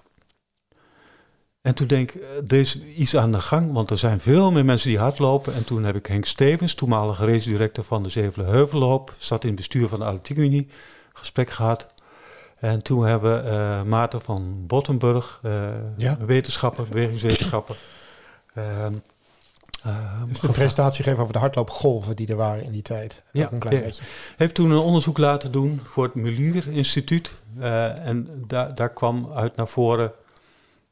[1.62, 4.66] En toen denk ik, er is iets aan de gang, want er zijn veel meer
[4.66, 5.54] mensen die hardlopen.
[5.54, 9.58] En toen heb ik Henk Stevens, toenmalige race-director van de Zevelen Heuvelloop, zat in het
[9.58, 10.68] bestuur van de Atletiek Unie,
[11.18, 11.88] gesprek gehad.
[12.56, 15.40] En toen hebben we eh Maarten van Bottenburg,
[15.98, 16.18] Ja.
[16.26, 17.76] wetenschapper, bewegingswetenschapper,
[18.56, 18.64] Dus
[19.84, 20.52] de gevraagd.
[20.58, 23.22] presentatie geven over de hardloopgolven die er waren in die tijd.
[23.32, 23.82] Ja, een klein ja.
[23.82, 24.04] beetje.
[24.38, 27.40] heeft toen een onderzoek laten doen voor het Mulier Instituut.
[27.60, 30.12] Eh, en daar daar kwam uit naar voren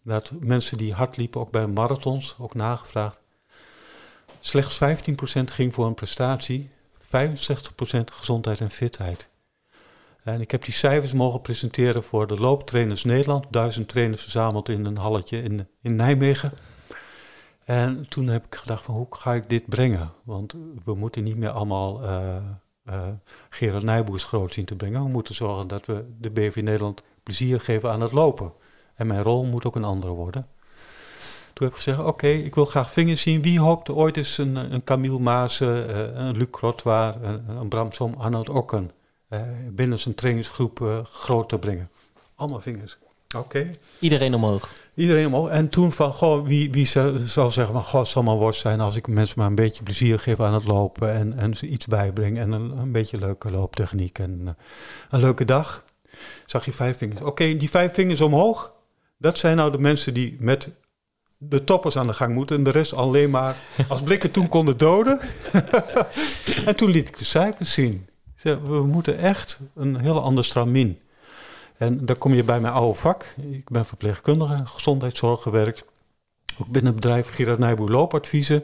[0.04, 3.20] dat mensen die hard liepen, ook bij marathons, ook nagevraagd,
[4.40, 6.70] slechts 15% ging voor een prestatie,
[7.00, 9.28] 65% gezondheid en fitheid.
[10.24, 14.86] En ik heb die cijfers mogen presenteren voor de Looptrainers Nederland, duizend trainers verzameld in
[14.86, 16.52] een halletje in, in Nijmegen.
[17.66, 20.12] En toen heb ik gedacht van hoe ga ik dit brengen?
[20.24, 20.56] Want
[20.86, 22.36] we moeten niet meer allemaal eh
[22.86, 23.08] eh
[23.50, 25.04] Gerard Nijboers groot zien te brengen.
[25.04, 28.54] We moeten zorgen dat we de BV Nederland plezier geven aan het lopen.
[28.96, 30.48] En mijn rol moet ook een andere worden.
[31.54, 33.42] Toen heb ik gezegd, oké, ik wil graag vingers zien.
[33.42, 38.14] Wie hoopt ooit eens een, een Camille eh, een Luc Crottoir, een, een Bram Som,
[38.14, 38.92] Arnold Okken
[39.72, 41.90] binnen zijn trainingsgroep eh, groot te brengen?
[42.36, 42.98] Allemaal vingers.
[43.38, 43.70] Oké.
[44.00, 44.70] Iedereen omhoog.
[44.94, 45.50] Iedereen omhoog.
[45.50, 48.62] En toen van, goh, wie, wie zou, zal zeggen van, goh, het zal maar worst
[48.62, 51.68] zijn als ik mensen maar een beetje plezier geef aan het lopen en, en ze
[51.68, 54.54] iets bijbreng en een, een beetje leuke looptechniek en eh,
[55.10, 55.86] een leuke dag.
[56.46, 57.22] Zag je vijf vingers.
[57.22, 58.72] Oké, die vijf vingers omhoog,
[59.18, 60.70] dat zijn nou de mensen die met
[61.38, 63.56] de toppers aan de gang moeten en de rest alleen maar
[63.88, 65.20] als blikken toen konden doden.
[66.66, 68.08] en toen liet ik de cijfers zien.
[68.44, 71.00] We moeten echt een heel ander stramien.
[71.78, 73.26] En dan kom je bij mijn oude vak.
[73.52, 75.84] Ik ben verpleegkundige, gezondheidszorg gewerkt.
[76.60, 78.64] Ook binnen het bedrijf Gerard Nijboer Loopadviezen.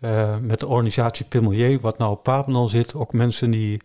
[0.00, 2.94] Eh, met de organisatie Pimelier, wat nou op Papendal zit.
[2.94, 3.80] Ook mensen die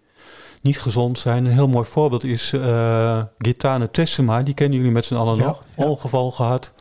[0.61, 1.45] niet gezond zijn.
[1.45, 4.43] Een heel mooi voorbeeld is uh, Gitane Tessema.
[4.43, 5.63] Die kennen jullie met z'n allen Ja, nog.
[5.75, 5.85] ja.
[5.85, 6.73] Ongeval gehad.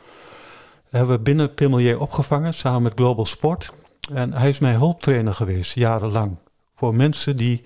[0.90, 3.73] Hebben we binnen Pimelier opgevangen, samen met Global Sport.
[4.15, 6.36] En hij is mijn hulptrainer geweest, jarenlang.
[6.74, 7.65] Voor mensen die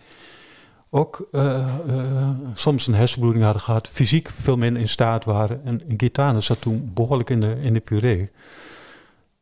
[0.90, 5.64] ook eh, eh, soms een hersenbloeding hadden gehad, fysiek veel minder in staat waren.
[5.64, 8.30] En Gitane zat toen behoorlijk in de, in de puree.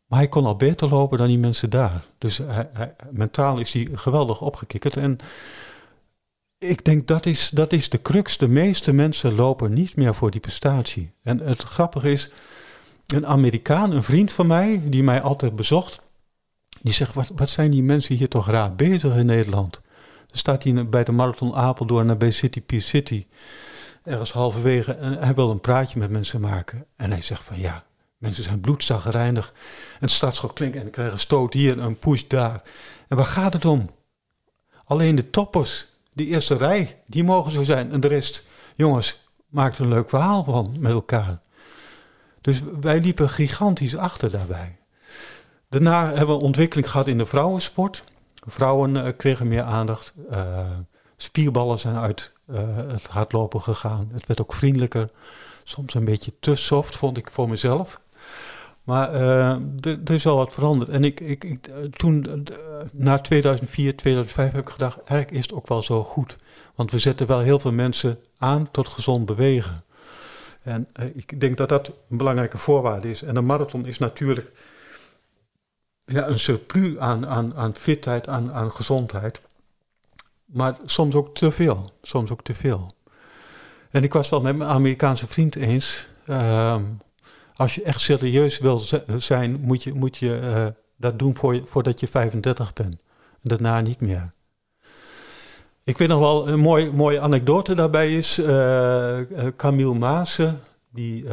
[0.07, 2.05] Maar hij kon al beter lopen dan die mensen daar.
[2.19, 4.97] Dus hij- mentaal is hij geweldig opgekikkerd.
[4.97, 5.19] En
[6.59, 8.39] ik denk dat is, dat is de crux.
[8.39, 11.11] De meeste mensen lopen niet meer voor die prestatie.
[11.23, 12.31] En het grappige is,
[13.07, 16.01] een Amerikaan, een vriend van mij, die mij altijd bezocht,
[16.81, 19.81] die zegt, wat, wat zijn die mensen hier toch raar bezig in Nederland?
[20.31, 23.27] Staat hij bij de Marathon Apeldoorn naar bij City Pier City,
[24.05, 26.87] ergens halverwege, en hij wil een praatje met mensen maken.
[26.97, 27.85] En hij zegt van ja,
[28.19, 29.53] mensen zijn bloedzaggerijnig.
[29.93, 32.63] En het startschot klinkt en ik krijg een stoot hier en een push daar.
[33.09, 33.91] En waar gaat het om?
[34.85, 37.93] Alleen de toppers, de eerste rij, die mogen zo zijn.
[37.93, 38.45] En de rest,
[38.77, 41.41] jongens, maak er een leuk verhaal van met elkaar.
[42.41, 44.79] Dus wij liepen gigantisch achter daarbij.
[45.69, 48.05] Daarna hebben we ontwikkeling gehad in de vrouwensport.
[48.51, 50.12] Vrouwen uh, kregen meer aandacht.
[50.31, 50.66] Uh,
[51.16, 54.09] spierballen zijn uit uh, het hardlopen gegaan.
[54.12, 55.11] Het werd ook vriendelijker.
[55.65, 58.01] Soms een beetje te soft, vond ik voor mezelf.
[58.83, 59.12] Maar
[59.83, 60.91] er is wel wat veranderd.
[60.91, 62.47] En ik, ik, ik toen,
[62.93, 66.39] na 2004, 2005, heb ik gedacht, eigenlijk is het ook wel zo goed.
[66.75, 69.85] Want we zetten wel heel veel mensen aan tot gezond bewegen.
[70.62, 73.23] En ik denk dat dat een belangrijke voorwaarde is.
[73.23, 74.53] En een marathon is natuurlijk
[76.09, 79.41] ja, een surplus aan, aan, aan fitheid, aan, aan gezondheid.
[80.45, 81.91] Maar soms ook te veel.
[82.03, 82.91] Soms ook te veel.
[83.91, 86.09] En ik was wel met mijn Amerikaanse vriend eens.
[86.27, 86.77] Uh,
[87.55, 88.83] als je echt serieus wil
[89.17, 90.67] zijn, moet je, moet je uh,
[90.97, 93.05] dat doen voor, voordat je 35 bent.
[93.43, 94.33] En daarna niet meer.
[95.85, 98.39] Ik weet nog wel een mooie, mooie anekdote daarbij is.
[98.39, 99.19] Uh,
[99.57, 100.61] Camille Maassen,
[100.91, 101.29] die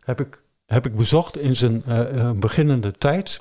[0.00, 0.39] heb ik
[0.72, 3.40] heb ik bezocht in zijn uh, beginnende tijd.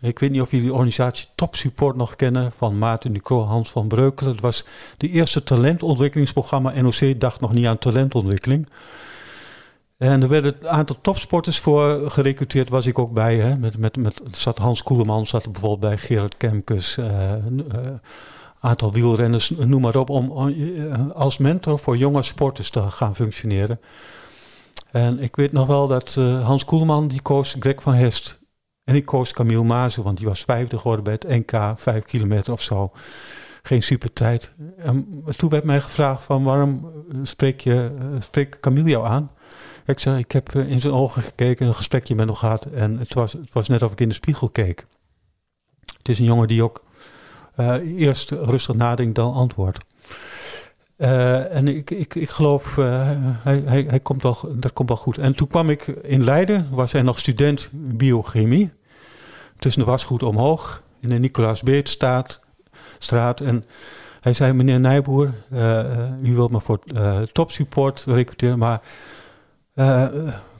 [0.00, 3.70] Ik weet niet of jullie de organisatie Top Support nog kennen van Maarten Ducro, Hans
[3.70, 4.32] van Breukelen.
[4.32, 4.64] Dat was
[4.96, 6.80] de eerste talentontwikkelingsprogramma.
[6.80, 8.68] NOC dacht nog niet aan talentontwikkeling.
[9.96, 13.36] En er werden een aantal topsporters voor gerecruiteerd, was ik ook bij.
[13.36, 13.56] Hè.
[13.56, 17.90] Met, met, met, zat Hans Koeleman zat er bijvoorbeeld bij, Gerard Kemkes, een uh,
[18.60, 20.30] aantal wielrenners, noem maar op, om
[21.14, 23.78] als mentor voor jonge sporters te gaan functioneren.
[24.96, 28.38] En ik weet nog wel dat uh, Hans Koelman, die koos Greg van Hest.
[28.84, 32.52] En ik koos Camille Mazen, want die was vijfde geworden bij het NK, vijf kilometer
[32.52, 32.92] of zo.
[33.62, 34.50] Geen supertijd.
[34.76, 36.92] En toen werd mij gevraagd van waarom
[37.22, 39.30] spreek je uh, spreek Camille jou aan?
[39.86, 42.64] Ik zei, ik heb in zijn ogen gekeken, een gesprekje met hem gehad.
[42.64, 44.86] En het was, het was net of ik in de spiegel keek.
[45.96, 46.84] Het is een jongen die ook
[47.96, 49.84] eerst rustig nadenkt dan antwoordt.
[50.98, 52.86] Uh, en ik, ik, ik geloof, uh,
[53.20, 55.18] hij, hij, hij komt wel, dat komt wel goed.
[55.18, 58.72] En toen kwam ik in Leiden, was hij nog student biochemie.
[59.58, 62.40] Tussen de wasgoed omhoog, in de Nicolaas Beetstraat.
[62.98, 63.40] Straat.
[63.40, 63.64] En
[64.20, 65.84] hij zei, meneer Nijboer, uh,
[66.22, 66.80] u wilt me voor
[67.32, 68.80] topsupport recruteren, maar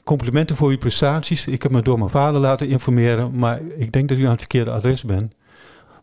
[0.03, 1.47] complimenten voor uw prestaties.
[1.47, 4.39] Ik heb me door mijn vader laten informeren, maar ik denk dat u aan het
[4.39, 5.33] verkeerde adres bent.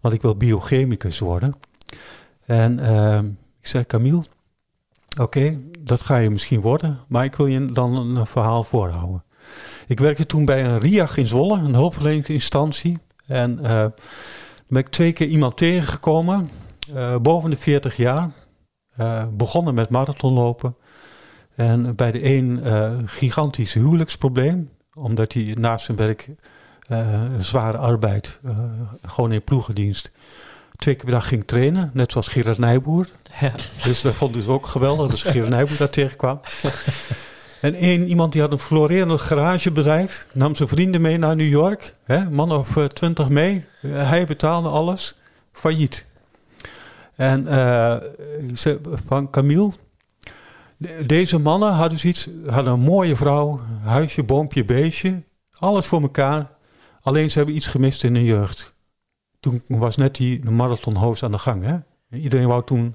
[0.00, 1.54] Want ik wil biochemicus worden.
[2.44, 2.78] En
[3.64, 4.24] ik zei, Camille,
[5.20, 9.24] oké, dat ga je misschien worden, maar ik wil je dan een verhaal voorhouden.
[9.86, 12.98] Ik werkte toen bij een RIAG in Zwolle, een hulpverleningsinstantie.
[13.26, 13.86] En uh,
[14.66, 16.50] ben ik twee keer iemand tegengekomen,
[16.90, 18.30] uh, boven de 40 jaar.
[19.00, 20.76] Uh, begonnen met marathonlopen.
[21.54, 22.62] En bij de een
[23.08, 26.30] gigantisch huwelijksprobleem, omdat hij naast zijn werk
[27.38, 28.40] zware arbeid,
[29.02, 30.10] gewoon in ploegendienst,
[30.84, 33.08] twee keer per dag ging trainen, net zoals Gerard Nijboer.
[33.40, 33.52] Ja.
[33.84, 36.40] Dus dat vond ik ook geweldig, dat Gerard Nijboer daar tegenkwam.
[37.60, 41.94] En één, iemand die had een florerend garagebedrijf, nam zijn vrienden mee naar New York,
[42.04, 43.64] hè, man of uh, twintig mee.
[43.86, 45.14] hij betaalde alles,
[45.52, 46.06] failliet.
[47.16, 47.96] En uh,
[49.06, 49.72] van Camille,
[51.06, 55.22] deze mannen hadden zoiets, hadden een mooie vrouw, huisje, boompje, beestje,
[55.58, 56.50] alles voor elkaar.
[57.02, 58.73] Alleen ze hebben iets gemist in hun jeugd
[59.44, 61.64] toen was net die marathonhoofd aan de gang.
[61.64, 61.76] Hè?
[62.18, 62.94] Iedereen wou toen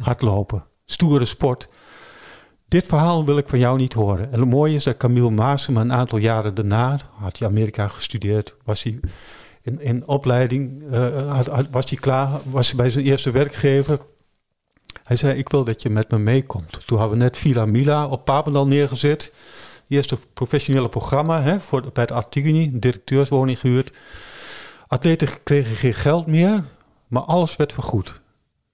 [0.00, 0.64] hardlopen.
[0.84, 1.68] Stoere sport.
[2.68, 4.32] Dit verhaal wil ik van jou niet horen.
[4.32, 8.56] En het mooie is dat Camille Maassen een aantal jaren daarna, had hij Amerika gestudeerd,
[8.64, 9.00] was hij
[9.62, 11.40] in, in opleiding, uh,
[11.70, 14.00] was hij klaar, was hij bij zijn eerste werkgever.
[15.04, 16.86] Hij zei, ik wil dat je met me meekomt.
[16.86, 19.32] Toen hadden we net Villa Mila op Papendal neergezet.
[19.88, 23.92] Eerste professionele programma hè, voor, bij het Artiguni, directeurswoning gehuurd.
[24.88, 26.64] Atleten kregen geen geld meer,
[27.06, 28.22] maar alles werd vergoed.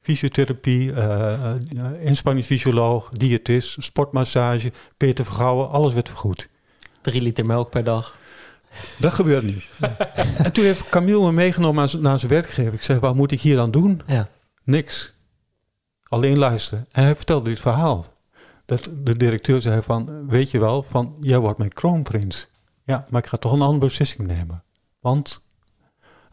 [0.01, 1.55] Fysiotherapie, uh,
[2.01, 6.49] inspanningsfysioloog, diëtist, sportmassage, Peter Vergouwen, alles werd vergoed.
[7.01, 8.17] Drie liter melk per dag.
[8.99, 9.69] Dat gebeurt niet.
[10.45, 12.73] en toen heeft Camille me meegenomen naar zijn werkgever.
[12.73, 14.03] Ik zei, wat moet ik hier dan doen?
[14.07, 14.29] Ja.
[14.65, 15.15] Niks.
[16.03, 16.87] Alleen luisteren.
[16.93, 18.07] En hij vertelde dit verhaal.
[18.65, 22.49] Dat de directeur zei van, weet je wel, van, jij wordt mijn kroonprins.
[22.85, 24.63] Ja, maar ik ga toch een andere beslissing nemen.
[25.01, 25.44] Want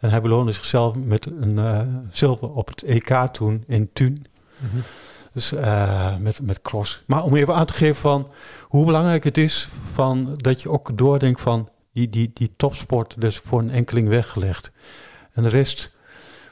[0.01, 4.25] en hij beloonde zichzelf met een uh, zilver op het EK toen in Thun.
[4.57, 4.77] Mhm.
[5.33, 7.03] Dus uh, met, met cross.
[7.05, 8.27] Maar om even aan te geven van
[8.67, 13.37] hoe belangrijk het is van dat je ook doordenkt van die, die, die topsport, dus
[13.37, 14.71] voor een enkeling weggelegd.
[15.31, 15.91] En de rest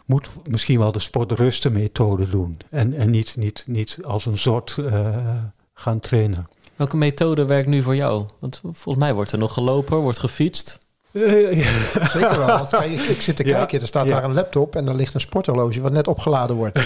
[0.06, 2.58] moet misschien wel de sportrustenmethode doen.
[2.70, 5.44] En, en niet, niet, niet als een soort uh,
[5.74, 6.46] gaan trainen.
[6.76, 8.26] Welke methode werkt nu voor jou?
[8.40, 10.80] Want volgens mij wordt er nog gelopen, wordt gefietst.
[11.12, 12.08] Ja.
[12.10, 12.48] Zeker wel.
[12.48, 13.58] Want kijk, ik, ik zit te Ja.
[13.58, 14.12] kijken, er staat Ja.
[14.14, 16.80] daar een laptop en er ligt een sporthorloge wat net opgeladen wordt.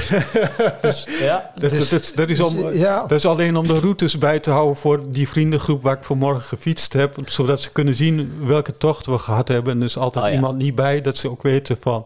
[0.81, 4.17] Dus, Ja, Dat, Dus- dat, dat is om, ja, dat is alleen om de routes
[4.17, 7.17] bij te houden voor die vriendengroep waar ik vanmorgen gefietst heb.
[7.25, 9.73] Zodat ze kunnen zien welke tocht we gehad hebben.
[9.73, 10.37] En er is altijd Oh ja.
[10.37, 12.05] iemand niet bij, dat ze ook weten van...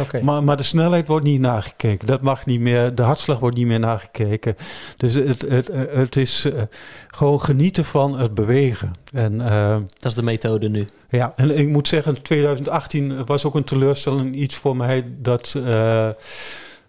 [0.00, 0.20] oké.
[0.22, 2.06] Maar, maar de snelheid wordt niet nagekeken.
[2.06, 2.94] Dat mag niet meer.
[2.94, 4.56] De hartslag wordt niet meer nagekeken.
[4.96, 6.62] Dus het, het, het is eh,
[7.08, 8.92] gewoon genieten van het bewegen.
[9.12, 10.88] En, eh, dat is de methode nu.
[11.08, 16.08] ja, en ik moet zeggen, 2018 was ook een teleurstelling iets voor mij dat eh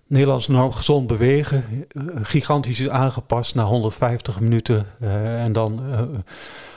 [0.07, 5.81] Nederlands norm gezond bewegen eh, gigantisch is aangepast naar 150 minuten eh, en dan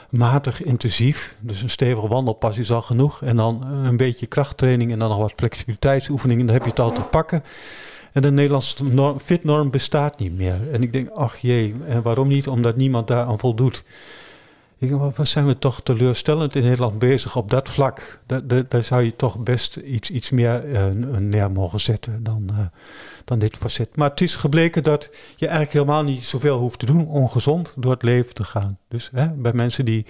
[0.09, 1.37] matig intensief.
[1.39, 3.21] Dus een stevige wandelpas is al genoeg.
[3.21, 6.45] En dan een beetje krachttraining en dan nog wat flexibiliteitsoefeningen.
[6.45, 7.43] Dan heb je het al te pakken.
[8.11, 10.71] En de Nederlandse norm, fitnorm bestaat niet meer.
[10.71, 12.47] En ik denk, ach jee, en waarom niet?
[12.47, 13.83] Omdat niemand daar aan voldoet.
[14.79, 18.19] Ik denk, wat- zijn we toch teleurstellend in Nederland bezig op dat vlak?
[18.25, 20.85] Da- da- daar zou je toch best iets, iets meer eh,
[21.19, 22.65] neer mogen zetten dan, eh,
[23.25, 23.95] dan dit facet.
[23.95, 27.73] Maar het is gebleken dat je eigenlijk helemaal niet zoveel hoeft te doen om gezond
[27.77, 28.77] door het leven te gaan.
[28.87, 30.05] Dus hè, bij mensen die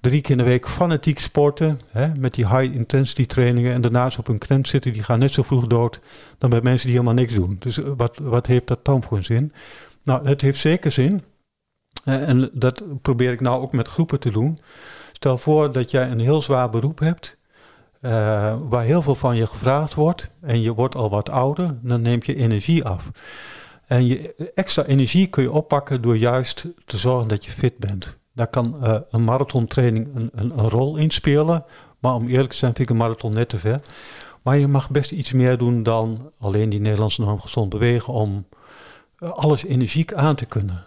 [0.00, 4.18] drie keer in de week fanatiek sporten, hè, met die high intensity trainingen en daarnaast
[4.18, 6.00] op een krent zitten, die gaan net zo vroeg dood
[6.38, 7.56] dan bij mensen die helemaal niks doen.
[7.58, 9.52] Dus eh, wat, wat heeft dat dan voor een zin?
[10.04, 11.22] Nou, het heeft zeker zin.
[12.04, 14.58] En dat probeer ik nou ook met groepen te doen.
[15.12, 17.36] Stel voor dat jij een heel zwaar beroep hebt,
[18.00, 22.02] eh, waar heel veel van je gevraagd wordt en je wordt al wat ouder, dan
[22.02, 23.10] neemt je energie af.
[23.86, 28.16] En je extra energie kun je oppakken door juist te zorgen dat je fit bent.
[28.32, 31.64] Daar kan eh, een marathontraining een, een, een rol in spelen.
[31.98, 33.80] Maar om eerlijk te zijn vind ik een marathon net te ver.
[34.42, 38.46] Maar je mag best iets meer doen dan alleen die Nederlandse norm gezond bewegen om
[39.18, 40.84] eh, alles energiek aan te kunnen.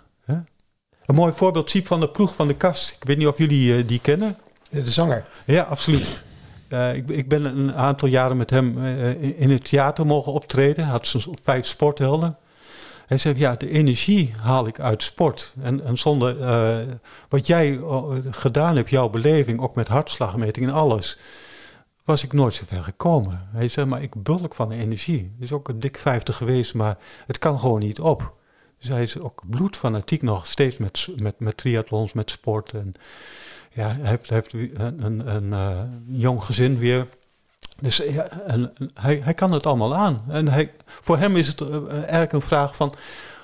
[1.07, 2.89] Een mooi voorbeeld, Siep van de Ploeg van de Kast.
[2.99, 4.37] Ik weet niet of jullie eh, die kennen.
[4.69, 5.25] De zanger.
[5.45, 6.23] Ja, absoluut.
[6.67, 10.31] Eh, ik, ik ben een aantal jaren met hem eh, in- in het theater mogen
[10.33, 10.83] optreden.
[10.83, 12.37] Hij had zo'n vijf sporthelden.
[13.07, 15.53] Hij zegt, ja, de energie haal ik uit sport.
[15.61, 16.35] En, en zonder
[17.29, 17.79] wat jij
[18.31, 21.17] gedaan hebt, jouw beleving, ook met hartslagmeting en alles,
[22.03, 23.47] was ik nooit zo ver gekomen.
[23.51, 25.31] Hij zegt, maar ik bulk van de energie.
[25.39, 26.97] Is ook een dik 50 geweest, maar
[27.27, 28.33] het kan gewoon niet op.
[28.79, 32.73] Hij is ook bloedfanatiek nog steeds met, met, met triathlons, met sport.
[32.73, 32.93] En
[33.73, 35.83] ja, hij heeft, heeft een, een, een eh,
[36.19, 37.07] jong gezin weer.
[37.81, 40.23] Dus ja, en, hij, hij kan het allemaal aan.
[40.27, 42.95] En hij, voor hem is het eh, eigenlijk een vraag van...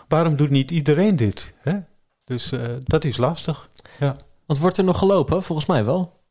[0.08, 1.54] waarom doet niet iedereen dit?
[1.58, 1.80] Hè?
[2.24, 3.70] Dus eh, dat is lastig.
[4.46, 5.44] Want wordt er nog gelopen?
[5.44, 6.22] Volgens mij wel.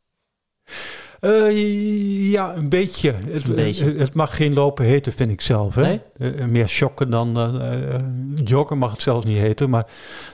[1.22, 3.12] Eh, ja, een beetje.
[3.30, 3.84] Het, Een beetje.
[3.84, 5.74] Het, het mag geen lopen heten, vind ik zelf.
[5.74, 5.82] Hè?
[5.82, 6.00] Nee?
[6.18, 8.00] Eh, meer shocken dan eh, eh,
[8.44, 9.70] joggen mag het zelfs niet heten.
[9.70, 9.86] Maar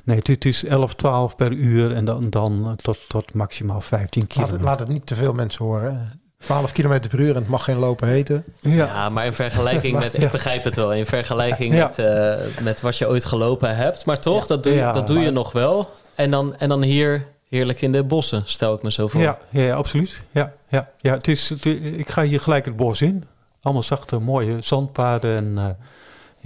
[0.05, 4.31] nee, het is 11, 12 per uur en dan, dan tot, tot maximaal 15 Laat
[4.33, 4.59] kilometer.
[4.59, 6.21] het, laat het niet te veel mensen horen.
[6.39, 8.45] 12 km per uur en het mag geen lopen heten.
[8.61, 8.71] Ja.
[8.71, 10.23] Ja, maar in vergelijking met...
[10.23, 10.93] Ik begrijp het wel.
[10.93, 11.87] In vergelijking Ja.
[11.87, 14.05] met, eh, met wat je ooit gelopen hebt.
[14.07, 15.91] Maar toch, dat doe, dat doe je nog wel.
[16.15, 19.21] En dan, en dan hier heerlijk in de bossen, stel ik me zo voor.
[19.21, 20.25] Ja, ja, ja, absoluut.
[20.31, 23.25] Ja, ja, ja, het is, het- ik ga hier gelijk het bos in.
[23.63, 25.37] Allemaal zachte, mooie zandpaden.
[25.37, 25.69] En, eh,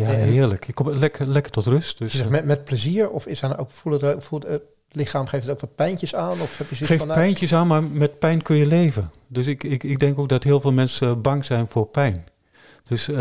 [0.07, 0.69] ja, En- heerlijk.
[0.69, 1.99] Ik kom lekker, lekker tot rust.
[1.99, 5.27] Dus zegt eh, met, met plezier of is er ook, voelt het, voelt het lichaam
[5.27, 6.31] geeft het ook wat pijntjes aan?
[6.41, 9.11] Of heb je zoiets geef van, nou, pijntjes aan, maar met pijn kun je leven.
[9.27, 12.25] Dus ik, ik, ik denk ook dat heel veel mensen bang zijn voor pijn.
[12.85, 13.17] Dus eh,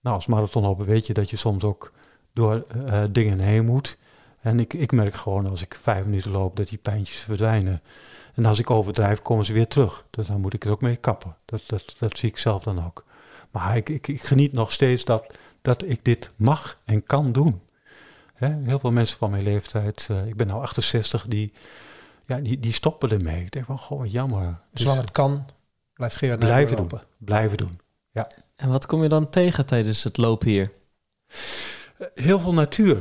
[0.00, 1.92] nou, als marathonloper weet je dat je soms ook
[2.32, 3.96] door eh, dingen heen moet.
[4.48, 7.82] En ik, ik merk gewoon als ik vijf minuten loop dat die pijntjes verdwijnen.
[8.34, 10.06] En als ik overdrijf, komen ze weer terug.
[10.10, 11.36] Dus dan moet ik er ook mee kappen.
[11.44, 13.04] Dat, dat, dat zie ik zelf dan ook.
[13.50, 15.26] Maar ik, ik, ik geniet nog steeds dat,
[15.62, 17.60] dat ik dit mag en kan doen.
[18.34, 18.54] Hè?
[18.62, 21.52] Heel veel mensen van mijn leeftijd, eh, ik ben nou 68, die,
[22.26, 23.44] ja, die, die stoppen ermee.
[23.44, 24.58] Ik denk van, goh, jammer.
[24.72, 25.46] Dus zolang het kan,
[25.94, 26.80] blijft Gerard blijven doen.
[26.90, 27.02] lopen.
[27.18, 27.80] Blijven doen.
[28.56, 30.70] En wat kom je dan tegen tijdens het lopen hier?
[31.98, 32.96] Eh, Heel veel natuur.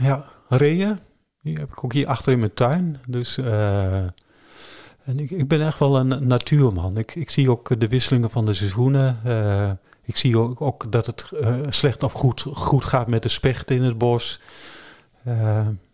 [0.00, 0.98] Ja, reeën.
[1.42, 3.00] Die heb ik ook hier achter in mijn tuin.
[3.06, 4.02] Dus, eh,
[5.04, 6.98] en ik, ik ben echt wel een natuurman.
[6.98, 9.20] Ik, ik zie ook de wisselingen van de seizoenen.
[9.24, 9.70] Eh,
[10.02, 13.76] ik zie ook, ook dat het eh, slecht of goed, goed gaat met de spechten
[13.76, 14.40] in het bos.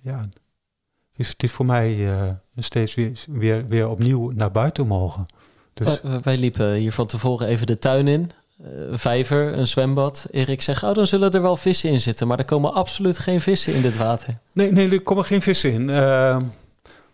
[0.00, 2.08] Ja, het is, het is voor mij
[2.56, 5.26] steeds weer, weer, weer opnieuw naar buiten mogen.
[5.74, 8.30] Dus, Wij liepen hier van tevoren even de tuin in.
[8.62, 10.26] Eh, Een vijver, een zwembad.
[10.30, 12.26] Erik zegt, oh, dan zullen er wel vissen in zitten.
[12.26, 14.38] Maar er komen absoluut geen vissen in dit water.
[14.52, 15.90] Nee, nee, er komen geen vissen in.
[15.90, 16.36] Eh,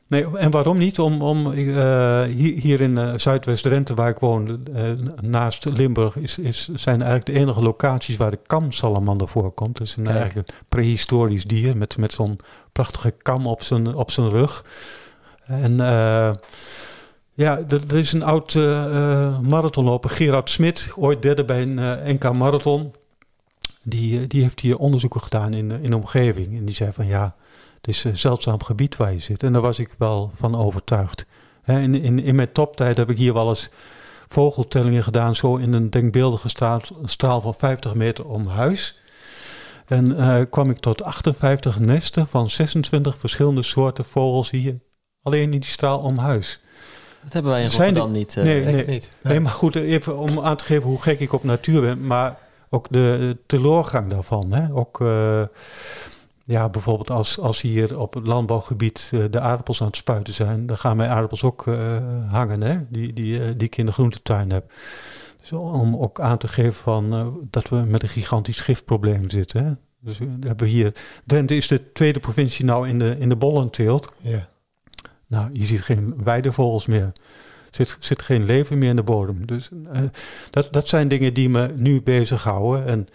[0.08, 0.98] nee, en waarom niet?
[0.98, 6.68] Om, om, eh, hier, in eh, Zuidwest-Drenthe, waar ik woon, eh, naast Limburg, is, is,
[6.74, 9.80] zijn eigenlijk de enige locaties waar de kamsalamander voorkomt.
[9.80, 12.38] Is een, eigenlijk een prehistorisch dier met, met zo'n
[12.72, 14.64] prachtige kam op zijn, op zijn rug.
[15.44, 16.30] En eh,
[17.40, 22.12] Ja, er, is een oud eh, eh, marathonloper, Gerard Smit, ooit derde bij een eh,
[22.12, 22.94] NK Marathon.
[23.82, 26.56] Die, die heeft hier onderzoeken gedaan in, in de omgeving.
[26.56, 27.36] En die zei van ja,
[27.76, 29.42] het is een zeldzaam gebied waar je zit.
[29.42, 31.26] En daar was ik wel van overtuigd.
[31.66, 33.68] In, in, in mijn toptijd heb ik hier wel eens
[34.26, 36.48] vogeltellingen gedaan, zo in een denkbeeldige
[37.04, 39.00] straal, van 50 meter om huis.
[39.86, 44.80] En kwam ik tot 58 nesten van 26 verschillende soorten vogels hier,
[45.22, 46.60] alleen in die straal om huis.
[47.22, 48.36] Dat hebben wij in Zijn Rotterdam niet.
[48.36, 48.82] eh, nee, Denk nee.
[48.82, 49.12] ik niet.
[49.22, 52.38] Nee, maar goed, even om aan te geven hoe gek ik op natuur ben, maar
[52.68, 54.52] ook de teleurgang daarvan.
[54.52, 54.74] Hè?
[54.74, 55.42] Ook eh,
[56.44, 60.66] ja, bijvoorbeeld als, als hier op het landbouwgebied eh, de aardappels aan het spuiten zijn,
[60.66, 61.96] dan gaan mijn aardappels ook eh,
[62.32, 62.78] hangen, hè?
[62.88, 64.72] Die, die, die ik in de groentetuin heb.
[65.40, 69.64] Dus om ook aan te geven van, eh, dat we met een gigantisch gifprobleem zitten.
[69.64, 69.72] Hè?
[70.00, 70.92] Dus we hebben hier,
[71.26, 74.08] Drenthe is de tweede provincie nou in de, in de bollenteelt.
[74.18, 74.48] Ja.
[75.30, 77.02] Nou, je ziet geen weidevogels meer.
[77.02, 77.12] Er
[77.70, 79.46] zit, zit geen leven meer in de bodem.
[79.46, 80.02] Dus eh,
[80.50, 82.86] dat, dat zijn dingen die me nu bezighouden.
[82.86, 83.08] En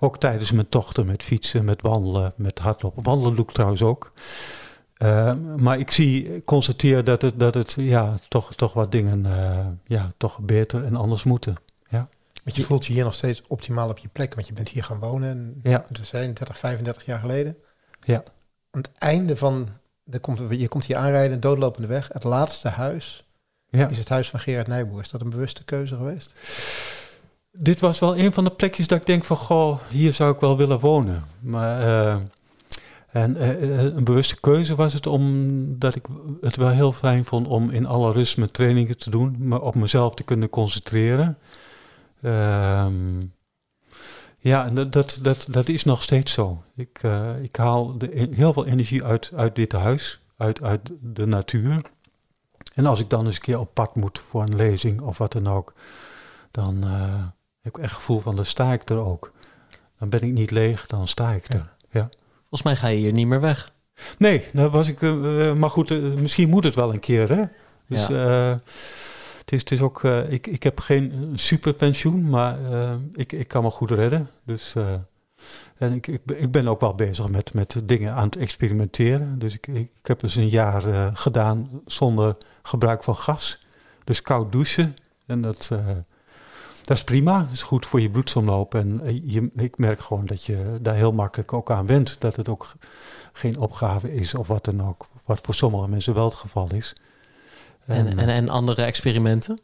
[0.00, 3.02] ook tijdens mijn tochten met fietsen, met wandelen, met hardlopen.
[3.02, 4.12] Wandelen doe ik trouwens ook.
[4.94, 9.66] Eh, maar ik zie, constateer dat het, dat het ja, toch, toch wat dingen eh,
[9.86, 11.56] ja, toch beter en anders moeten.
[12.48, 14.34] Want je voelt je hier nog steeds optimaal op je plek.
[14.34, 15.28] Want je bent hier gaan wonen.
[15.30, 15.84] En Ja.
[15.88, 17.56] We zijn 30, 35 jaar geleden.
[18.04, 18.22] Ja.
[18.70, 19.68] Aan het einde van...
[20.20, 22.08] Komt, je komt hier aanrijden, doodlopende weg.
[22.12, 23.24] Het laatste huis
[23.68, 23.88] Ja.
[23.88, 25.00] is het huis van Gerard Nijboer.
[25.00, 26.34] Is dat een bewuste keuze geweest?
[27.52, 30.40] Dit was wel een van de plekjes dat ik denk van, goh, hier zou ik
[30.40, 31.24] wel willen wonen.
[31.40, 32.16] Maar eh,
[33.08, 36.06] en, eh, eh, een bewuste keuze was het omdat ik
[36.40, 39.74] het wel heel fijn vond om in alle rust mijn trainingen te doen, me op
[39.74, 41.38] mezelf te kunnen concentreren.
[42.22, 42.92] Ehm,
[44.38, 46.62] ja, dat, dat, dat, dat is nog steeds zo.
[46.76, 51.26] Ik, eh, ik haal de, heel veel energie uit, uit dit huis, uit, uit de
[51.26, 51.82] natuur.
[52.74, 55.32] En als ik dan eens een keer op pad moet voor een lezing of wat
[55.32, 55.74] dan ook,
[56.50, 57.24] dan eh,
[57.60, 59.32] heb ik echt het gevoel van, dan sta ik er ook.
[59.98, 61.72] Dan ben ik niet leeg, dan sta ik er.
[62.38, 63.72] Volgens mij ga je hier niet meer weg.
[64.18, 65.02] Nee, dat was ik.
[65.02, 67.44] eh, maar goed, misschien moet het wel een keer, hè?
[67.86, 68.60] Dus Ja.
[69.50, 70.04] Het, is, ook.
[70.04, 74.30] eh, ik, ik heb geen eh, superpensioen, maar eh, ik, ik kan me goed redden.
[74.44, 74.74] Dus.
[75.76, 79.38] en ik, ik, ik ben ook wel bezig met, met dingen aan het experimenteren.
[79.38, 83.58] Dus ik, ik, heb dus een jaar gedaan zonder gebruik van gas.
[84.04, 84.96] Dus koud douchen.
[85.26, 85.68] En dat,
[86.84, 87.38] dat is prima.
[87.38, 88.74] Dat is goed voor je bloedsomloop.
[88.74, 92.16] En je, ik merk gewoon dat je daar heel makkelijk ook aan went.
[92.18, 92.72] Dat het ook
[93.32, 95.06] geen opgave is of wat dan ook.
[95.24, 96.94] Wat voor sommige mensen wel het geval is.
[97.88, 99.58] En, En, en, en andere experimenten?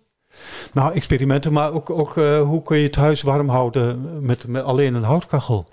[0.72, 4.62] nou, experimenten, maar ook, ook eh, hoe kun je het huis warm houden met, met
[4.64, 5.68] alleen een houtkachel.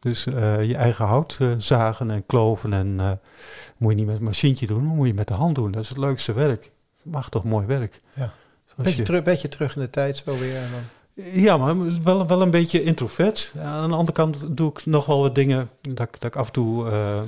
[0.00, 3.10] Dus eh, je eigen hout eh, zagen en kloven en eh,
[3.76, 5.70] moet je niet met een machientje doen, maar moet je met de hand doen.
[5.70, 6.70] Dat is het leukste werk.
[7.02, 8.00] Machtig mooi werk.
[8.16, 8.32] Ja.
[8.76, 10.56] Beetje, je- terug, beetje terug in de tijd zo weer.
[10.56, 13.52] En dan, ja, maar wel, wel een beetje introvert.
[13.62, 16.46] Aan de andere kant doe ik nog wel wat dingen dat, ik- dat ik af
[16.46, 17.20] en toe eh,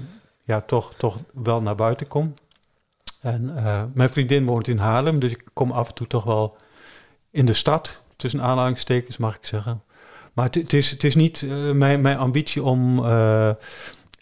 [0.45, 2.35] ja, toch, toch wel naar buiten kom.
[3.25, 6.57] En eh, mijn vriendin woont in Haarlem, dus ik kom af en toe toch wel
[7.31, 8.03] in de stad.
[8.17, 9.83] Tussen aanhalingstekens mag ik zeggen.
[10.33, 13.51] Maar het, is, het is niet eh, mijn, mijn ambitie om eh,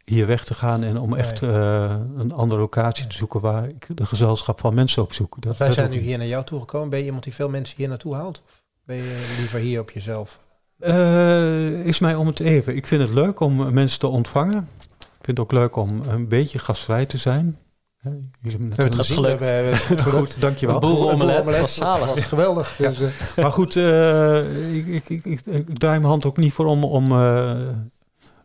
[0.05, 4.07] hier weg te gaan en om echt een andere locatie te zoeken waar ik de
[4.07, 5.37] gezelschap van mensen op zoek.
[5.41, 6.89] Dat, wij dat zijn nu hier naar jou toe gekomen.
[6.89, 8.43] Ben je iemand die veel mensen hier naartoe haalt?
[8.47, 10.39] Of ben je liever hier op jezelf?
[11.85, 12.77] Is mij om het even.
[12.77, 14.69] Ik vind het leuk om mensen te ontvangen.
[14.99, 17.59] Ik vind het ook leuk om een beetje gastvrij te zijn.
[18.03, 19.15] Jullie hebben net We hebben een- het gezien.
[19.17, 19.41] gelukt.
[19.41, 20.41] We hebben het goed gelukt.
[20.41, 20.75] Dankjewel.
[20.75, 22.07] Een boerenomelet was zalig.
[22.15, 22.77] Dat geweldig.
[22.79, 23.09] Dus, eh,
[23.43, 26.85] Maar goed, eh, ik, ik, ik, ik, ik draai mijn hand ook niet voor om,
[26.85, 27.19] om eh,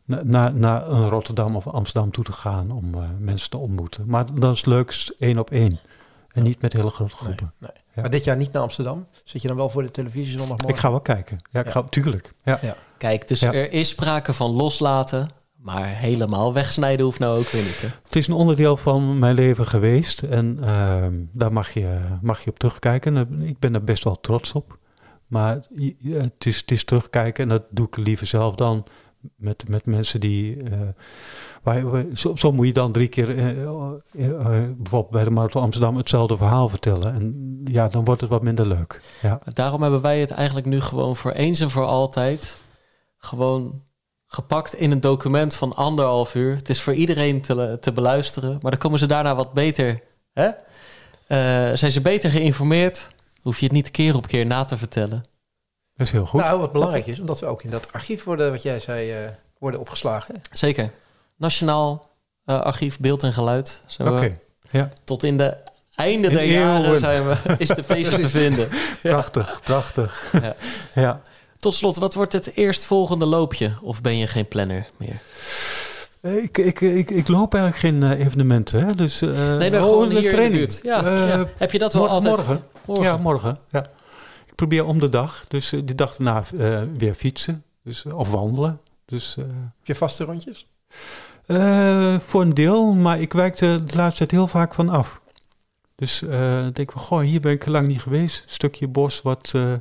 [0.05, 4.03] na- naar naar een Rotterdam of Amsterdam toe te gaan om eh, mensen te ontmoeten.
[4.07, 5.79] Maar dan is het leukst één op één.
[6.27, 7.51] En niet met hele grote groepen.
[7.57, 7.69] nee.
[7.95, 8.01] Ja.
[8.01, 9.05] Maar dit jaar niet naar Amsterdam.
[9.23, 10.69] Zit je dan wel voor de televisie zondagmorgen?
[10.69, 11.37] Ik ga wel kijken.
[11.51, 11.71] Ja, ik Ja.
[11.71, 12.33] ga, tuurlijk.
[12.43, 12.59] Ja.
[12.97, 13.53] Kijk, dus Ja.
[13.53, 15.27] er is sprake van loslaten.
[15.57, 17.81] Maar helemaal wegsnijden hoeft nou ook weer niet.
[17.81, 17.87] Hè?
[18.03, 22.49] Het is een onderdeel van mijn leven geweest en ehm, daar mag je, mag je
[22.49, 23.17] op terugkijken.
[23.17, 24.77] En Ik ben er best wel trots op.
[25.27, 28.85] Maar het is, het is terugkijken en dat doe ik liever zelf dan
[29.35, 30.63] met, met mensen die...
[30.63, 30.79] eh,
[31.63, 33.67] waar, zo, zo moet je dan drie keer eh, eh,
[34.13, 37.13] eh, bijvoorbeeld bij de Marathon Amsterdam hetzelfde verhaal vertellen.
[37.13, 39.01] En ja, dan wordt het wat minder leuk.
[39.21, 42.57] Ja, Daarom hebben wij het eigenlijk nu gewoon voor eens en voor altijd
[43.17, 43.81] gewoon
[44.27, 46.55] gepakt in een document van anderhalf uur.
[46.55, 49.99] Het is voor iedereen te, te beluisteren, maar dan komen ze daarna wat beter.
[50.33, 50.49] Hè?
[51.27, 53.07] Eh, zijn ze beter geïnformeerd?
[53.41, 55.25] Hoef je het niet keer op keer na te vertellen.
[55.93, 56.41] dat is heel goed.
[56.41, 59.29] Nou, wat belangrijk is, omdat we ook in dat archief worden, wat jij zei, eh,
[59.59, 60.35] worden opgeslagen.
[60.35, 60.39] hè?
[60.51, 60.91] Zeker.
[61.35, 62.09] Nationaal
[62.45, 63.81] eh, Archief Beeld en Geluid.
[63.97, 64.35] Oké,
[64.69, 64.91] ja.
[65.03, 65.57] tot in de
[65.95, 67.83] einde In der jaren zijn we, is de
[68.19, 68.69] te vinden.
[69.01, 70.29] Prachtig, prachtig.
[70.31, 70.55] Ja.
[70.95, 71.21] ja.
[71.59, 73.71] Tot slot, wat wordt het eerstvolgende loopje?
[73.81, 75.19] Of ben je geen planner meer?
[76.21, 78.95] Ik, ik, ik, ik loop eigenlijk geen eh, evenementen, hè?
[78.95, 80.57] Dus, eh, Nee, maar oh, gewoon de hier in de training.
[80.59, 80.79] buurt.
[80.83, 81.45] Ja, Eh, ja.
[81.57, 82.35] Heb je dat wel mor- altijd?
[82.35, 82.63] morgen.
[82.85, 83.03] Morgen.
[83.05, 83.57] Ja, morgen.
[83.71, 83.81] Ja.
[84.47, 85.45] Ik probeer om de dag.
[85.47, 87.63] Dus die dag daarna eh, weer fietsen.
[87.83, 88.79] Dus, of wandelen.
[89.05, 90.67] Dus, eh, Heb je vaste rondjes?
[91.45, 95.21] eh, voor een deel, maar ik wijk er de laatste tijd heel vaak van af.
[95.95, 98.43] Dus eh, ik denk van, goh, hier ben ik lang niet geweest.
[98.43, 99.73] Een stukje bos wat eh,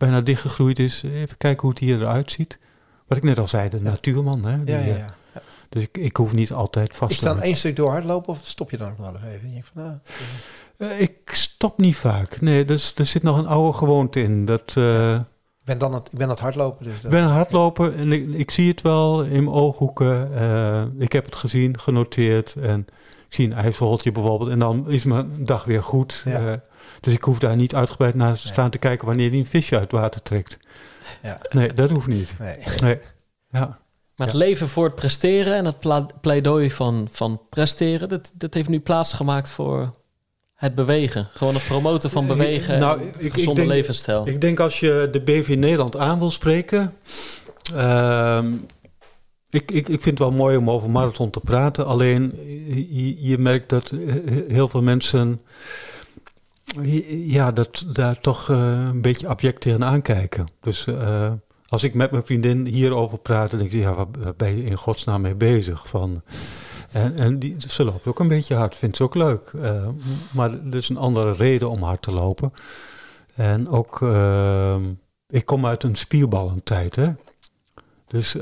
[0.00, 1.02] bijna dichtgegroeid is.
[1.02, 2.58] Even kijken hoe het hier eruit ziet.
[3.06, 4.44] Wat ik net al zei, de natuurman.
[4.44, 5.42] Hè, die, Ja, ja, eh, ja.
[5.68, 8.32] Dus ik, ik hoef niet altijd vast Is te het dan één stuk door hardlopen
[8.32, 9.50] of stop je dan ook nog wel eens even?
[9.50, 12.40] Denkt van, ah, Eh, ik stop niet vaak.
[12.40, 14.44] Nee, dus, er zit nog een oude gewoonte in.
[14.44, 15.20] Dat, eh, ik
[15.64, 16.84] ben dan het, ik ben aan het hardlopen.
[16.84, 20.30] Dus ik dat, ben een hardloper en ik, ik zie het wel in mijn ooghoeken.
[20.98, 22.54] Ik heb het gezien, genoteerd.
[22.54, 22.80] En
[23.28, 24.50] ik zie een ijsseltje bijvoorbeeld.
[24.50, 26.22] En dan is mijn dag weer goed.
[26.24, 26.62] Ja.
[27.00, 28.52] Dus ik hoef daar niet uitgebreid naar te Nee.
[28.52, 30.58] staan te kijken wanneer hij een visje uit water trekt.
[31.22, 31.38] Ja.
[31.50, 32.34] Nee, dat hoeft niet.
[32.38, 32.56] nee.
[32.80, 32.98] Nee.
[33.50, 33.78] Ja.
[34.16, 35.76] Maar het leven voor het presteren en het
[36.20, 39.90] pleidooi van, van presteren, dat, dat heeft nu plaatsgemaakt voor
[40.54, 41.28] het bewegen.
[41.32, 44.28] Gewoon het promoten van bewegen nou, en ik- ik gezonde denk- levensstijl.
[44.28, 46.94] Ik denk als je de BV Nederland aan wil spreken.
[47.74, 48.52] ehm,
[49.50, 51.86] ik, ik, ik vind het wel mooi om over marathon te praten.
[51.86, 52.32] Alleen
[52.90, 53.92] je, je merkt dat
[54.48, 55.40] heel veel mensen.
[57.08, 60.46] Ja, dat daar toch eh, een beetje abject tegenaan kijken.
[60.60, 61.32] Dus eh,
[61.68, 64.76] als ik met mijn vriendin hierover praat, dan denk ik, ja, waar ben je in
[64.76, 65.88] godsnaam mee bezig?
[65.88, 66.22] Van,
[66.92, 69.52] en en die, ze loopt ook een beetje hard, vindt ze ook leuk.
[69.62, 69.88] Eh,
[70.32, 72.52] maar er is een andere reden om hard te lopen.
[73.34, 74.00] En ook,
[75.28, 77.12] ik kom uit een spierballentijd, hè.
[78.06, 78.36] Dus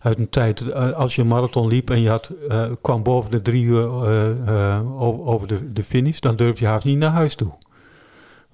[0.00, 3.30] uit een tijd, eh, als je een marathon liep en je had, eh, kwam boven
[3.30, 7.34] de drie uur eh, over, de, de finish, dan durf je haast niet naar huis
[7.34, 7.52] toe.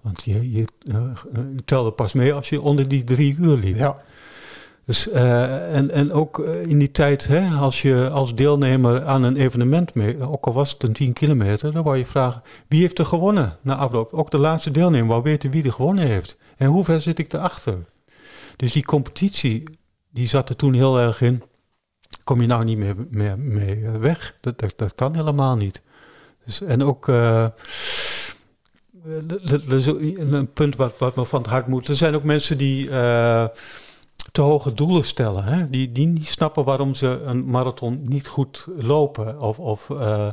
[0.01, 0.65] Want je, je
[1.65, 3.77] telde pas mee als je onder die drie uur liep.
[3.77, 3.97] Ja.
[4.85, 9.95] Dus, en, en ook in die tijd, hè, als je als deelnemer aan een evenement
[9.95, 13.07] mee, ook al was het een 10 kilometer, dan wou je vragen, wie heeft er
[13.07, 14.13] gewonnen na afloop?
[14.13, 16.37] Ook de laatste deelnemer wou weten wie er gewonnen heeft.
[16.57, 17.79] En hoe ver zit ik erachter?
[18.57, 19.63] Dus die competitie,
[20.17, 21.43] die zat er toen heel erg in.
[22.25, 24.37] Kom je nou niet meer, mee eh, weg?
[24.41, 25.83] Dat, dat, kan helemaal niet.
[26.45, 27.09] Dus, en ook...
[27.09, 27.47] eh,
[29.07, 29.61] ook
[30.17, 31.89] een punt wat, wat me van het hart moet.
[31.89, 33.47] Er zijn ook mensen die eh,
[34.33, 35.45] te hoge doelen stellen.
[35.45, 35.71] Hè?
[35.71, 39.41] Die, die niet snappen waarom ze een marathon niet goed lopen.
[39.41, 40.29] Of, of eh,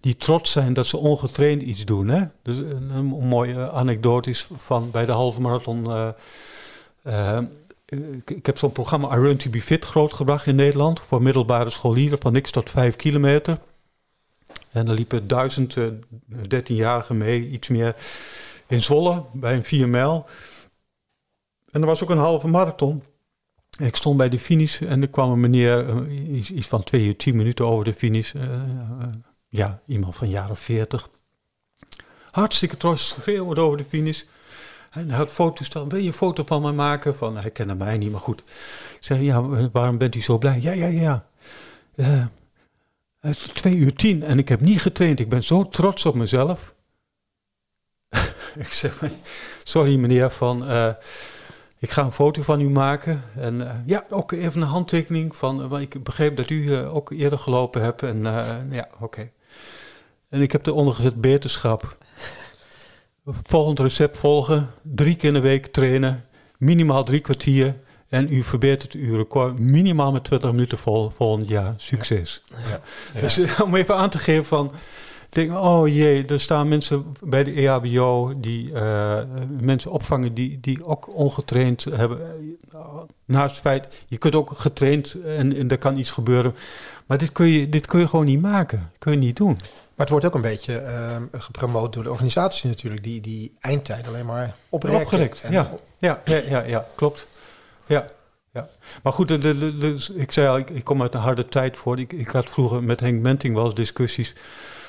[0.00, 2.08] die trots zijn dat ze ongetraind iets doen.
[2.08, 2.24] Hè?
[2.42, 5.86] Dus een, mooie anekdote is van bij de halve marathon.
[5.86, 6.08] eh,
[7.02, 7.44] eh,
[7.86, 11.00] ik, ik heb zo'n programma I Run to Be Fit grootgebracht in Nederland.
[11.00, 13.58] Voor middelbare scholieren van niks tot vijf kilometer.
[14.70, 15.84] En er liepen duizend eh,
[16.32, 17.96] 13-jarigen mee, iets meer,
[18.66, 20.26] in Zwolle bij een 4 mijl.
[21.70, 23.02] En er was ook een halve marathon.
[23.78, 27.06] En ik stond bij de finish en er kwam een meneer, eh, iets, van twee
[27.06, 28.34] uur, tien minuten over de finish.
[28.34, 29.08] eh, eh,
[29.48, 31.08] ja, iemand van jaren 40.
[32.30, 34.22] Hartstikke trots, schreeuwend over de finish.
[34.96, 35.88] En hij had foto's staan.
[35.88, 37.16] Wil je een foto van mij maken?
[37.16, 38.40] Van, hij kende mij niet, maar goed.
[38.40, 40.60] Ik zei, ja, waarom bent u zo blij?
[40.60, 41.26] Ja, ja, ja.
[41.94, 42.24] Eh,
[43.20, 45.20] het is twee uur tien en ik heb niet getraind.
[45.20, 46.74] Ik ben zo trots op mezelf.
[48.64, 49.02] ik zeg,
[49.64, 50.92] sorry meneer, van, eh,
[51.78, 53.22] ik ga een foto van u maken.
[53.34, 57.38] En eh, ja, ook even een handtekening van, want ik begreep dat u ook eerder
[57.38, 58.02] gelopen hebt.
[58.02, 58.22] En
[58.70, 59.30] ja, oké.
[60.28, 61.96] En ik heb eronder gezet beterschap.
[63.26, 64.70] Volgend recept volgen.
[64.82, 66.24] Drie keer in de week trainen.
[66.58, 67.76] Minimaal drie kwartier.
[68.08, 71.74] En u verbetert uw record minimaal met 20 minuten vol, volgend jaar.
[71.76, 72.42] Succes.
[72.70, 72.80] Ja.
[73.20, 74.72] Dus eh, om even aan te geven van...
[75.28, 79.22] Denk, oh jee, er staan mensen bij de EHBO die eh,
[79.60, 82.18] mensen opvangen die, die ook ongetraind hebben.
[82.72, 82.78] Eh,
[83.24, 86.54] Naast het feit, je kunt ook getraind en, en er kan iets gebeuren.
[87.06, 88.78] Maar dit kun je, dit kun je gewoon niet maken.
[88.78, 89.58] Dat kun je niet doen.
[89.96, 94.06] Maar het wordt ook een beetje ehm, gepromoot door de organisatie natuurlijk, die die eindtijd
[94.08, 95.02] alleen maar oprekken.
[95.02, 95.70] Opgerekt, En- ja.
[95.98, 97.26] Ja, ja, ja, ja klopt.
[97.86, 98.04] Ja,
[98.52, 98.68] ja.
[99.02, 101.44] Maar goed, de, de, de- de- ik zei al, ik, ik kom uit een harde
[101.48, 101.98] tijd voor.
[101.98, 104.34] Ik, ik had vroeger met Henk Menting wel eens discussies.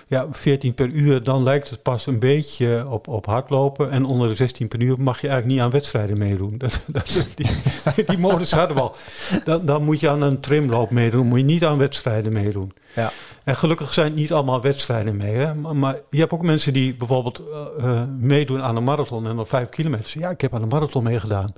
[0.10, 3.92] Ja, 14 per uur, dan lijkt het pas een beetje op, op hardlopen.
[3.92, 6.58] En onder de 16 per uur mag je eigenlijk niet aan wedstrijden meedoen.
[6.68, 8.96] Dat, dat, die, die modus hadden we al.
[9.44, 12.74] Dan, dan moet je aan een trimloop meedoen, moet je niet aan wedstrijden meedoen.
[12.96, 13.12] Ja.
[13.44, 15.36] En gelukkig zijn niet allemaal wedstrijden mee.
[15.36, 15.56] Hè?
[15.56, 19.36] Maar, maar je hebt ook mensen die bijvoorbeeld eh, eh, meedoen aan een marathon en
[19.36, 20.20] dan vijf kilometer.
[20.20, 21.54] Ja, ik heb aan een marathon meegedaan.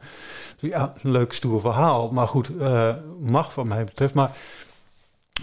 [0.59, 2.11] Ja, een leuk stoer verhaal.
[2.11, 4.13] Maar goed, eh, mag wat mij betreft.
[4.13, 4.31] Maar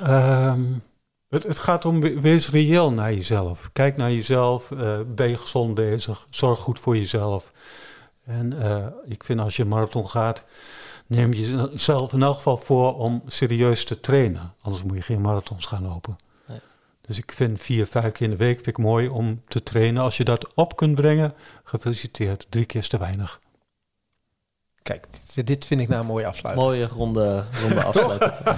[0.02, 0.62] ehm,
[1.28, 3.70] Het, het gaat om, we- wees reëel naar jezelf.
[3.72, 7.52] Kijk naar jezelf, eh, ben je gezond bezig, zorg goed voor jezelf.
[8.24, 10.44] En eh, ik vind als je een marathon gaat,
[11.06, 14.52] neem je jezelf in elk geval voor om serieus te trainen.
[14.60, 16.18] Anders moet je geen marathons gaan lopen.
[16.48, 16.58] Nee.
[17.00, 20.02] Dus ik vind vier, vijf keer in de week vind ik mooi om te trainen.
[20.02, 21.34] Als je dat op kunt brengen,
[21.64, 22.46] gefeliciteerd.
[22.48, 23.40] Drie keer is te weinig.
[24.86, 25.06] Kijk,
[25.44, 26.66] dit, vind ik nou een mooie afsluiting.
[26.66, 28.56] Mooie ronde, ronde afsluiting.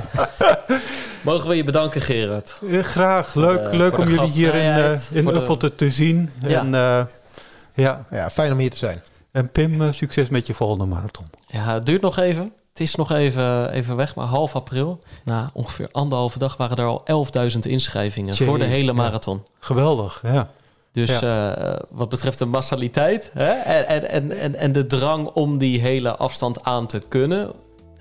[1.23, 2.59] Mogen we je bedanken, Gerard?
[2.71, 6.31] Eh, graag, leuk, de- leuk om jullie hier in, eh in de- te zien.
[6.47, 6.59] Ja.
[6.61, 7.05] En, eh,
[7.75, 8.07] ja.
[8.11, 9.03] Ja, fijn om hier te zijn.
[9.33, 11.27] en Pim, succes met je volgende marathon.
[11.47, 12.53] Ja, het duurt nog even.
[12.73, 15.03] Het is nog even, even weg, maar half april.
[15.25, 17.03] Na ongeveer anderhalve dag waren er al
[17.53, 18.93] 11.000 inschrijvingen voor de hele ja.
[18.93, 19.47] marathon.
[19.59, 20.51] Geweldig, ja.
[20.93, 21.53] Dus eh,
[21.91, 26.65] wat betreft de massaliteit hè, en, en, en, en, de drang om die hele afstand
[26.65, 27.53] aan te kunnen,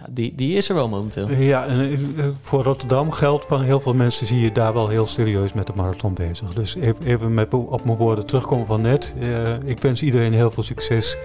[0.10, 1.32] die, die is er wel momenteel.
[1.32, 5.08] Ja, en eh, voor Rotterdam geldt van heel veel mensen zie je daar wel heel
[5.08, 6.54] serieus met de marathon bezig.
[6.54, 9.14] Dus even, even met, op mijn woorden terugkomen van net.
[9.20, 11.18] Eh, ik wens iedereen heel veel succes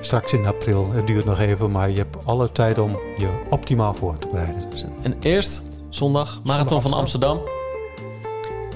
[0.00, 0.92] straks in april.
[0.92, 4.68] Het duurt nog even, maar je hebt alle tijd om je optimaal voor te bereiden.
[5.02, 7.40] En eerst zondag, Marathon van Amsterdam.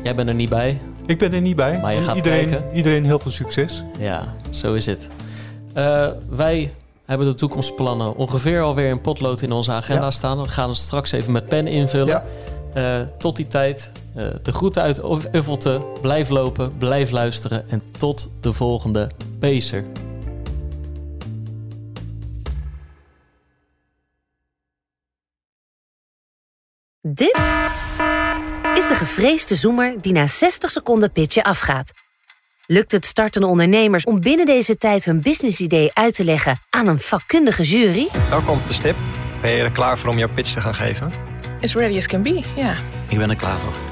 [0.02, 0.81] Jij bent er niet bij.
[1.11, 1.81] Ik ben er niet bij.
[1.81, 2.77] Maar je gaat iedereen, kijken.
[2.77, 3.82] iedereen heel veel succes.
[3.99, 5.09] Ja, zo is het.
[5.74, 6.73] Eh, wij
[7.05, 10.11] hebben de toekomstplannen ongeveer alweer in potlood in onze agenda Ja.
[10.11, 10.43] staan.
[10.43, 12.07] We gaan het straks even met pen invullen.
[12.07, 12.24] Ja.
[12.74, 15.81] Eh, tot die tijd, eh, de groeten uit Uff- Uffelte.
[16.01, 19.09] Blijf lopen, blijf luisteren en tot de volgende
[19.39, 19.85] Pacer.
[27.03, 27.39] Dit
[28.81, 31.93] is de gevreesde zoemer die na 60 seconden pitchen afgaat.
[32.66, 36.98] Lukt het startende ondernemers om binnen deze tijd hun businessidee uit te leggen aan een
[36.98, 38.09] vakkundige jury?
[38.28, 38.97] Welkom op de stip.
[39.40, 41.12] Ben je er klaar voor om jouw pitch te gaan geven?
[41.62, 42.74] As ready as can be, ja.
[43.09, 43.89] Ik ben er klaar voor.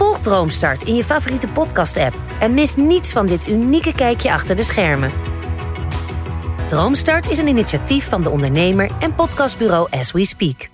[0.00, 4.62] Volg Droomstart in je favoriete podcast-app en mis niets van dit unieke kijkje achter de
[4.62, 5.10] schermen.
[6.66, 10.69] Droomstart is een initiatief van de ondernemer en podcastbureau As We Speak.